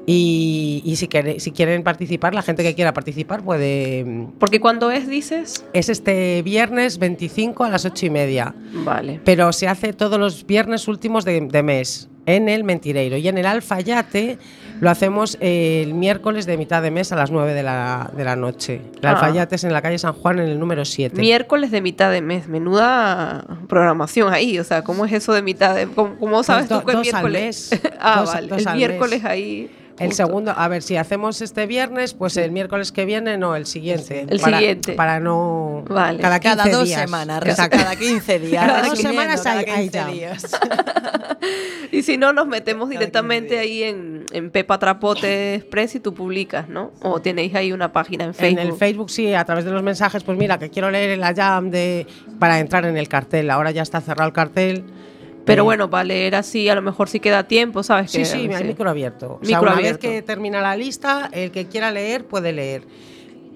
Y, 0.07 0.81
y 0.83 0.95
si, 0.95 1.07
quere- 1.07 1.39
si 1.39 1.51
quieren 1.51 1.83
participar, 1.83 2.33
la 2.33 2.41
gente 2.41 2.63
que 2.63 2.73
quiera 2.75 2.93
participar 2.93 3.43
puede... 3.43 4.27
Porque 4.39 4.59
cuando 4.59 4.89
es, 4.91 5.07
dices, 5.07 5.63
Es 5.73 5.89
este 5.89 6.41
viernes 6.41 6.97
25 6.97 7.63
a 7.63 7.69
las 7.69 7.85
8 7.85 8.07
y 8.07 8.09
media, 8.09 8.55
vale. 8.83 9.19
pero 9.23 9.53
se 9.53 9.67
hace 9.67 9.93
todos 9.93 10.19
los 10.19 10.45
viernes 10.47 10.87
últimos 10.87 11.23
de, 11.23 11.39
de 11.41 11.63
mes 11.63 12.09
en 12.25 12.49
el 12.49 12.63
Mentireiro. 12.63 13.17
Y 13.17 13.27
en 13.27 13.37
el 13.37 13.45
Alfayate 13.45 14.37
lo 14.79 14.89
hacemos 14.89 15.37
el 15.39 15.93
miércoles 15.93 16.45
de 16.47 16.57
mitad 16.57 16.81
de 16.81 16.89
mes 16.91 17.11
a 17.11 17.15
las 17.15 17.29
9 17.31 17.53
de 17.53 17.61
la, 17.63 18.11
de 18.15 18.23
la 18.23 18.35
noche. 18.35 18.81
El 19.01 19.05
Ah. 19.07 19.11
Alfayate 19.11 19.55
es 19.55 19.63
en 19.63 19.73
la 19.73 19.81
calle 19.83 19.97
San 19.99 20.13
Juan, 20.13 20.39
en 20.39 20.47
el 20.49 20.59
número 20.59 20.83
7. 20.83 21.19
Miércoles 21.19 21.69
de 21.71 21.81
mitad 21.81 22.11
de 22.11 22.21
mes, 22.21 22.47
menuda 22.47 23.45
programación 23.69 24.33
ahí, 24.33 24.57
o 24.59 24.63
sea, 24.63 24.83
¿cómo 24.83 25.05
es 25.05 25.13
eso 25.13 25.31
de 25.33 25.41
mitad 25.43 25.75
de 25.75 25.87
¿Cómo, 25.87 26.15
cómo 26.19 26.43
sabes 26.43 26.65
Pues 26.67 26.69
do- 26.69 26.79
tú 26.81 26.85
que 26.87 26.91
es 26.91 26.97
dos 26.97 27.13
al 27.13 27.23
miércoles? 27.23 27.69
mes. 27.71 27.81
ah, 27.99 28.19
Dos- 28.21 28.33
vale, 28.33 28.47
dos 28.47 28.65
el 28.65 28.75
miércoles 28.75 29.21
mes. 29.23 29.31
ahí. 29.31 29.71
El 30.01 30.13
segundo, 30.13 30.53
a 30.55 30.67
ver, 30.67 30.81
si 30.81 30.97
hacemos 30.97 31.41
este 31.41 31.65
viernes, 31.67 32.13
pues 32.13 32.35
el 32.37 32.51
miércoles 32.51 32.91
que 32.91 33.05
viene, 33.05 33.37
no, 33.37 33.55
el 33.55 33.65
siguiente. 33.65 34.25
El 34.27 34.39
para, 34.39 34.57
siguiente. 34.57 34.93
Para 34.93 35.19
no. 35.19 35.83
Vale. 35.87 36.19
Cada, 36.19 36.39
15 36.39 36.57
Cada 36.57 36.71
dos 36.71 36.87
días. 36.87 37.01
semanas, 37.01 37.43
Exacto. 37.45 37.77
cada 37.77 37.95
15 37.95 38.39
días. 38.39 38.65
Cada 38.65 38.89
dos 38.89 38.99
semanas 38.99 39.41
15 39.41 39.89
ya. 39.91 40.07
días. 40.07 40.59
Y 41.93 42.03
si 42.03 42.17
no, 42.17 42.31
nos 42.31 42.47
metemos 42.47 42.87
Cada 42.87 42.99
directamente 42.99 43.49
15 43.49 43.59
ahí 43.59 43.83
en, 43.83 44.25
en 44.31 44.49
Pepa 44.49 44.79
Trapote 44.79 45.55
Express 45.55 45.95
y 45.95 45.99
tú 45.99 46.13
publicas, 46.13 46.69
¿no? 46.69 46.91
O 47.01 47.19
tenéis 47.21 47.53
ahí 47.55 47.73
una 47.73 47.91
página 47.91 48.23
en 48.23 48.29
En 48.29 48.33
Facebook. 48.35 48.59
el 48.61 48.73
Facebook 48.73 49.09
sí, 49.09 49.33
a 49.33 49.43
través 49.43 49.65
de 49.65 49.71
los 49.71 49.83
mensajes, 49.83 50.23
pues 50.23 50.37
mira, 50.37 50.57
que 50.57 50.69
quiero 50.69 50.89
leer 50.89 51.09
en 51.11 51.19
la 51.19 51.33
jam 51.35 51.69
de 51.69 52.07
para 52.39 52.59
entrar 52.59 52.85
en 52.85 52.95
el 52.95 53.09
cartel. 53.09 53.49
Ahora 53.49 53.71
ya 53.71 53.81
está 53.81 53.99
cerrado 53.99 54.27
el 54.29 54.33
cartel. 54.33 54.85
Pero 55.45 55.63
bueno, 55.63 55.89
para 55.89 56.03
leer 56.03 56.35
así, 56.35 56.69
a 56.69 56.75
lo 56.75 56.81
mejor 56.81 57.09
sí 57.09 57.19
queda 57.19 57.47
tiempo, 57.47 57.81
¿sabes? 57.83 58.11
Sí, 58.11 58.19
Que- 58.19 58.25
sí, 58.25 58.49
hay 58.53 58.63
micro 58.63 58.89
abierto. 58.89 59.39
O 59.41 59.45
sea, 59.45 59.57
Micro 59.57 59.71
una 59.71 59.77
abierto. 59.79 59.99
vez 60.07 60.11
que 60.15 60.21
termina 60.21 60.61
la 60.61 60.75
lista, 60.77 61.29
el 61.31 61.51
que 61.51 61.65
quiera 61.67 61.91
leer 61.91 62.25
puede 62.25 62.51
leer. 62.53 62.83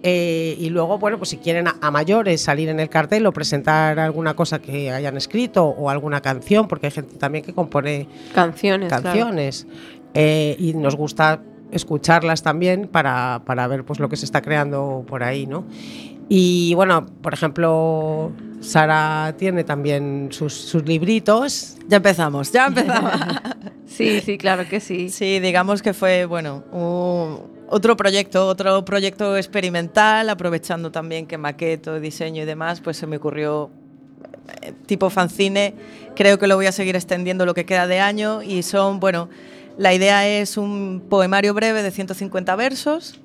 Eh, 0.08 0.56
y 0.60 0.70
luego, 0.70 1.00
bueno, 1.00 1.18
pues 1.18 1.30
si 1.32 1.38
quieren 1.38 1.68
a, 1.68 1.78
a 1.82 1.90
mayores 1.90 2.40
salir 2.42 2.70
en 2.70 2.80
el 2.80 2.90
cartel 2.90 3.26
o 3.26 3.32
presentar 3.32 4.00
alguna 4.00 4.36
cosa 4.36 4.60
que 4.60 4.92
hayan 4.92 5.18
escrito 5.18 5.66
o 5.66 5.90
alguna 5.90 6.22
canción, 6.22 6.68
porque 6.68 6.88
hay 6.88 6.92
gente 6.92 7.16
también 7.18 7.44
que 7.44 7.54
compone 7.54 8.08
Canciones. 8.34 8.90
claro. 8.90 9.04
canciones 9.04 9.66
eh, 10.14 10.56
y 10.60 10.74
nos 10.76 10.96
gusta 10.96 11.42
escucharlas 11.72 12.44
también 12.44 12.88
para, 12.88 13.42
para 13.46 13.68
ver 13.68 13.84
pues 13.84 14.00
lo 14.00 14.08
que 14.08 14.16
se 14.16 14.26
está 14.26 14.42
creando 14.44 15.04
por 15.08 15.24
ahí, 15.24 15.48
¿no? 15.48 15.66
Y 16.30 16.74
bueno, 16.76 17.06
por 17.22 17.34
ejemplo, 17.34 18.32
Sara 18.66 19.36
tiene 19.38 19.64
también 19.64 20.30
sus, 20.32 20.54
sus 20.54 20.86
libritos. 20.86 21.78
Ya 21.88 21.98
empezamos, 21.98 22.52
ya 22.52 22.68
empezamos. 22.68 23.12
Sí, 23.88 24.20
sí, 24.20 24.38
claro 24.38 24.68
que 24.68 24.80
sí. 24.82 25.10
Sí, 25.10 25.40
digamos 25.40 25.82
que 25.82 25.94
fue, 25.94 26.26
bueno, 26.26 26.64
otro 27.70 27.96
proyecto, 27.96 28.48
otro 28.48 28.84
proyecto 28.84 29.38
experimental, 29.38 30.30
aprovechando 30.30 30.92
también 30.92 31.28
que 31.28 31.38
maqueto, 31.38 32.00
diseño 32.00 32.44
y 32.44 32.46
demás, 32.46 32.82
pues 32.82 32.98
se 32.98 33.08
me 33.08 33.18
ocurrió 33.18 33.70
eh, 34.62 34.74
tipo 34.86 35.10
fanzine. 35.10 35.76
Creo 36.16 36.38
que 36.40 36.48
lo 36.48 36.56
voy 36.56 36.66
a 36.66 36.72
seguir 36.72 36.96
extendiendo 36.96 37.46
lo 37.46 37.54
que 37.54 37.66
queda 37.66 37.88
de 37.88 38.00
año 38.00 38.42
y 38.44 38.64
son, 38.64 39.00
bueno, 39.00 39.30
la 39.78 39.94
idea 39.94 40.28
es 40.28 40.58
un 40.58 41.04
poemario 41.10 41.54
breve 41.54 41.84
de 41.84 41.92
150 41.92 42.56
versos, 42.56 43.22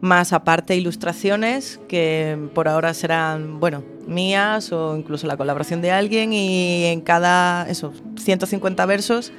más 0.00 0.32
aparte 0.32 0.76
ilustraciones 0.76 1.80
que 1.88 2.38
por 2.54 2.68
ahora 2.68 2.94
serán, 2.94 3.60
bueno, 3.60 3.82
mías 4.06 4.72
o 4.72 4.96
incluso 4.96 5.26
la 5.26 5.36
colaboración 5.36 5.80
de 5.82 5.90
alguien 5.90 6.32
y 6.32 6.84
en 6.84 7.00
cada, 7.00 7.68
esos 7.68 8.02
150 8.16 8.86
versos 8.86 9.32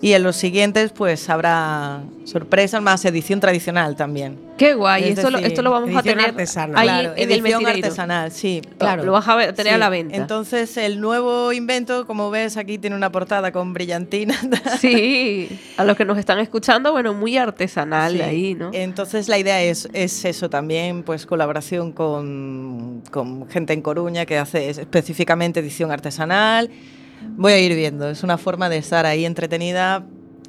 y 0.00 0.12
en 0.12 0.22
los 0.22 0.36
siguientes 0.36 0.92
pues 0.92 1.28
habrá 1.30 2.02
sorpresas 2.24 2.82
más 2.82 3.04
edición 3.04 3.40
tradicional 3.40 3.96
también. 3.96 4.38
Qué 4.56 4.74
guay, 4.74 5.04
esto, 5.04 5.30
lo, 5.30 5.38
esto 5.38 5.62
lo 5.62 5.72
vamos 5.72 5.96
a 5.96 6.02
tener 6.02 6.30
artesanal. 6.30 6.88
ahí 6.88 7.10
en 7.16 7.30
edición 7.30 7.66
artesanal, 7.66 8.30
sí. 8.30 8.62
Claro, 8.78 9.04
lo 9.04 9.12
vas 9.12 9.26
a 9.28 9.52
tener 9.52 9.74
a 9.74 9.78
la 9.78 9.88
venta. 9.88 10.16
Entonces 10.16 10.76
el 10.76 11.00
nuevo 11.00 11.52
invento, 11.52 12.06
como 12.06 12.30
ves 12.30 12.56
aquí 12.56 12.78
tiene 12.78 12.94
una 12.94 13.10
portada 13.10 13.52
con 13.52 13.72
brillantina. 13.72 14.34
Sí, 14.78 15.48
a 15.76 15.84
los 15.84 15.96
que 15.96 16.04
nos 16.04 16.18
están 16.18 16.38
escuchando, 16.38 16.92
bueno, 16.92 17.14
muy 17.14 17.36
artesanal 17.36 18.20
ahí, 18.20 18.54
¿no? 18.54 18.70
Entonces 18.72 19.28
la 19.28 19.38
idea 19.38 19.62
es, 19.62 19.88
es 19.92 20.24
eso 20.24 20.50
también, 20.50 21.02
pues 21.02 21.26
colaboración 21.26 21.92
con, 21.92 23.02
con 23.10 23.48
gente 23.48 23.72
en 23.72 23.82
Coruña 23.82 24.26
que 24.26 24.38
hace 24.38 24.68
específicamente 24.70 25.60
edición 25.60 25.90
artesanal 25.90 26.70
voy 27.36 27.52
a 27.52 27.58
ir 27.58 27.74
viendo. 27.74 28.08
Es 28.08 28.22
una 28.22 28.38
forma 28.38 28.68
de 28.68 28.78
estar 28.78 29.06
ahí 29.06 29.24
entretenida, 29.24 30.04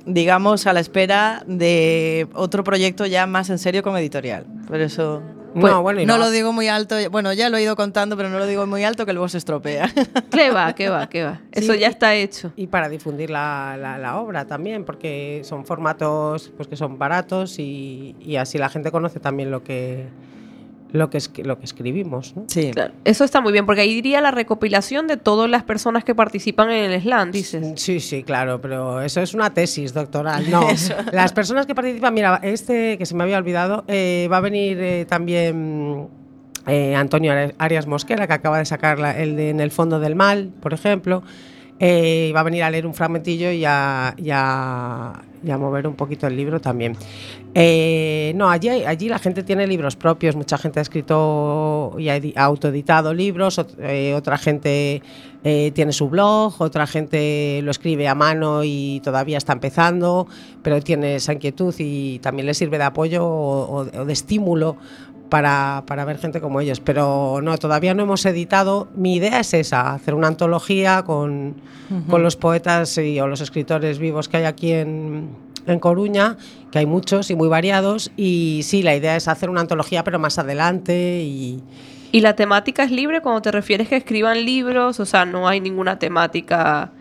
digamos, 0.06 0.68
a 0.68 0.74
la 0.74 0.80
espera 0.80 1.44
de 1.48 2.28
otro 2.34 2.64
proyecto 2.64 3.06
ya 3.06 3.28
más 3.28 3.50
en 3.50 3.60
serio 3.60 3.84
como 3.84 3.98
editorial. 3.98 4.46
Por 4.68 4.80
eso... 4.82 5.22
Pues, 5.54 5.72
no, 5.72 5.82
bueno, 5.82 6.02
no, 6.06 6.18
lo 6.18 6.32
digo 6.32 6.52
muy 6.52 6.68
alto. 6.68 6.98
Bueno, 7.10 7.32
ya 7.32 7.50
lo 7.50 7.56
he 7.56 7.64
ido 7.64 7.78
contando, 7.78 8.18
pero 8.18 8.28
no 8.30 8.40
lo 8.40 8.46
digo 8.46 8.68
muy 8.68 8.84
alto 8.84 9.06
que 9.06 9.14
luego 9.14 9.30
se 9.30 9.38
estropea. 9.38 9.90
¿Qué 10.30 10.52
va? 10.52 10.76
¿Qué 10.76 10.90
va? 10.90 11.08
¿Qué 11.08 11.24
va? 11.24 11.40
Eso 11.54 11.74
ya 11.76 11.88
está 11.88 12.14
hecho. 12.14 12.52
Y 12.58 12.68
para 12.68 12.90
difundir 12.90 13.30
la, 13.30 13.78
la, 13.78 14.18
obra 14.18 14.46
también, 14.48 14.84
porque 14.84 15.44
son 15.46 15.66
formatos 15.66 16.52
pues, 16.58 16.68
que 16.68 16.76
son 16.76 17.00
baratos 17.00 17.58
y, 17.58 18.18
y 18.20 18.36
así 18.36 18.58
la 18.58 18.68
gente 18.68 18.92
conoce 18.92 19.22
también 19.22 19.50
lo 19.50 19.64
que 19.64 20.08
lo 20.96 21.10
que, 21.10 21.18
es, 21.18 21.32
lo 21.44 21.60
que 21.60 21.66
escribimos. 21.66 22.36
¿no? 22.36 22.46
Sí. 22.48 22.72
Eso 23.04 23.24
está 23.24 23.42
muy 23.42 23.52
bien, 23.52 23.66
porque 23.66 23.82
ahí 23.82 23.94
diría 23.94 24.22
la 24.22 24.32
recopilación 24.32 25.08
de 25.08 25.18
todas 25.18 25.50
las 25.50 25.64
personas 25.64 26.04
que 26.04 26.16
participan 26.16 26.72
en 26.72 26.92
el 26.92 27.02
slam, 27.02 27.32
dices. 27.32 27.74
Sí, 27.76 28.00
sí, 28.00 28.24
claro, 28.24 28.62
pero 28.62 29.02
eso 29.02 29.22
es 29.22 29.34
una 29.34 29.54
tesis 29.54 29.94
doctoral. 29.94 30.50
No, 30.50 30.68
las 31.12 31.34
personas 31.34 31.66
que 31.66 31.76
participan, 31.76 32.14
mira, 32.14 32.40
este 32.42 32.98
que 32.98 33.06
se 33.06 33.16
me 33.16 33.24
había 33.24 33.38
olvidado, 33.38 33.84
eh, 33.88 34.28
va 34.32 34.38
a 34.38 34.42
venir 34.42 34.78
eh, 34.80 35.06
también 35.06 36.08
eh, 36.68 36.96
Antonio 36.96 37.34
Arias 37.58 37.88
Mosquera, 37.88 38.28
que 38.28 38.34
acaba 38.34 38.58
de 38.58 38.66
sacar 38.66 39.00
el 39.18 39.36
de 39.36 39.50
En 39.50 39.60
el 39.60 39.72
fondo 39.72 40.00
del 40.00 40.16
mal, 40.16 40.52
por 40.62 40.74
ejemplo. 40.74 41.24
Va 41.80 42.40
a 42.40 42.44
venir 42.44 42.64
a 42.64 42.70
leer 42.70 42.86
un 42.86 42.94
fragmentillo 42.94 43.52
y 43.52 43.66
a, 43.66 44.14
y 44.18 44.30
a, 44.32 45.14
y 45.46 45.52
a 45.52 45.58
mover 45.58 45.88
un 45.88 45.96
poquito 45.96 46.28
el 46.28 46.36
libro 46.36 46.60
también. 46.60 46.98
Eh, 47.54 48.34
no, 48.36 48.50
allí, 48.50 48.68
allí 48.68 49.08
la 49.08 49.20
gente 49.20 49.44
tiene 49.44 49.66
libros 49.68 49.96
propios, 49.96 50.36
mucha 50.36 50.58
gente 50.58 50.80
ha 50.80 50.82
escrito 50.82 51.96
y 51.98 52.10
ha 52.10 52.20
autoeditado 52.44 53.14
libros, 53.14 53.64
eh, 53.80 54.14
otra 54.14 54.38
gente 54.38 55.02
eh, 55.44 55.72
tiene 55.74 55.94
su 55.94 56.10
blog, 56.10 56.54
otra 56.60 56.86
gente 56.88 57.62
lo 57.64 57.72
escribe 57.72 58.08
a 58.08 58.16
mano 58.16 58.64
y 58.64 59.00
todavía 59.04 59.38
está 59.38 59.54
empezando, 59.54 60.28
pero 60.64 60.82
tiene 60.82 61.16
esa 61.16 61.32
inquietud 61.32 61.74
y 61.78 62.20
también 62.20 62.48
le 62.48 62.54
sirve 62.54 62.78
de 62.78 62.84
apoyo 62.84 63.26
o, 63.26 63.86
de 63.86 64.12
estímulo 64.12 64.76
para, 65.36 65.84
para, 65.86 66.06
ver 66.06 66.18
gente 66.18 66.40
como 66.40 66.62
ellos. 66.62 66.80
Pero 66.80 67.42
no, 67.44 67.58
todavía 67.58 67.94
no 67.94 68.04
hemos 68.04 68.26
editado. 68.26 68.88
Mi 68.96 69.16
idea 69.16 69.42
es 69.42 69.54
esa, 69.54 69.92
hacer 69.92 70.14
una 70.14 70.28
antología 70.28 71.04
con, 71.04 71.56
con 72.10 72.24
los 72.24 72.38
poetas 72.38 72.98
y, 72.98 73.20
o 73.20 73.28
los 73.28 73.42
escritores 73.42 74.00
vivos 74.00 74.30
que 74.30 74.38
hay 74.38 74.46
aquí 74.46 74.72
en, 74.72 75.28
en 75.68 75.80
Coruña, 75.80 76.38
que 76.72 76.80
hay 76.80 76.86
muchos 76.86 77.32
y 77.32 77.36
muy 77.36 77.50
variados. 77.50 78.14
Y 78.16 78.62
sí, 78.64 78.82
la 78.82 78.96
idea 78.96 79.18
es 79.18 79.28
hacer 79.28 79.50
una 79.50 79.60
antología, 79.60 80.06
pero 80.06 80.20
más 80.20 80.40
adelante 80.40 81.22
y... 81.22 81.62
¿Y 82.14 82.22
la 82.22 82.38
temática 82.38 82.84
es 82.84 82.92
libre 82.92 83.20
cuando 83.20 83.42
te 83.42 83.52
refieres 83.52 83.90
que 83.90 83.98
escriban 83.98 84.46
libros? 84.46 85.02
O 85.02 85.06
sea, 85.06 85.26
no 85.26 85.50
hay 85.50 85.60
ninguna 85.60 86.00
temática 86.00 86.94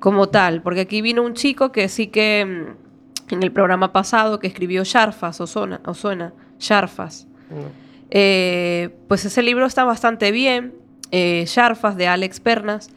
como 0.00 0.30
tal. 0.30 0.62
Porque 0.62 0.80
aquí 0.80 1.00
vino 1.00 1.22
un 1.22 1.34
chico 1.34 1.70
que 1.70 1.88
sí 1.88 2.08
que 2.08 2.44
mm, 2.44 3.34
en 3.34 3.42
el 3.44 3.52
programa 3.52 3.92
pasado 3.92 4.40
que 4.40 4.48
escribió 4.48 4.82
Sharfas, 4.82 5.40
o 5.40 5.46
suena, 5.46 5.80
o 5.86 5.94
Eh, 8.10 8.90
pues 9.08 9.24
ese 9.24 9.42
libro 9.42 9.66
está 9.66 9.84
bastante 9.84 10.32
bien. 10.32 10.74
Eh, 11.10 11.44
Sharfas 11.46 11.96
de 11.96 12.06
Alex 12.06 12.40
Pernas. 12.40 12.90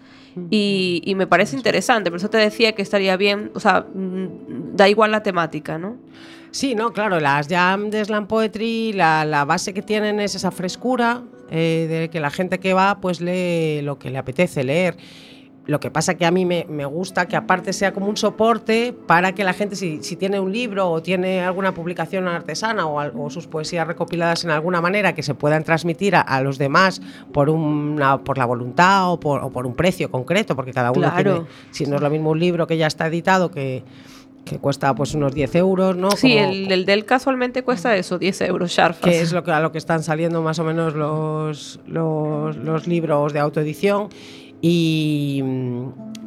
Y, 0.49 1.13
me 1.17 1.27
parece 1.27 1.57
interesante, 1.57 2.09
por 2.09 2.17
eso 2.17 2.29
te 2.29 2.37
decía 2.37 2.71
que 2.71 2.81
estaría 2.81 3.17
bien, 3.17 3.51
o 3.53 3.59
sea, 3.59 3.81
mm, 3.93 4.77
da 4.77 4.87
igual 4.87 5.11
la 5.11 5.23
temática, 5.23 5.77
¿no? 5.77 5.97
Sí, 6.51 6.73
no, 6.73 6.93
claro, 6.93 7.19
las 7.19 7.49
jam 7.49 7.89
de 7.89 8.03
slam 8.05 8.27
poetry, 8.27 8.93
la, 8.93 9.25
la 9.25 9.43
base 9.43 9.73
que 9.73 9.81
tienen 9.81 10.21
es 10.21 10.35
esa 10.35 10.51
frescura 10.51 11.23
eh, 11.49 11.87
de 11.89 12.09
que 12.09 12.21
la 12.21 12.29
gente 12.29 12.59
que 12.59 12.73
va 12.73 12.99
pues 13.01 13.19
lee 13.19 13.81
lo 13.81 13.99
que 13.99 14.09
le 14.09 14.17
apetece 14.17 14.63
leer. 14.63 14.95
Lo 15.67 15.79
que 15.79 15.91
pasa 15.91 16.15
que 16.15 16.25
a 16.25 16.31
mí 16.31 16.43
me, 16.43 16.85
gusta 16.85 17.27
que 17.27 17.35
aparte 17.35 17.71
sea 17.71 17.93
como 17.93 18.07
un 18.07 18.17
soporte 18.17 18.93
para 18.93 19.33
que 19.33 19.43
la 19.43 19.53
gente, 19.53 19.75
si, 19.75 19.99
tiene 20.15 20.39
un 20.39 20.51
libro 20.51 20.89
o 20.89 21.01
tiene 21.03 21.41
alguna 21.41 21.73
publicación 21.73 22.27
artesana 22.27 22.87
o, 22.87 23.29
sus 23.29 23.45
poesías 23.45 23.85
recopiladas 23.85 24.43
en 24.43 24.49
alguna 24.49 24.81
manera, 24.81 25.13
que 25.13 25.21
se 25.21 25.35
puedan 25.35 25.63
transmitir 25.63 26.15
a, 26.15 26.41
los 26.41 26.57
demás 26.57 27.01
por, 27.31 27.49
una, 27.49 28.23
por 28.23 28.39
la 28.39 28.45
voluntad 28.45 29.11
o 29.11 29.19
por, 29.19 29.65
un 29.65 29.75
precio 29.75 30.09
concreto, 30.09 30.55
porque 30.55 30.73
cada 30.73 30.91
uno 30.91 31.11
tiene, 31.15 31.41
si 31.69 31.85
no 31.85 31.97
es 31.97 32.01
lo 32.01 32.09
mismo 32.09 32.31
un 32.31 32.39
libro 32.39 32.65
que 32.65 32.77
ya 32.77 32.87
está 32.87 33.07
editado 33.07 33.51
que 33.51 33.83
que 34.45 34.57
cuesta 34.57 34.93
pues 34.95 35.13
unos 35.13 35.33
10 35.33 35.55
euros, 35.55 35.95
¿no? 35.95 36.11
Sí, 36.11 36.37
el, 36.37 36.71
el, 36.71 36.85
del 36.85 37.05
casualmente 37.05 37.63
cuesta 37.63 37.95
eso, 37.95 38.17
10 38.17 38.41
euros, 38.41 38.71
Sharfas. 38.71 39.03
Que 39.03 39.21
es 39.21 39.31
lo 39.33 39.43
que, 39.43 39.51
a 39.51 39.59
lo 39.59 39.71
que 39.71 39.77
están 39.77 40.03
saliendo 40.03 40.41
más 40.41 40.59
o 40.59 40.63
menos 40.63 40.95
los, 40.95 41.79
los, 41.85 42.57
los 42.57 42.87
libros 42.87 43.33
de 43.33 43.39
autoedición 43.39 44.09
y, 44.61 45.43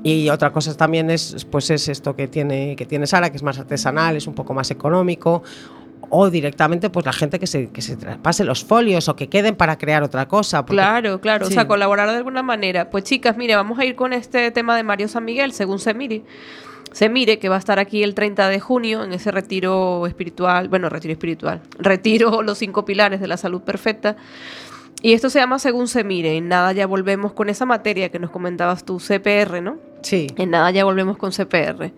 y 0.03 0.29
otra 0.29 0.53
cosa 0.53 0.77
también 0.77 1.11
es, 1.11 1.47
pues 1.51 1.71
es 1.71 1.89
esto 1.89 2.17
que 2.17 2.29
tiene, 2.29 2.77
que 2.77 2.87
tiene 2.87 3.07
Sara, 3.07 3.31
que 3.31 3.37
es 3.37 3.43
más 3.43 3.59
artesanal, 3.59 4.17
es 4.17 4.27
un 4.27 4.35
poco 4.35 4.55
más 4.55 4.71
económico 4.71 5.43
o 6.11 6.31
directamente 6.31 6.91
pues 6.91 7.07
la 7.07 7.13
gente 7.13 7.39
que 7.39 7.47
se, 7.47 7.71
que 7.71 7.83
se 7.83 7.97
pase 7.97 8.45
los 8.45 8.65
folios 8.65 9.09
o 9.09 9.17
que 9.17 9.29
queden 9.29 9.57
para 9.57 9.79
crear 9.79 10.03
otra 10.03 10.29
cosa. 10.29 10.65
claro, 10.65 11.21
claro, 11.21 11.47
o 11.47 11.51
sea, 11.51 11.67
colaborar 11.67 12.11
de 12.11 12.17
alguna 12.17 12.43
manera. 12.43 12.91
Pues 12.91 13.05
chicas, 13.05 13.37
mire, 13.37 13.57
vamos 13.57 13.79
a 13.79 13.85
ir 13.85 13.97
con 13.97 14.13
este 14.13 14.51
tema 14.51 14.77
de 14.77 14.83
Mario 14.83 15.09
San 15.09 15.25
Miguel, 15.25 15.53
según 15.53 15.79
se 15.79 15.95
mire. 15.95 16.23
Se 16.93 17.09
mire 17.09 17.41
que 17.41 17.49
va 17.49 17.57
a 17.57 17.59
estar 17.59 17.81
aquí 17.81 18.05
el 18.05 18.15
30 18.15 18.49
de 18.49 18.61
junio 18.61 19.03
en 19.03 19.13
ese 19.13 19.33
retiro 19.33 20.07
espiritual, 20.07 20.69
bueno, 20.69 20.89
retiro 20.89 21.13
espiritual, 21.13 21.61
retiro 21.79 22.43
los 22.43 22.59
cinco 22.59 22.85
pilares 22.85 23.21
de 23.21 23.27
la 23.27 23.37
salud 23.37 23.63
perfecta. 23.63 24.17
Y 25.05 25.13
esto 25.13 25.29
se 25.29 25.39
llama 25.39 25.59
según 25.59 25.87
se 25.87 26.03
mire. 26.03 26.35
En 26.35 26.49
nada 26.49 26.73
ya 26.73 26.87
volvemos 26.87 27.35
con 27.35 27.51
esa 27.51 27.67
materia 27.67 28.09
que 28.09 28.19
nos 28.19 28.31
comentabas 28.31 28.85
tú, 28.85 28.97
CPR, 28.97 29.61
¿no? 29.61 29.77
Sí. 30.01 30.29
En 30.39 30.49
nada 30.49 30.71
ya 30.71 30.87
volvemos 30.87 31.19
con 31.19 31.31
CPR. 31.31 31.93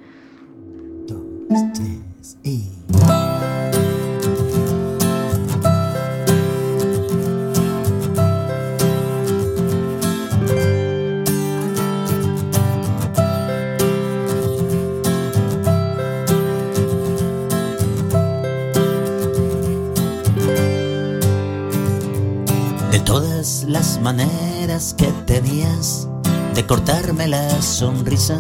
Todas 23.07 23.65
las 23.69 24.01
maneras 24.01 24.95
que 24.99 25.07
tenías 25.27 26.09
de 26.55 26.67
cortarme 26.67 27.29
la 27.29 27.63
sonrisa, 27.63 28.39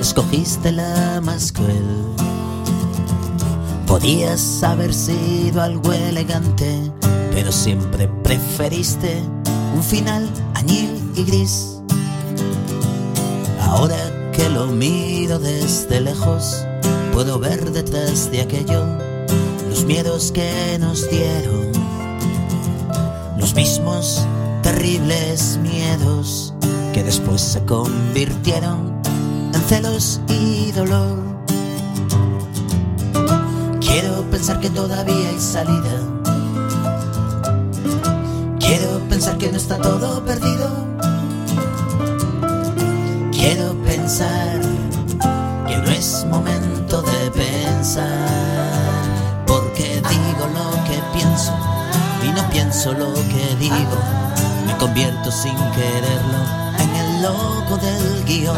escogiste 0.00 0.70
la 0.70 1.20
más 1.22 1.52
cruel. 1.52 1.84
Podías 3.86 4.62
haber 4.62 4.94
sido 4.94 5.60
algo 5.60 5.92
elegante, 5.92 6.90
pero 7.32 7.50
siempre 7.50 8.08
preferiste 8.22 9.22
un 9.74 9.82
final 9.82 10.30
añil 10.54 11.12
y 11.16 11.24
gris. 11.24 11.80
Ahora 13.60 14.30
que 14.32 14.48
lo 14.48 14.68
miro 14.68 15.38
desde 15.40 16.00
lejos, 16.00 16.64
puedo 17.12 17.38
ver 17.40 17.72
detrás 17.72 18.30
de 18.30 18.42
aquello 18.42 18.84
los 19.68 19.84
miedos 19.84 20.30
que 20.30 20.78
nos 20.78 21.10
dieron 21.10 21.75
los 23.46 23.54
mismos 23.54 24.26
terribles 24.60 25.56
miedos 25.62 26.52
que 26.92 27.04
después 27.04 27.40
se 27.40 27.64
convirtieron 27.64 29.00
en 29.54 29.60
celos 29.68 30.20
y 30.26 30.72
dolor. 30.72 31.16
Quiero 33.78 34.22
pensar 34.32 34.58
que 34.58 34.68
todavía 34.70 35.28
hay 35.28 35.38
salida. 35.38 35.96
Quiero 38.58 38.98
pensar 39.08 39.38
que 39.38 39.52
no 39.52 39.58
está 39.58 39.78
todo 39.78 40.24
perdido. 40.24 40.68
Quiero 43.30 43.74
pensar 43.84 44.60
que 45.68 45.76
no 45.76 45.90
es 45.90 46.26
momento 46.28 47.00
de 47.00 47.30
pensar. 47.30 48.28
Porque 49.46 50.02
digo 50.02 50.48
lo 50.52 50.70
que 50.88 51.00
pienso 51.16 51.75
no 52.36 52.48
pienso 52.50 52.92
lo 52.92 53.14
que 53.14 53.56
digo. 53.58 53.98
Me 54.66 54.76
convierto 54.76 55.32
sin 55.32 55.56
quererlo 55.72 56.38
en 56.78 56.94
el 56.94 57.22
loco 57.22 57.76
del 57.78 58.24
guion. 58.24 58.56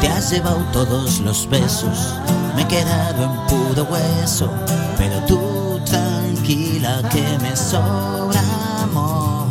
Te 0.00 0.08
has 0.08 0.30
llevado 0.30 0.58
todos 0.72 1.20
los 1.20 1.48
besos, 1.48 2.14
me 2.56 2.62
he 2.62 2.66
quedado 2.66 3.24
en 3.24 3.32
puro 3.46 3.84
hueso, 3.84 4.50
pero 4.96 5.16
tú 5.26 5.80
tranquila 5.84 7.02
que 7.10 7.38
me 7.40 7.56
sobra 7.56 8.40
amor. 8.82 9.48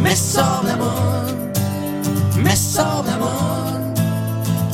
Me 0.00 0.14
sobra 0.14 0.74
amor, 0.74 1.34
me 2.36 2.56
sobra 2.56 3.14
amor, 3.14 3.80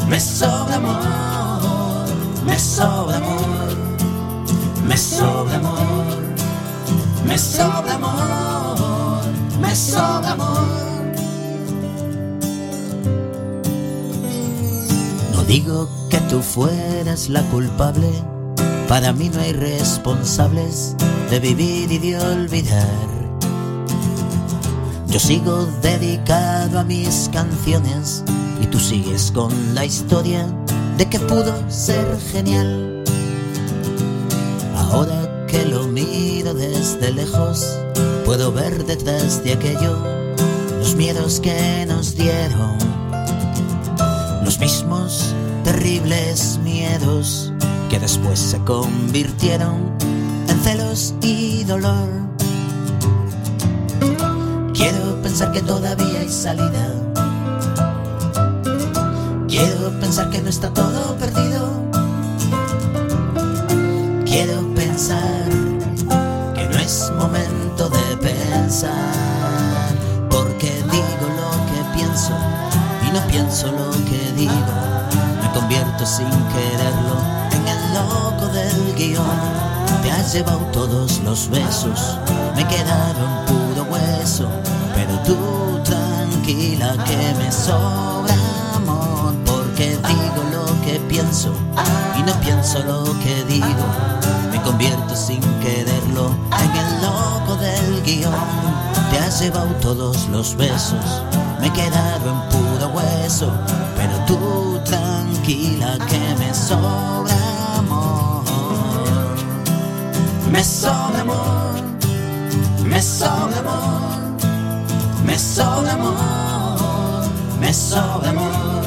me 0.08 0.20
sobra 0.20 0.76
amor, 0.76 2.06
me 2.44 2.58
sobra 2.58 3.16
amor, 3.16 3.76
me 4.84 4.98
sobra 4.98 5.56
amor, 5.56 5.56
me 5.56 5.56
sobra 5.56 5.56
amor, 5.56 6.11
me 7.32 7.38
sobra 7.38 7.94
amor. 10.32 10.62
No 15.34 15.42
digo 15.44 15.88
que 16.10 16.18
tú 16.28 16.42
fueras 16.42 17.30
la 17.30 17.42
culpable, 17.44 18.10
para 18.86 19.14
mí 19.14 19.30
no 19.30 19.40
hay 19.40 19.54
responsables 19.54 20.94
de 21.30 21.40
vivir 21.40 21.90
y 21.90 21.98
de 21.98 22.18
olvidar. 22.18 22.86
Yo 25.06 25.18
sigo 25.18 25.66
dedicado 25.80 26.80
a 26.80 26.84
mis 26.84 27.30
canciones 27.32 28.24
y 28.60 28.66
tú 28.66 28.78
sigues 28.78 29.30
con 29.32 29.52
la 29.74 29.86
historia 29.86 30.46
de 30.98 31.08
que 31.08 31.18
pudo 31.18 31.54
ser 31.70 32.18
genial. 32.30 33.01
Desde 37.02 37.14
lejos, 37.14 37.78
puedo 38.24 38.52
ver 38.52 38.84
detrás 38.86 39.42
de 39.42 39.54
aquello 39.54 39.98
los 40.78 40.94
miedos 40.94 41.40
que 41.40 41.84
nos 41.86 42.14
dieron 42.14 42.78
los 44.44 44.60
mismos 44.60 45.34
terribles 45.64 46.60
miedos 46.62 47.52
que 47.90 47.98
después 47.98 48.38
se 48.38 48.58
convirtieron 48.58 49.96
en 50.48 50.60
celos 50.60 51.14
y 51.22 51.64
dolor. 51.64 52.08
Quiero 54.72 55.20
pensar 55.22 55.50
que 55.50 55.62
todavía 55.62 56.20
hay 56.20 56.28
salida. 56.28 56.94
Quiero 59.48 59.90
pensar 60.00 60.30
que 60.30 60.40
no 60.40 60.48
está 60.48 60.72
todo 60.72 61.16
perdido. 61.16 61.51
Porque 70.30 70.70
digo 70.90 71.26
lo 71.40 71.50
que 71.70 71.98
pienso 71.98 72.32
y 73.06 73.12
no 73.12 73.20
pienso 73.28 73.66
lo 73.68 73.90
que 74.04 74.32
digo. 74.36 74.74
Me 75.40 75.50
convierto 75.52 76.04
sin 76.06 76.26
quererlo 76.26 77.16
en 77.52 77.68
el 77.68 77.94
loco 77.94 78.46
del 78.52 78.94
guion. 78.96 80.02
Te 80.02 80.10
has 80.10 80.32
llevado 80.32 80.58
todos 80.72 81.20
los 81.20 81.48
besos, 81.48 82.18
me 82.56 82.66
quedaron 82.66 83.44
puro 83.46 83.84
hueso, 83.90 84.48
pero 84.94 85.16
tú 85.20 85.80
tranquila 85.84 86.96
que 87.04 87.34
me 87.38 87.52
sobra 87.52 88.34
amor, 88.74 89.34
porque 89.44 89.90
digo 89.90 90.42
lo 90.52 90.61
pienso 91.08 91.52
y 92.18 92.22
no 92.22 92.32
pienso 92.40 92.78
lo 92.80 93.04
que 93.20 93.44
digo. 93.44 93.86
Me 94.50 94.60
convierto 94.62 95.14
sin 95.16 95.40
quererlo 95.60 96.34
en 96.60 96.70
el 96.76 97.02
loco 97.02 97.56
del 97.56 98.02
guion. 98.02 98.32
Te 99.10 99.18
has 99.18 99.40
llevado 99.40 99.68
todos 99.80 100.28
los 100.28 100.56
besos, 100.56 101.22
me 101.60 101.66
he 101.66 101.72
quedado 101.72 102.30
en 102.30 102.48
puro 102.50 102.88
hueso, 102.94 103.50
pero 103.96 104.12
tú 104.26 104.80
tranquila 104.84 105.98
que 106.08 106.34
me 106.38 106.54
sobra 106.54 107.36
amor. 107.78 108.42
Me 110.50 110.62
sobra 110.62 111.20
amor, 111.22 111.82
me 112.84 113.00
sobra 113.02 113.58
amor, 113.58 114.38
me 115.24 115.38
sobra 115.38 115.92
amor, 115.92 117.24
me 117.58 117.72
sobra 117.72 118.30
amor, 118.30 118.81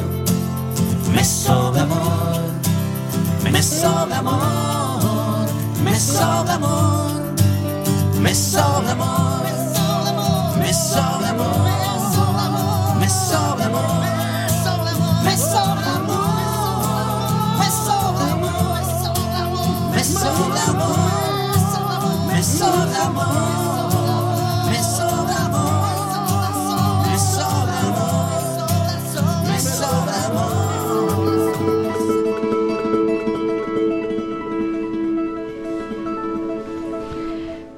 messo 1.16 1.70
d'amor, 1.70 2.42
messo 3.50 4.06
d'amor, 4.10 5.46
messo 5.82 6.42
d'amor, 6.44 7.32
messo 8.20 8.82
d'amor, 8.84 10.56
messo 10.58 10.94
d'amor. 10.94 11.25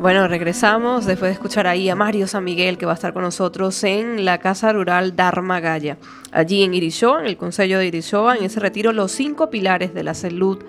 Bueno, 0.00 0.28
regresamos 0.28 1.06
después 1.06 1.30
de 1.30 1.32
escuchar 1.32 1.66
ahí 1.66 1.88
a 1.88 1.96
Mario 1.96 2.28
San 2.28 2.44
Miguel 2.44 2.78
que 2.78 2.86
va 2.86 2.92
a 2.92 2.94
estar 2.94 3.12
con 3.12 3.24
nosotros 3.24 3.82
en 3.82 4.24
la 4.24 4.38
Casa 4.38 4.72
Rural 4.72 5.16
Dharma 5.16 5.58
Gaya. 5.58 5.98
Allí 6.30 6.62
en 6.62 6.72
Irishoa, 6.72 7.18
en 7.18 7.26
el 7.26 7.36
Consejo 7.36 7.78
de 7.78 7.86
Irishoa, 7.88 8.36
en 8.36 8.44
ese 8.44 8.60
retiro 8.60 8.92
los 8.92 9.10
cinco 9.10 9.50
pilares 9.50 9.94
de 9.94 10.04
la 10.04 10.14
salud 10.14 10.64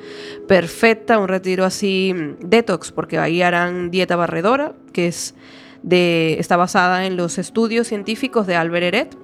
perfecta, 0.48 1.20
un 1.20 1.28
retiro 1.28 1.64
así 1.64 2.12
mm, 2.16 2.50
detox, 2.50 2.92
porque 2.92 3.20
ahí 3.20 3.44
harán 3.44 3.92
dieta 3.92 4.16
barredora, 4.16 4.74
que 4.94 5.06
es 5.06 5.36
de, 5.84 6.38
está 6.40 6.58
basada 6.58 7.06
en 7.06 7.16
los 7.16 7.38
estudios 7.38 7.86
científicos 7.86 8.48
de 8.48 8.56
Albert 8.56 8.84
Eret, 8.84 9.18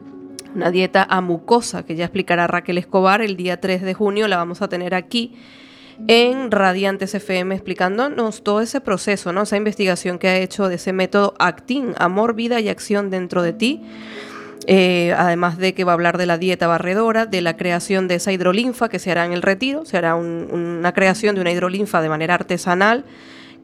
una 0.54 0.70
dieta 0.70 1.08
a 1.10 1.20
mucosa 1.22 1.84
que 1.84 1.96
ya 1.96 2.06
explicará 2.06 2.46
Raquel 2.46 2.78
Escobar 2.78 3.24
el 3.24 3.36
día 3.38 3.60
3 3.60 3.82
de 3.82 3.96
junio, 3.96 4.28
la 4.28 4.38
vamos 4.38 4.62
a 4.62 4.68
tener 4.68 4.94
aquí 4.94 5.34
en 6.08 6.52
Radiantes 6.52 7.14
FM 7.16 7.56
explicándonos 7.56 8.44
todo 8.44 8.62
ese 8.62 8.82
proceso, 8.82 9.32
¿no? 9.34 9.44
esa 9.44 9.58
investigación 9.58 10.20
que 10.20 10.28
ha 10.28 10.38
hecho 10.38 10.68
de 10.70 10.76
ese 10.76 10.94
método 10.94 11.34
Actin, 11.40 11.94
amor, 11.98 12.34
vida 12.36 12.60
y 12.60 12.70
acción 12.70 13.10
dentro 13.10 13.42
de 13.42 13.54
ti. 13.54 13.82
Eh, 14.68 15.14
además 15.16 15.58
de 15.60 15.74
que 15.76 15.84
va 15.84 15.92
a 15.92 15.94
hablar 15.94 16.18
de 16.18 16.26
la 16.26 16.38
dieta 16.40 16.66
barredora, 16.68 17.28
de 17.28 17.42
la 17.42 17.56
creación 17.56 18.08
de 18.08 18.16
esa 18.16 18.32
hidrolinfa 18.32 18.90
que 18.90 18.98
se 18.98 19.12
hará 19.12 19.24
en 19.26 19.32
el 19.34 19.44
retiro, 19.44 19.86
se 19.86 19.96
hará 19.98 20.16
un- 20.16 20.48
una 20.52 20.92
creación 20.92 21.36
de 21.36 21.42
una 21.42 21.52
hidrolinfa 21.52 22.02
de 22.02 22.10
manera 22.10 22.34
artesanal 22.34 23.06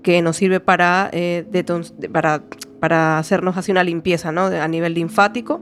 que 0.03 0.21
nos 0.21 0.37
sirve 0.37 0.59
para, 0.59 1.09
eh, 1.11 1.43
para, 2.11 2.43
para 2.79 3.17
hacernos 3.17 3.57
así 3.57 3.71
una 3.71 3.83
limpieza 3.83 4.31
¿no? 4.31 4.45
a 4.45 4.67
nivel 4.67 4.93
linfático. 4.93 5.61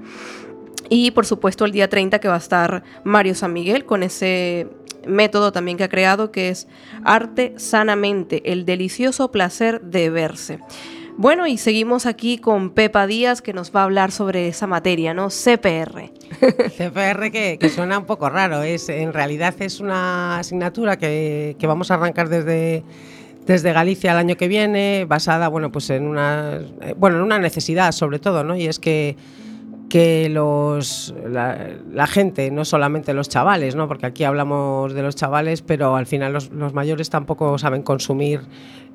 Y 0.89 1.11
por 1.11 1.25
supuesto 1.25 1.65
el 1.65 1.71
día 1.71 1.87
30 1.87 2.19
que 2.19 2.27
va 2.27 2.35
a 2.35 2.39
estar 2.39 2.83
Mario 3.03 3.35
San 3.35 3.53
Miguel 3.53 3.85
con 3.85 4.03
ese 4.03 4.67
método 5.07 5.51
también 5.51 5.77
que 5.77 5.83
ha 5.83 5.89
creado 5.89 6.31
que 6.31 6.49
es 6.49 6.67
Arte 7.03 7.53
Sanamente, 7.57 8.51
el 8.51 8.65
delicioso 8.65 9.31
placer 9.31 9.81
de 9.81 10.09
verse. 10.09 10.59
Bueno, 11.21 11.47
y 11.47 11.57
seguimos 11.57 12.05
aquí 12.05 12.37
con 12.37 12.69
Pepa 12.69 13.05
Díaz 13.05 13.41
que 13.41 13.51
nos 13.51 13.75
va 13.75 13.81
a 13.81 13.83
hablar 13.83 14.11
sobre 14.11 14.47
esa 14.47 14.67
materia, 14.67 15.13
¿no? 15.13 15.27
CPR. 15.27 16.11
CPR 16.77 17.29
que, 17.29 17.57
que 17.59 17.69
suena 17.69 17.97
un 17.97 18.05
poco 18.05 18.29
raro, 18.29 18.63
es, 18.63 18.87
en 18.87 19.11
realidad 19.11 19.53
es 19.59 19.81
una 19.81 20.39
asignatura 20.39 20.97
que, 20.97 21.57
que 21.59 21.67
vamos 21.67 21.91
a 21.91 21.95
arrancar 21.95 22.29
desde, 22.29 22.85
desde 23.45 23.73
Galicia 23.73 24.13
el 24.13 24.17
año 24.17 24.37
que 24.37 24.47
viene, 24.47 25.05
basada 25.09 25.49
bueno, 25.49 25.73
pues 25.73 25.89
en, 25.89 26.07
una, 26.07 26.61
eh, 26.81 26.93
bueno, 26.95 27.17
en 27.17 27.23
una 27.23 27.37
necesidad 27.37 27.91
sobre 27.91 28.19
todo, 28.19 28.45
¿no? 28.45 28.55
y 28.55 28.67
es 28.67 28.79
que 28.79 29.17
que 29.89 30.29
los, 30.29 31.13
la, 31.27 32.07
gente, 32.07 32.51
no 32.51 32.63
solamente 32.63 33.13
los 33.13 33.27
chavales, 33.27 33.75
¿no? 33.75 33.87
porque 33.87 34.05
aquí 34.05 34.23
hablamos 34.23 34.93
de 34.93 35.01
los 35.01 35.15
chavales, 35.15 35.61
pero 35.61 35.95
al 35.95 36.05
final 36.05 36.33
los, 36.33 36.51
mayores 36.73 37.09
tampoco 37.09 37.57
saben 37.57 37.81
consumir 37.81 38.41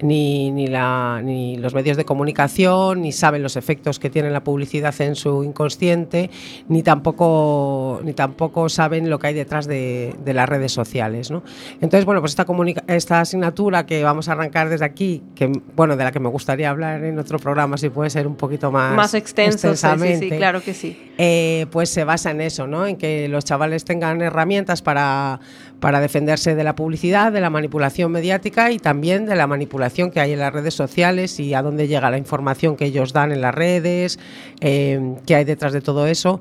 ni, 0.01 0.51
ni, 0.51 0.67
la, 0.67 1.21
ni, 1.23 1.57
los 1.57 1.75
medios 1.75 1.97
de 1.97 2.05
comunicación, 2.05 3.03
ni 3.03 3.13
saben 3.13 3.43
los 3.43 3.57
efectos 3.57 3.99
que 3.99 4.11
tiene 4.11 4.31
la 4.31 4.43
publicidad 4.43 4.95
en 5.01 5.15
su 5.15 5.45
inconsciente, 5.45 6.31
ni 6.69 6.83
tampoco, 6.83 8.01
ni 8.05 8.13
tampoco 8.13 8.69
saben 8.69 9.11
lo 9.11 9.19
que 9.19 9.29
hay 9.29 9.35
detrás 9.35 9.67
de, 9.67 10.15
de 10.25 10.35
las 10.35 10.49
redes 10.49 10.73
sociales. 10.73 11.31
¿no? 11.31 11.43
Entonces, 11.81 12.05
bueno, 12.05 12.21
pues 12.21 12.33
esta, 12.33 12.47
esta 12.89 13.21
asignatura 13.21 13.87
que 13.87 14.03
vamos 14.03 14.29
a 14.29 14.33
arrancar 14.33 14.69
desde 14.69 14.85
aquí, 14.85 15.23
que, 15.35 15.51
bueno, 15.77 15.97
de 15.97 16.05
la 16.05 16.13
que 16.13 16.21
me 16.21 16.29
gustaría 16.29 16.71
hablar 16.71 17.05
en 17.05 17.19
otro 17.19 17.39
programa, 17.39 17.77
si 17.77 17.91
puede 17.91 18.11
ser 18.11 18.27
un 18.27 18.37
poquito 18.37 18.71
más, 18.71 18.97
más 18.97 19.15
extenso, 19.15 19.75
sí, 19.77 20.17
sí, 20.19 20.29
claro 20.31 20.63
que 20.63 20.75
sí. 20.75 21.11
Eh, 21.19 21.67
pues 21.71 21.91
se 21.91 22.05
basa 22.05 22.31
en 22.31 22.41
eso, 22.41 22.67
¿no? 22.67 22.87
en 22.87 22.97
que 22.97 23.29
los 23.29 23.45
chavales 23.45 23.85
tengan 23.85 24.21
herramientas 24.23 24.83
para, 24.83 25.41
para 25.85 26.01
defenderse 26.01 26.55
de 26.55 26.65
la 26.65 26.75
publicidad, 26.75 27.31
de 27.31 27.43
la 27.43 27.51
manipulación 27.51 28.11
mediática 28.11 28.71
y 28.71 28.79
también 28.79 29.27
de 29.27 29.37
la 29.37 29.47
manipulación 29.47 30.11
que 30.11 30.19
hay 30.19 30.33
en 30.33 30.39
las 30.39 30.51
redes 30.51 30.73
sociales 30.73 31.39
y 31.39 31.53
a 31.53 31.61
dónde 31.61 31.87
llega 31.87 32.11
la 32.11 32.17
información 32.17 32.75
que 32.75 32.87
ellos 32.87 33.13
dan 33.13 33.33
en 33.33 33.43
las 33.43 33.55
redes, 33.55 34.19
eh, 34.63 35.17
qué 35.27 35.35
hay 35.35 35.45
detrás 35.45 35.75
de 35.75 35.83
todo 35.83 36.07
eso 36.07 36.41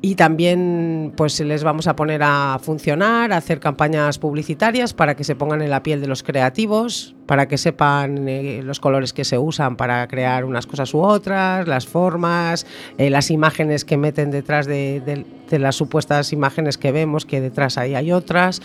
y 0.00 0.14
también 0.14 1.12
pues 1.16 1.40
les 1.40 1.64
vamos 1.64 1.88
a 1.88 1.96
poner 1.96 2.22
a 2.22 2.58
funcionar, 2.62 3.32
a 3.32 3.38
hacer 3.38 3.58
campañas 3.58 4.18
publicitarias 4.18 4.94
para 4.94 5.16
que 5.16 5.24
se 5.24 5.34
pongan 5.34 5.60
en 5.60 5.70
la 5.70 5.82
piel 5.82 6.00
de 6.00 6.06
los 6.06 6.22
creativos, 6.22 7.16
para 7.26 7.48
que 7.48 7.58
sepan 7.58 8.28
eh, 8.28 8.60
los 8.62 8.78
colores 8.78 9.12
que 9.12 9.24
se 9.24 9.38
usan 9.38 9.76
para 9.76 10.06
crear 10.06 10.44
unas 10.44 10.66
cosas 10.66 10.94
u 10.94 11.00
otras, 11.00 11.66
las 11.66 11.86
formas, 11.86 12.64
eh, 12.96 13.10
las 13.10 13.30
imágenes 13.32 13.84
que 13.84 13.96
meten 13.96 14.30
detrás 14.30 14.66
de, 14.66 15.24
de, 15.50 15.58
las 15.58 15.74
supuestas 15.74 16.32
imágenes 16.32 16.78
que 16.78 16.92
vemos, 16.92 17.26
que 17.26 17.40
detrás 17.40 17.76
ahí 17.76 17.96
hay 17.96 18.12
otras, 18.12 18.62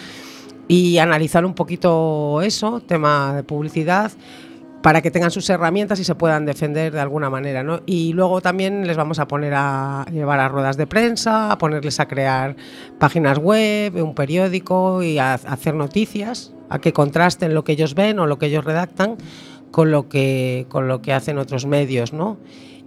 y 0.67 0.99
analizar 0.99 1.45
un 1.45 1.55
poquito 1.55 2.41
eso, 2.43 2.79
tema 2.81 3.33
de 3.35 3.43
publicidad 3.43 4.11
para 4.83 5.01
que 5.01 5.11
tengan 5.11 5.31
sus 5.31 5.49
herramientas 5.49 5.97
y 6.01 6.03
se 6.03 6.13
puedan 6.13 6.45
defender 6.45 6.91
de 6.91 6.99
alguna 6.99 7.29
manera. 7.29 7.63
¿no? 7.63 7.79
Y 7.85 8.11
luego 8.11 8.41
también 8.41 8.85
les 8.85 8.97
vamos 8.97 9.17
a 9.17 9.29
poner 9.29 9.53
a 9.55 10.05
llevar 10.11 10.41
a 10.41 10.49
ruedas 10.49 10.75
de 10.75 10.85
prensa, 10.85 11.53
a 11.53 11.57
ponerles 11.57 12.01
a 12.01 12.07
crear 12.09 12.57
páginas 12.99 13.37
web, 13.37 13.95
un 14.03 14.13
periódico 14.13 15.01
y 15.01 15.19
a, 15.19 15.35
hacer 15.35 15.73
noticias, 15.73 16.53
a 16.69 16.79
que 16.79 16.91
contrasten 16.91 17.53
lo 17.53 17.63
que 17.63 17.71
ellos 17.71 17.95
ven 17.95 18.19
o 18.19 18.27
lo 18.27 18.37
que 18.37 18.47
ellos 18.47 18.65
redactan 18.65 19.15
con 19.71 19.89
lo 19.89 20.09
que, 20.09 20.65
con 20.67 20.89
lo 20.89 21.01
que 21.01 21.13
hacen 21.13 21.37
otros 21.37 21.65
medios. 21.65 22.11
¿no? 22.11 22.37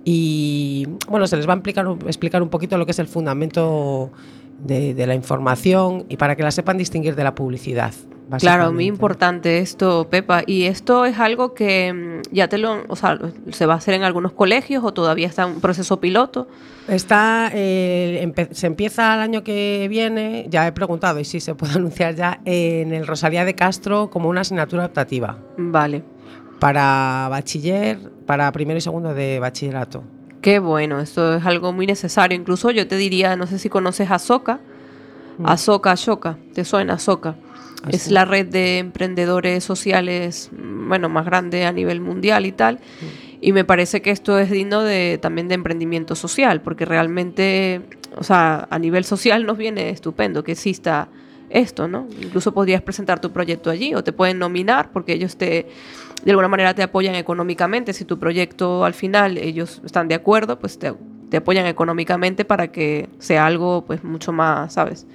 Y 0.05 0.87
bueno, 1.09 1.27
se 1.27 1.39
les 1.39 1.49
va 1.49 1.55
a 1.55 1.57
explicar, 1.57 1.87
explicar 2.07 2.43
un 2.43 2.51
poquito 2.51 2.77
lo 2.77 2.85
que 2.85 2.93
es 2.93 2.99
el 2.99 3.09
fundamento 3.09 4.13
de, 4.59 4.95
de 4.95 5.07
la 5.07 5.15
información 5.15 6.07
y 6.09 6.17
para 6.17 6.37
que 6.37 6.43
la 6.43 6.51
sepan 6.51 6.79
distinguir 6.79 7.15
de 7.15 7.25
la 7.25 7.35
publicidad. 7.35 7.93
Claro, 8.39 8.73
muy 8.73 8.87
importante 8.87 9.59
esto, 9.59 10.09
Pepa. 10.11 10.43
¿Y 10.47 10.65
esto 10.65 11.05
es 11.05 11.19
algo 11.19 11.55
que 11.55 11.93
mm, 11.93 12.35
ya 12.35 12.49
te 12.49 12.59
lo, 12.59 12.83
o 12.89 12.97
sea, 12.97 13.19
se 13.53 13.67
va 13.67 13.75
a 13.75 13.77
hacer 13.77 13.95
en 13.95 14.03
algunos 14.03 14.33
colegios 14.33 14.83
o 14.85 14.93
todavía 14.93 15.29
está 15.29 15.45
en 15.45 15.61
proceso 15.61 16.01
piloto? 16.01 16.49
Está, 16.89 17.51
eh, 17.55 18.33
se 18.51 18.67
empieza 18.67 19.15
el 19.15 19.21
año 19.21 19.45
que 19.45 19.87
viene, 19.89 20.47
ya 20.49 20.67
he 20.67 20.73
preguntado 20.73 21.21
y 21.21 21.25
sí 21.25 21.41
se 21.41 21.55
puede 21.55 21.75
anunciar 21.77 22.15
ya, 22.15 22.41
en 22.45 22.93
el 22.93 23.07
Rosalía 23.07 23.45
de 23.45 23.55
Castro 23.55 24.11
como 24.11 24.29
una 24.29 24.41
asignatura 24.41 24.83
adaptativa. 24.83 25.39
Vale. 25.57 26.03
Para 26.59 27.29
bachiller, 27.31 27.99
para 28.27 28.51
primero 28.51 28.79
y 28.79 28.81
segundo 28.81 29.15
de 29.15 29.39
bachillerato. 29.39 30.03
Qué 30.47 30.61
bueno, 30.61 31.01
esto 31.01 31.35
es 31.35 31.45
algo 31.45 31.73
muy 31.73 31.89
necesario. 31.89 32.39
Incluso 32.39 32.71
yo 32.71 32.87
te 32.87 32.97
diría, 32.97 33.35
no 33.35 33.49
sé 33.49 33.59
si 33.59 33.69
conoces 33.69 34.13
a 34.13 34.21
Soca, 34.21 34.61
mm. 35.39 35.45
Azoka, 35.45 35.91
Ashoka, 35.91 36.39
¿te 36.55 36.65
suena 36.65 36.95
Azoka? 36.95 37.35
Es 37.91 38.13
la 38.13 38.25
red 38.25 38.47
de 38.47 38.79
emprendedores 38.79 39.65
sociales, 39.65 40.51
bueno, 40.53 41.09
más 41.09 41.25
grande 41.25 41.65
a 41.65 41.73
nivel 41.73 42.01
mundial 42.01 42.47
y 42.47 42.53
tal. 42.53 42.79
Y 43.41 43.51
me 43.51 43.65
parece 43.65 44.03
que 44.03 44.13
esto 44.13 44.39
es 44.39 44.49
digno 44.49 44.85
de, 44.85 45.19
también 45.21 45.49
de 45.49 45.57
emprendimiento 45.57 46.15
social, 46.15 46.61
porque 46.61 46.85
realmente, 46.85 47.81
o 48.17 48.23
sea, 48.23 48.69
a 48.71 48.79
nivel 48.79 49.05
social 49.05 49.47
nos 49.47 49.59
viene 49.59 49.91
estupendo 49.91 50.45
que 50.45 50.53
exista 50.53 51.09
esto, 51.51 51.89
¿no? 51.89 52.07
Incluso 52.23 52.55
podrías 52.55 52.83
presentar 52.83 53.21
tu 53.21 53.33
proyecto 53.33 53.69
allí 53.69 53.97
o 53.97 54.05
te 54.05 54.13
pueden 54.13 54.39
nominar 54.39 54.91
porque 54.93 55.13
ellos 55.13 55.37
te, 55.37 55.67
de 56.25 56.31
alguna 56.31 56.49
manera 56.49 56.75
te 56.75 56.83
apoyan 56.83 57.15
económicamente. 57.15 57.93
Si 57.93 58.05
tu 58.05 58.19
proyecto 58.19 58.85
al 58.85 58.95
final 58.95 59.39
ellos 59.39 59.81
están 59.85 60.09
de 60.09 60.15
acuerdo, 60.15 60.59
pues 60.59 60.79
te, 60.79 60.95
te 61.31 61.39
apoyan 61.39 61.67
económicamente 61.67 62.45
para 62.45 62.69
que 62.69 63.09
sea 63.19 63.47
algo 63.47 63.85
pues 63.87 64.05
mucho 64.05 64.33
más, 64.33 64.73
¿sabes? 64.75 65.07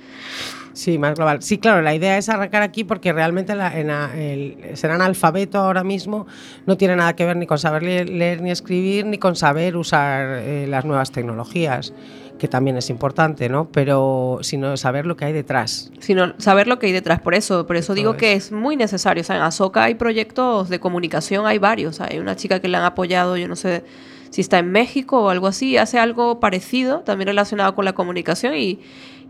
Sí, 0.73 0.97
más 0.97 1.15
global. 1.15 1.41
Sí, 1.41 1.57
claro, 1.57 1.81
la 1.81 1.93
idea 1.93 2.17
es 2.17 2.29
arrancar 2.29 2.61
aquí 2.63 2.83
porque 2.83 3.11
realmente 3.11 3.55
la, 3.55 3.77
en 3.77 3.89
el, 3.89 4.77
ser 4.77 4.91
analfabeto 4.91 5.59
ahora 5.59 5.83
mismo 5.83 6.27
no 6.65 6.77
tiene 6.77 6.95
nada 6.95 7.13
que 7.13 7.25
ver 7.25 7.35
ni 7.35 7.45
con 7.45 7.57
saber 7.57 7.83
leer, 7.83 8.41
ni 8.41 8.51
escribir, 8.51 9.05
ni 9.05 9.17
con 9.17 9.35
saber 9.35 9.75
usar 9.75 10.39
eh, 10.39 10.67
las 10.69 10.85
nuevas 10.85 11.11
tecnologías 11.11 11.93
que 12.41 12.47
también 12.47 12.75
es 12.75 12.89
importante, 12.89 13.49
¿no? 13.49 13.69
Pero 13.71 14.39
sino 14.41 14.75
saber 14.75 15.05
lo 15.05 15.15
que 15.15 15.25
hay 15.25 15.31
detrás. 15.31 15.91
Sino 15.99 16.33
saber 16.39 16.65
lo 16.65 16.79
que 16.79 16.87
hay 16.87 16.91
detrás, 16.91 17.21
por 17.21 17.35
eso, 17.35 17.67
por 17.67 17.75
eso 17.75 17.93
digo 17.93 18.17
que 18.17 18.33
es 18.33 18.51
muy 18.51 18.75
necesario. 18.75 19.21
O 19.21 19.23
sea, 19.23 19.35
en 19.35 19.43
Azoka 19.43 19.83
hay 19.83 19.93
proyectos 19.93 20.67
de 20.67 20.79
comunicación, 20.79 21.45
hay 21.45 21.59
varios. 21.59 22.01
Hay 22.01 22.17
una 22.17 22.35
chica 22.35 22.59
que 22.59 22.67
le 22.67 22.77
han 22.77 22.83
apoyado, 22.83 23.37
yo 23.37 23.47
no 23.47 23.55
sé 23.55 23.83
si 24.31 24.41
está 24.41 24.57
en 24.57 24.71
México 24.71 25.21
o 25.21 25.29
algo 25.29 25.45
así, 25.45 25.77
hace 25.77 25.99
algo 25.99 26.39
parecido, 26.39 27.01
también 27.01 27.27
relacionado 27.27 27.75
con 27.75 27.85
la 27.85 27.93
comunicación 27.93 28.55
y, 28.55 28.79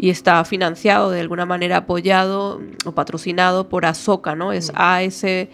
y 0.02 0.10
está 0.10 0.44
financiado 0.46 1.12
de 1.12 1.22
alguna 1.22 1.46
manera 1.46 1.78
apoyado 1.78 2.60
o 2.86 2.92
patrocinado 2.94 3.70
por 3.70 3.86
Azoka, 3.86 4.34
¿no? 4.36 4.52
Es 4.52 4.72
A-S-H-O-K-A, 4.74 5.52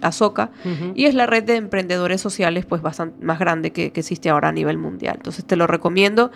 Azoka, 0.00 0.50
y 0.94 1.04
es 1.04 1.14
la 1.14 1.26
red 1.26 1.44
de 1.44 1.56
emprendedores 1.56 2.22
sociales 2.22 2.64
pues 2.64 2.80
bastante 2.80 3.22
más 3.22 3.38
grande 3.38 3.72
que, 3.72 3.92
que 3.92 4.00
existe 4.00 4.30
ahora 4.30 4.48
a 4.48 4.52
nivel 4.52 4.78
mundial. 4.78 5.16
Entonces 5.18 5.44
te 5.44 5.54
lo 5.54 5.66
recomiendo, 5.66 6.30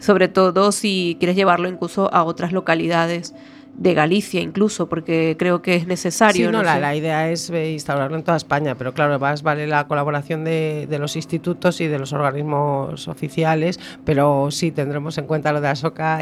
sobre 0.00 0.28
todo 0.28 0.70
si 0.70 1.16
quieres 1.18 1.34
llevarlo 1.34 1.66
incluso 1.66 2.12
a 2.12 2.24
otras 2.24 2.52
localidades 2.52 3.34
de 3.74 3.94
Galicia 3.94 4.40
incluso, 4.40 4.88
porque 4.88 5.36
creo 5.38 5.62
que 5.62 5.74
es 5.74 5.86
necesario. 5.86 6.48
Sí, 6.48 6.52
no, 6.52 6.62
la, 6.62 6.94
idea 6.94 7.30
es 7.30 7.50
eh, 7.50 7.72
instaurarlo 7.72 8.16
en 8.16 8.22
toda 8.22 8.36
España, 8.36 8.74
pero 8.74 8.92
claro, 8.92 9.18
más 9.18 9.42
vale 9.42 9.66
la 9.66 9.86
colaboración 9.86 10.44
de, 10.44 10.86
los 11.00 11.16
institutos 11.16 11.80
y 11.80 11.86
de 11.86 11.98
los 11.98 12.12
organismos 12.12 13.08
oficiales, 13.08 13.80
pero 14.04 14.50
sí 14.50 14.70
tendremos 14.70 15.16
en 15.18 15.26
cuenta 15.26 15.52
lo 15.52 15.60
de 15.60 15.68
Asoka 15.68 16.20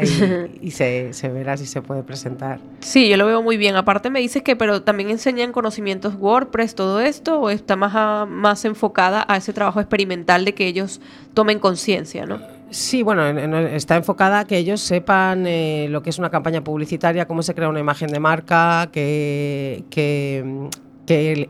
y, 0.61 0.71
se, 0.71 1.11
verá 1.23 1.57
si 1.57 1.65
se 1.65 1.81
puede 1.81 2.03
presentar. 2.03 2.59
Sí, 2.79 3.09
yo 3.09 3.17
lo 3.17 3.25
veo 3.25 3.41
muy 3.41 3.57
bien. 3.57 3.75
Aparte 3.75 4.09
me 4.09 4.19
dices 4.19 4.41
que, 4.41 4.55
pero 4.55 4.83
también 4.83 5.09
enseñan 5.09 5.51
conocimientos 5.51 6.15
WordPress, 6.15 6.75
todo 6.75 7.01
esto, 7.01 7.41
o 7.41 7.49
está 7.49 7.75
más, 7.75 8.27
más 8.29 8.63
enfocada 8.65 9.25
a 9.27 9.37
ese 9.37 9.53
trabajo 9.53 9.79
experimental 9.79 10.45
de 10.45 10.53
que 10.53 10.67
ellos 10.67 11.01
tomen 11.33 11.59
conciencia, 11.59 12.25
¿no? 12.25 12.58
Sí, 12.71 13.01
bueno, 13.01 13.27
está 13.27 13.95
enfocada 13.95 14.41
a 14.41 14.45
que 14.45 14.57
ellos 14.57 14.81
sepan 14.81 15.47
eh, 15.47 15.87
lo 15.89 16.03
que 16.03 16.11
es 16.11 16.19
una 16.19 16.29
campaña 16.29 16.63
publicitaria, 16.63 17.27
cómo 17.27 17.41
se 17.41 17.55
crea 17.55 17.67
una 17.67 17.79
imagen 17.79 18.11
de 18.11 18.19
marca, 18.19 18.89
qué, 18.91 19.83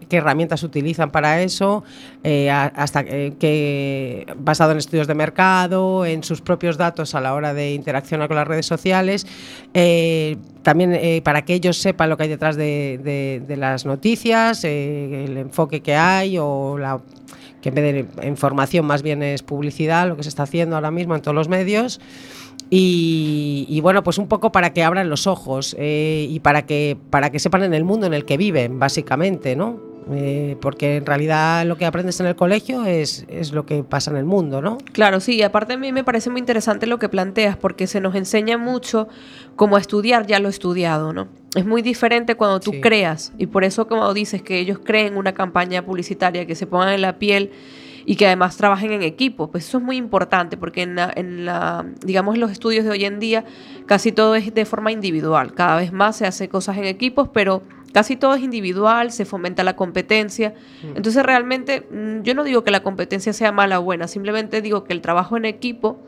herramientas 0.09 0.63
utilizan 0.63 1.11
para 1.11 1.41
eso, 1.41 1.83
eh, 2.23 2.49
hasta 2.49 3.03
que 3.03 4.25
basado 4.37 4.71
en 4.71 4.77
estudios 4.77 5.07
de 5.07 5.15
mercado, 5.15 6.05
en 6.05 6.23
sus 6.23 6.39
propios 6.39 6.77
datos 6.77 7.13
a 7.13 7.19
la 7.19 7.33
hora 7.33 7.53
de 7.53 7.73
interaccionar 7.73 8.29
con 8.29 8.37
las 8.37 8.47
redes 8.47 8.65
sociales, 8.65 9.27
eh, 9.73 10.37
también 10.63 11.21
para 11.23 11.43
que 11.43 11.53
ellos 11.55 11.75
sepan 11.75 12.09
lo 12.09 12.15
que 12.15 12.23
hay 12.23 12.29
detrás 12.29 12.55
de, 12.55 13.41
de 13.45 13.57
las 13.57 13.85
noticias, 13.85 14.63
el 14.63 15.35
enfoque 15.35 15.81
que 15.81 15.95
hay 15.95 16.37
o 16.39 16.77
la 16.77 17.01
que 17.61 17.69
en 17.69 17.75
vez 17.75 18.07
de 18.19 18.27
información 18.27 18.85
más 18.85 19.01
bien 19.01 19.23
es 19.23 19.43
publicidad, 19.43 20.07
lo 20.07 20.17
que 20.17 20.23
se 20.23 20.29
está 20.29 20.43
haciendo 20.43 20.75
ahora 20.75 20.91
mismo 20.91 21.15
en 21.15 21.21
todos 21.21 21.35
los 21.35 21.47
medios. 21.47 21.99
Y, 22.71 23.79
bueno, 23.81 24.03
pues 24.03 24.19
un 24.19 24.27
poco 24.27 24.51
para 24.51 24.73
que 24.73 24.83
abran 24.83 25.09
los 25.09 25.25
ojos 25.25 25.75
eh, 25.79 26.27
y 26.29 26.39
para 26.39 26.65
que, 26.65 26.97
para 27.09 27.31
que 27.31 27.39
sepan 27.39 27.63
en 27.63 27.73
el 27.73 27.83
mundo 27.83 28.05
en 28.05 28.13
el 28.13 28.25
que 28.25 28.37
viven, 28.37 28.77
básicamente, 28.77 29.55
¿no? 29.55 29.79
Eh, 30.11 30.55
porque 30.59 30.97
en 30.97 31.05
realidad 31.05 31.65
lo 31.65 31.77
que 31.77 31.85
aprendes 31.85 32.19
en 32.19 32.25
el 32.25 32.35
colegio 32.35 32.85
es, 32.85 33.25
es, 33.27 33.51
lo 33.53 33.65
que 33.65 33.83
pasa 33.83 34.11
en 34.11 34.17
el 34.17 34.25
mundo, 34.25 34.61
¿no? 34.61 34.77
Claro, 34.91 35.19
sí, 35.19 35.41
aparte 35.43 35.73
a 35.73 35.77
mí 35.77 35.91
me 35.91 36.03
parece 36.03 36.29
muy 36.29 36.39
interesante 36.39 36.87
lo 36.87 36.97
que 36.97 37.09
planteas, 37.09 37.57
porque 37.57 37.85
se 37.85 38.01
nos 38.01 38.15
enseña 38.15 38.57
mucho 38.57 39.07
cómo 39.55 39.77
estudiar 39.77 40.25
ya 40.25 40.39
lo 40.39 40.49
estudiado, 40.49 41.13
¿no? 41.13 41.27
Es 41.55 41.65
muy 41.65 41.81
diferente 41.81 42.35
cuando 42.35 42.59
tú 42.59 42.79
creas, 42.79 43.33
y 43.37 43.47
por 43.47 43.63
eso 43.63 43.87
como 43.87 44.13
dices 44.13 44.41
que 44.43 44.59
ellos 44.59 44.79
creen 44.83 45.17
una 45.17 45.33
campaña 45.33 45.83
publicitaria, 45.83 46.45
que 46.45 46.55
se 46.55 46.67
pongan 46.67 46.89
en 46.89 47.01
la 47.01 47.17
piel 47.17 47.51
y 48.05 48.15
que 48.15 48.27
además 48.27 48.57
trabajen 48.57 48.91
en 48.91 49.03
equipo. 49.03 49.51
Pues 49.51 49.67
eso 49.67 49.79
es 49.79 49.83
muy 49.83 49.97
importante 49.97 50.57
porque 50.57 50.83
en 50.83 50.95
la, 50.95 51.11
en 51.15 51.45
la, 51.45 51.85
digamos, 52.05 52.37
los 52.37 52.51
estudios 52.51 52.85
de 52.85 52.91
hoy 52.91 53.05
en 53.05 53.19
día 53.19 53.45
casi 53.85 54.11
todo 54.11 54.35
es 54.35 54.53
de 54.53 54.65
forma 54.65 54.91
individual. 54.91 55.53
Cada 55.53 55.77
vez 55.77 55.91
más 55.91 56.17
se 56.17 56.25
hace 56.25 56.49
cosas 56.49 56.77
en 56.77 56.85
equipos, 56.85 57.29
pero 57.33 57.63
casi 57.93 58.15
todo 58.15 58.35
es 58.35 58.41
individual, 58.41 59.11
se 59.11 59.25
fomenta 59.25 59.63
la 59.63 59.75
competencia. 59.75 60.53
Entonces 60.95 61.23
realmente 61.23 61.81
mm, 61.81 62.21
yo 62.23 62.35
no 62.35 62.43
digo 62.43 62.63
que 62.63 62.71
la 62.71 62.81
competencia 62.81 63.33
sea 63.33 63.51
mala 63.51 63.79
o 63.79 63.83
buena, 63.83 64.07
simplemente 64.07 64.61
digo 64.61 64.83
que 64.83 64.93
el 64.93 65.01
trabajo 65.01 65.37
en 65.37 65.45
equipo 65.45 65.99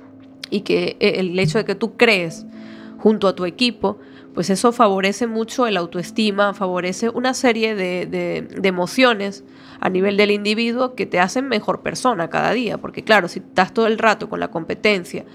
y 0.50 0.62
que 0.62 0.98
eh, 1.00 1.14
el 1.18 1.38
hecho 1.40 1.58
de 1.58 1.66
que 1.66 1.76
tú 1.76 1.98
crees 1.98 2.46
junto 2.98 3.28
a 3.28 3.36
tu 3.36 3.46
equipo, 3.46 4.00
pues 4.34 4.50
eso 4.50 4.72
favorece 4.72 5.28
mucho 5.28 5.68
el 5.68 5.78
autoestima, 5.78 6.54
favorece 6.54 7.10
una 7.10 7.34
serie 7.34 7.76
de, 7.76 8.06
de, 8.06 8.68
emociones 8.68 9.44
a 9.80 9.90
nivel 9.90 10.16
del 10.16 10.32
individuo 10.32 10.96
que 10.96 11.06
te 11.06 11.20
hacen 11.20 11.48
mejor 11.48 11.82
persona 11.82 12.30
cada 12.30 12.52
día, 12.54 12.78
porque 12.78 13.04
claro, 13.04 13.28
si 13.28 13.40
estás 13.40 13.74
todo 13.74 13.88
el 13.88 13.98
rato 13.98 14.30
con 14.30 14.40
la 14.40 14.50
competencia, 14.50 15.26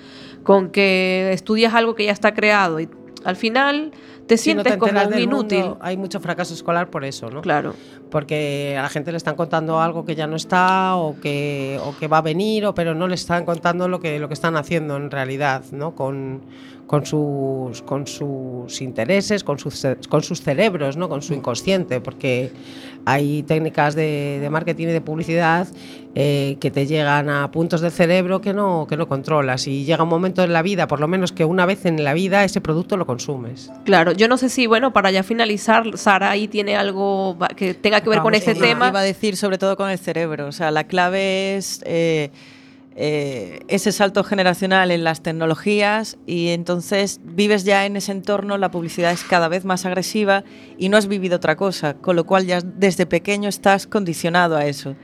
con 0.45 0.71
que 0.71 1.31
estudias 1.33 1.75
algo 1.75 1.95
que 1.95 2.05
ya 2.05 2.13
está 2.13 2.33
creado 2.35 2.81
y 2.81 2.89
al 3.25 3.37
final 3.37 3.93
te 4.27 4.37
sientes 4.37 4.77
como 4.77 5.01
un 5.01 5.18
inútil. 5.18 5.74
hay 5.81 5.97
mucho 5.97 6.20
fracaso 6.20 6.55
escolar 6.55 6.91
por 6.91 7.05
eso, 7.05 7.31
¿no? 7.31 7.43
Claro. 7.43 7.74
Porque 8.11 8.77
a 8.79 8.83
la 8.83 8.89
gente 8.89 9.11
le 9.11 9.16
están 9.16 9.37
contando 9.37 9.81
algo 9.81 10.05
que 10.05 10.14
ya 10.14 10.27
no 10.27 10.37
está 10.37 10.97
o 10.97 11.18
que, 11.20 11.79
o 11.85 11.97
que 11.97 12.09
va 12.09 12.18
a 12.18 12.22
venir, 12.22 12.66
o, 12.66 12.74
pero 12.74 12.95
no 12.95 13.09
le 13.09 13.14
están 13.14 13.45
contando 13.45 13.89
lo 13.89 14.01
que, 14.01 14.18
lo 14.18 14.29
que 14.29 14.35
están 14.35 14.57
haciendo 14.57 14.97
en 14.97 15.11
realidad, 15.11 15.64
¿no? 15.72 15.95
Con, 15.95 16.43
con 16.87 17.05
sus, 17.05 17.83
con 17.83 18.07
sus 18.07 18.81
intereses, 18.81 19.43
con 19.43 19.59
sus, 19.59 19.87
con 20.09 20.22
sus 20.22 20.41
cerebros, 20.41 20.97
¿no? 20.97 21.09
con 21.09 21.20
su 21.22 21.35
inconsciente, 21.35 22.01
porque 22.01 22.53
hay 23.07 23.45
técnicas 23.45 23.95
de, 23.95 24.47
marketing 24.51 24.89
y 24.89 24.93
de 24.93 25.01
publicidad 25.01 25.69
eh, 26.17 26.57
que 26.61 26.73
te 26.73 26.87
llegan 26.87 27.31
a 27.31 27.51
puntos 27.53 27.81
del 27.81 27.93
cerebro 27.93 28.41
que 28.41 28.53
no, 28.53 28.87
que 28.89 28.97
no 28.97 29.09
controlas 29.09 29.69
y 29.69 29.85
llega 29.85 30.03
un 30.03 30.09
momento 30.09 30.43
en 30.43 30.53
la 30.53 30.61
vida, 30.61 30.89
por 30.89 30.99
lo 30.99 31.07
menos 31.07 31.31
que 31.31 31.45
una 31.45 31.67
vez 31.67 31.87
en 31.87 32.03
la 32.03 32.15
vida 32.15 32.43
ese 32.43 32.61
producto 32.61 32.97
lo 32.97 33.07
consumes. 33.07 33.71
Claro, 33.85 34.11
yo 34.13 34.27
no 34.27 34.37
sé 34.37 34.49
si, 34.49 34.67
bueno, 34.67 34.93
para 34.93 35.13
ya 35.13 35.23
finalizar, 35.23 35.97
Sara 35.97 36.31
ahí 36.31 36.49
tiene 36.49 36.77
algo 36.77 37.39
que 37.57 37.75
tenga 37.75 38.01
que 38.01 38.11
ver 38.11 38.21
con 38.21 38.35
ese 38.35 38.57
tema. 38.57 38.89
Iba 38.89 39.01
a 39.01 39.05
decir 39.05 39.37
sobre 39.37 39.57
todo 39.57 39.77
con 39.77 39.89
el 39.89 39.99
cerebro, 39.99 40.49
o 40.49 40.53
sea, 40.53 40.71
la 40.71 40.85
clave 40.85 41.57
es... 41.57 41.83
Eh, 41.87 42.31
eh, 42.99 43.61
ese 43.69 43.93
salto 43.93 44.25
generacional 44.25 44.91
en 44.91 45.05
las 45.05 45.23
tecnologías 45.23 46.17
y 46.27 46.49
entonces 46.49 47.21
vives 47.23 47.65
ya 47.65 47.85
en 47.85 47.97
ese 47.97 48.11
entorno, 48.11 48.57
la 48.57 48.71
publicidad 48.71 49.13
es 49.13 49.23
cada 49.23 49.49
vez 49.49 49.67
más 49.67 49.85
agresiva 49.85 50.45
y 50.79 50.89
no 50.89 50.97
has 50.97 51.07
vivido 51.07 51.37
otra 51.37 51.57
cosa, 51.57 51.93
con 51.95 52.17
lo 52.17 52.25
cual 52.25 52.47
ya 52.47 52.63
desde 52.63 53.05
pequeño 53.05 53.51
estás 53.51 53.87
condicionado 53.87 54.57
a 54.57 54.65
eso 54.65 54.97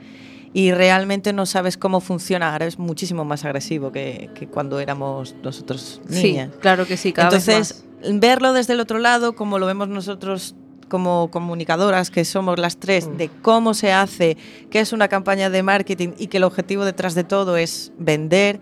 y 0.53 0.71
realmente 0.71 1.33
no 1.33 1.45
sabes 1.45 1.77
cómo 1.77 2.01
funciona, 2.01 2.51
ahora 2.51 2.65
es 2.65 2.79
muchísimo 2.79 3.25
más 3.25 3.45
agresivo 3.45 3.91
que, 3.91 4.29
cuando 4.51 4.79
éramos 4.79 5.35
nosotros 5.43 6.01
niñas. 6.09 6.49
Sí, 6.51 6.59
claro 6.61 6.87
que 6.87 6.97
sí, 6.97 7.13
cada 7.13 7.27
entonces, 7.27 7.85
verlo 8.11 8.53
desde 8.53 8.73
el 8.73 8.79
otro 8.79 8.97
lado, 8.97 9.35
como 9.35 9.59
lo 9.59 9.67
vemos 9.67 9.87
nosotros 9.87 10.55
como 10.93 11.31
comunicadoras, 11.31 12.11
que 12.11 12.23
somos 12.23 12.59
las 12.59 12.77
tres, 12.77 13.09
de 13.17 13.27
cómo 13.41 13.73
se 13.73 13.91
hace, 13.91 14.37
qué 14.69 14.79
es 14.79 14.93
una 14.93 15.07
campaña 15.07 15.49
de 15.49 15.63
marketing 15.63 16.09
y 16.19 16.27
que 16.27 16.37
el 16.37 16.43
objetivo 16.43 16.85
detrás 16.85 17.15
de 17.15 17.23
todo 17.23 17.57
es 17.57 17.91
vender, 17.97 18.59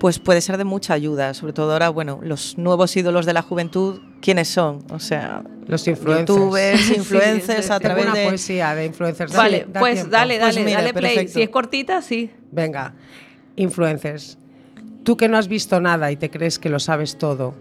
pues 0.00 0.18
puede 0.18 0.40
ser 0.40 0.56
de 0.56 0.64
mucha 0.64 0.94
ayuda. 0.94 1.34
Sobre 1.34 1.52
todo 1.52 1.72
ahora, 1.72 1.90
bueno, 1.90 2.20
los 2.22 2.56
nuevos 2.56 2.96
ídolos 2.96 3.26
de 3.26 3.34
la 3.34 3.42
juventud, 3.42 4.00
¿quiénes 4.22 4.48
son? 4.48 4.78
O 4.92 4.98
sea, 4.98 5.44
los 5.66 5.86
influencers. 5.86 6.26
youtubers, 6.26 6.88
influencers 6.96 7.70
a 7.70 7.78
través 7.78 8.06
una 8.06 8.14
de... 8.14 8.28
poesía 8.28 8.74
de 8.74 8.86
influencers. 8.86 9.36
Vale, 9.36 9.66
pues 9.78 10.08
dale, 10.08 10.38
dale, 10.38 10.62
pues 10.62 10.74
dale 10.74 10.94
play. 10.94 11.28
Si 11.28 11.42
es 11.42 11.50
cortita, 11.50 12.00
sí. 12.00 12.30
Venga, 12.50 12.94
influencers. 13.56 14.38
Tú 15.02 15.18
que 15.18 15.28
no 15.28 15.36
has 15.36 15.48
visto 15.48 15.82
nada 15.82 16.10
y 16.10 16.16
te 16.16 16.30
crees 16.30 16.58
que 16.58 16.70
lo 16.70 16.80
sabes 16.80 17.18
todo, 17.18 17.54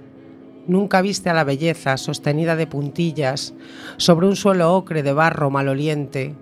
Nunca 0.66 1.01
viste 1.01 1.30
a 1.30 1.34
la 1.34 1.43
belleza 1.43 1.97
sostenida 1.97 2.55
de 2.55 2.68
puntillas 2.68 3.53
sobre 3.97 4.28
un 4.28 4.38
suelo 4.38 4.74
ocre 4.74 5.03
de 5.03 5.11
barro 5.11 5.49
maloliente, 5.49 6.36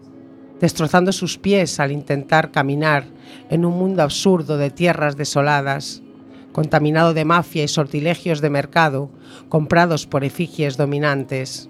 destrozando 0.59 1.11
sus 1.11 1.39
pies 1.39 1.80
al 1.80 1.91
intentar 1.91 2.51
caminar 2.51 3.05
en 3.49 3.65
un 3.65 3.78
mundo 3.78 4.03
absurdo 4.03 4.57
de 4.57 4.69
tierras 4.69 5.17
desoladas, 5.17 6.03
contaminado 6.51 7.15
de 7.15 7.26
mafia 7.26 7.63
y 7.63 7.67
sortilegios 7.67 8.41
de 8.41 8.51
mercado 8.51 9.09
comprados 9.49 10.05
por 10.05 10.24
efigies 10.24 10.78
dominantes, 10.78 11.69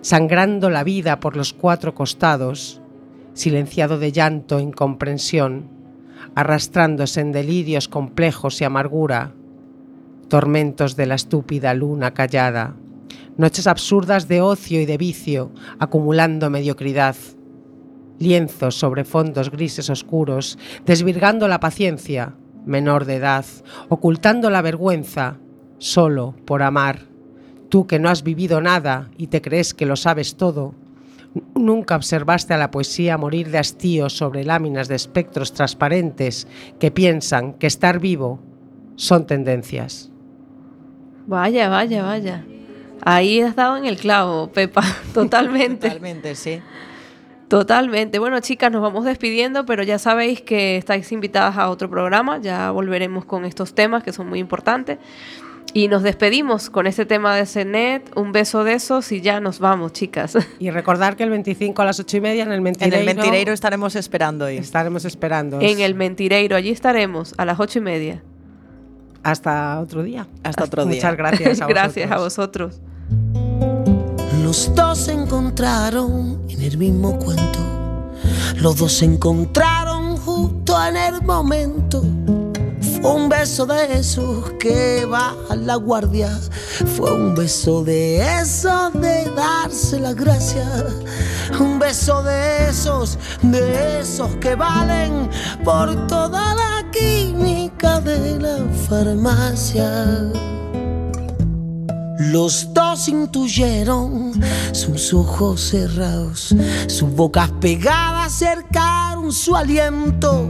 sangrando 0.00 0.70
la 0.70 0.84
vida 0.84 1.20
por 1.20 1.36
los 1.36 1.52
cuatro 1.52 1.94
costados, 1.94 2.80
silenciado 3.34 3.98
de 3.98 4.12
llanto 4.12 4.58
e 4.58 4.62
incomprensión, 4.62 5.68
arrastrándose 6.34 7.20
en 7.20 7.32
delirios 7.32 7.88
complejos 7.88 8.62
y 8.62 8.64
amargura, 8.64 9.34
tormentos 10.32 10.96
de 10.96 11.04
la 11.04 11.14
estúpida 11.14 11.74
luna 11.74 12.14
callada, 12.14 12.74
noches 13.36 13.66
absurdas 13.66 14.28
de 14.28 14.40
ocio 14.40 14.80
y 14.80 14.86
de 14.86 14.96
vicio, 14.96 15.52
acumulando 15.78 16.48
mediocridad, 16.48 17.16
lienzos 18.18 18.76
sobre 18.76 19.04
fondos 19.04 19.50
grises 19.50 19.90
oscuros, 19.90 20.58
desvirgando 20.86 21.48
la 21.48 21.60
paciencia, 21.60 22.34
menor 22.64 23.04
de 23.04 23.16
edad, 23.16 23.44
ocultando 23.90 24.48
la 24.48 24.62
vergüenza, 24.62 25.36
solo 25.76 26.34
por 26.46 26.62
amar. 26.62 27.00
Tú 27.68 27.86
que 27.86 27.98
no 27.98 28.08
has 28.08 28.22
vivido 28.22 28.62
nada 28.62 29.10
y 29.18 29.26
te 29.26 29.42
crees 29.42 29.74
que 29.74 29.84
lo 29.84 29.96
sabes 29.96 30.38
todo, 30.38 30.74
nunca 31.54 31.94
observaste 31.94 32.54
a 32.54 32.56
la 32.56 32.70
poesía 32.70 33.18
morir 33.18 33.50
de 33.50 33.58
hastío 33.58 34.08
sobre 34.08 34.44
láminas 34.44 34.88
de 34.88 34.94
espectros 34.94 35.52
transparentes 35.52 36.48
que 36.80 36.90
piensan 36.90 37.52
que 37.52 37.66
estar 37.66 37.98
vivo 37.98 38.40
son 38.96 39.26
tendencias. 39.26 40.11
Vaya, 41.26 41.68
vaya, 41.68 42.02
vaya. 42.02 42.44
Ahí 43.04 43.40
has 43.40 43.56
dado 43.56 43.76
en 43.76 43.86
el 43.86 43.96
clavo, 43.96 44.50
Pepa, 44.52 44.82
totalmente. 45.14 45.88
totalmente, 45.88 46.34
sí. 46.34 46.60
Totalmente. 47.48 48.18
Bueno, 48.18 48.40
chicas, 48.40 48.72
nos 48.72 48.80
vamos 48.80 49.04
despidiendo, 49.04 49.66
pero 49.66 49.82
ya 49.82 49.98
sabéis 49.98 50.40
que 50.40 50.78
estáis 50.78 51.12
invitadas 51.12 51.58
a 51.58 51.68
otro 51.68 51.90
programa. 51.90 52.38
Ya 52.40 52.70
volveremos 52.70 53.26
con 53.26 53.44
estos 53.44 53.74
temas 53.74 54.02
que 54.02 54.10
son 54.10 54.26
muy 54.28 54.38
importantes. 54.38 54.98
Y 55.74 55.88
nos 55.88 56.02
despedimos 56.02 56.70
con 56.70 56.86
este 56.86 57.04
tema 57.04 57.36
de 57.36 57.44
CENET. 57.44 58.10
Un 58.16 58.32
beso 58.32 58.64
de 58.64 58.72
esos 58.72 59.12
y 59.12 59.20
ya 59.20 59.40
nos 59.40 59.58
vamos, 59.58 59.92
chicas. 59.92 60.38
Y 60.58 60.70
recordar 60.70 61.16
que 61.16 61.24
el 61.24 61.30
25 61.30 61.82
a 61.82 61.84
las 61.84 62.00
8 62.00 62.16
y 62.16 62.20
media 62.22 62.42
en 62.44 62.52
el 62.52 62.62
Mentireiro. 62.62 62.96
En 62.96 63.08
el 63.08 63.14
Mentireiro 63.16 63.52
estaremos 63.52 63.96
esperando 63.96 64.46
hoy. 64.46 64.56
Estaremos 64.56 65.04
esperando. 65.04 65.60
En 65.60 65.80
el 65.80 65.94
Mentireiro, 65.94 66.56
allí 66.56 66.70
estaremos 66.70 67.34
a 67.36 67.44
las 67.44 67.60
8 67.60 67.80
y 67.80 67.82
media. 67.82 68.22
Hasta 69.22 69.80
otro 69.80 70.02
día. 70.02 70.26
Hasta 70.42 70.64
otro 70.64 70.84
día. 70.84 70.96
Muchas 70.96 71.16
gracias 71.16 71.60
a 71.60 71.66
Gracias 71.68 72.10
a 72.10 72.18
vosotros. 72.18 72.80
Los 74.42 74.74
dos 74.74 74.98
se 74.98 75.12
encontraron 75.12 76.42
en 76.48 76.62
el 76.62 76.76
mismo 76.76 77.18
cuento. 77.18 77.58
Los 78.56 78.76
dos 78.76 78.92
se 78.92 79.04
encontraron 79.04 80.16
justo 80.16 80.76
en 80.84 80.96
el 80.96 81.22
momento. 81.22 82.02
Un 83.02 83.28
beso 83.28 83.66
de 83.66 83.98
esos 83.98 84.52
que 84.60 85.04
baja 85.04 85.56
la 85.56 85.74
guardia. 85.74 86.30
Fue 86.96 87.12
un 87.12 87.34
beso 87.34 87.82
de 87.82 88.18
esos 88.40 88.92
de 88.94 89.24
darse 89.34 89.98
las 89.98 90.14
gracias. 90.14 90.84
Un 91.58 91.80
beso 91.80 92.22
de 92.22 92.68
esos, 92.68 93.18
de 93.42 94.00
esos 94.00 94.36
que 94.36 94.54
valen 94.54 95.28
por 95.64 96.06
toda 96.06 96.54
la 96.54 96.90
química 96.92 98.00
de 98.00 98.38
la 98.38 98.58
farmacia. 98.88 100.32
Los 102.18 102.72
dos 102.72 103.08
intuyeron 103.08 104.32
sus 104.72 105.12
ojos 105.12 105.60
cerrados, 105.60 106.54
sus 106.86 107.10
bocas 107.14 107.50
pegadas 107.60 108.32
cercaron 108.32 109.32
su 109.32 109.56
aliento. 109.56 110.48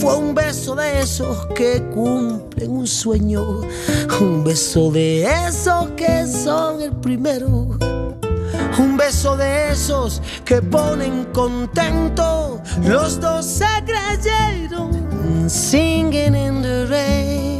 Fue 0.00 0.16
un 0.16 0.34
beso 0.34 0.74
de 0.74 1.00
esos 1.00 1.46
que 1.54 1.82
cumplen 1.94 2.70
un 2.70 2.86
sueño, 2.86 3.60
un 4.20 4.44
beso 4.44 4.90
de 4.90 5.22
esos 5.46 5.90
que 5.96 6.26
son 6.26 6.80
el 6.80 6.92
primero. 6.92 7.78
Un 8.78 8.96
beso 8.96 9.36
de 9.36 9.72
esos 9.72 10.22
que 10.44 10.62
ponen 10.62 11.26
contento. 11.32 12.60
Los 12.82 13.20
dos 13.20 13.44
se 13.44 13.66
creyeron 13.84 15.10
singing 15.48 16.34
in 16.34 16.62
the 16.62 16.86
rain. 16.88 17.59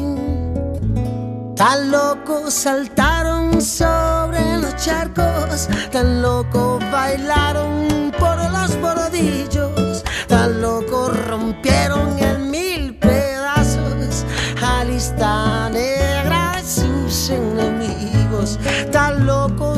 Tan 1.60 1.90
locos 1.90 2.54
saltaron 2.54 3.60
sobre 3.60 4.56
los 4.56 4.74
charcos, 4.76 5.68
tan 5.92 6.22
locos 6.22 6.82
bailaron 6.90 8.10
por 8.18 8.38
los 8.50 8.80
bordillos, 8.80 10.02
tan 10.26 10.62
locos 10.62 11.12
rompieron 11.26 12.18
en 12.18 12.50
mil 12.50 12.94
pedazos 12.94 14.24
a 14.62 14.84
lista 14.84 15.68
negra 15.68 16.62
sus 16.64 17.28
enemigos, 17.28 18.58
tan 18.90 19.26
locos 19.26 19.49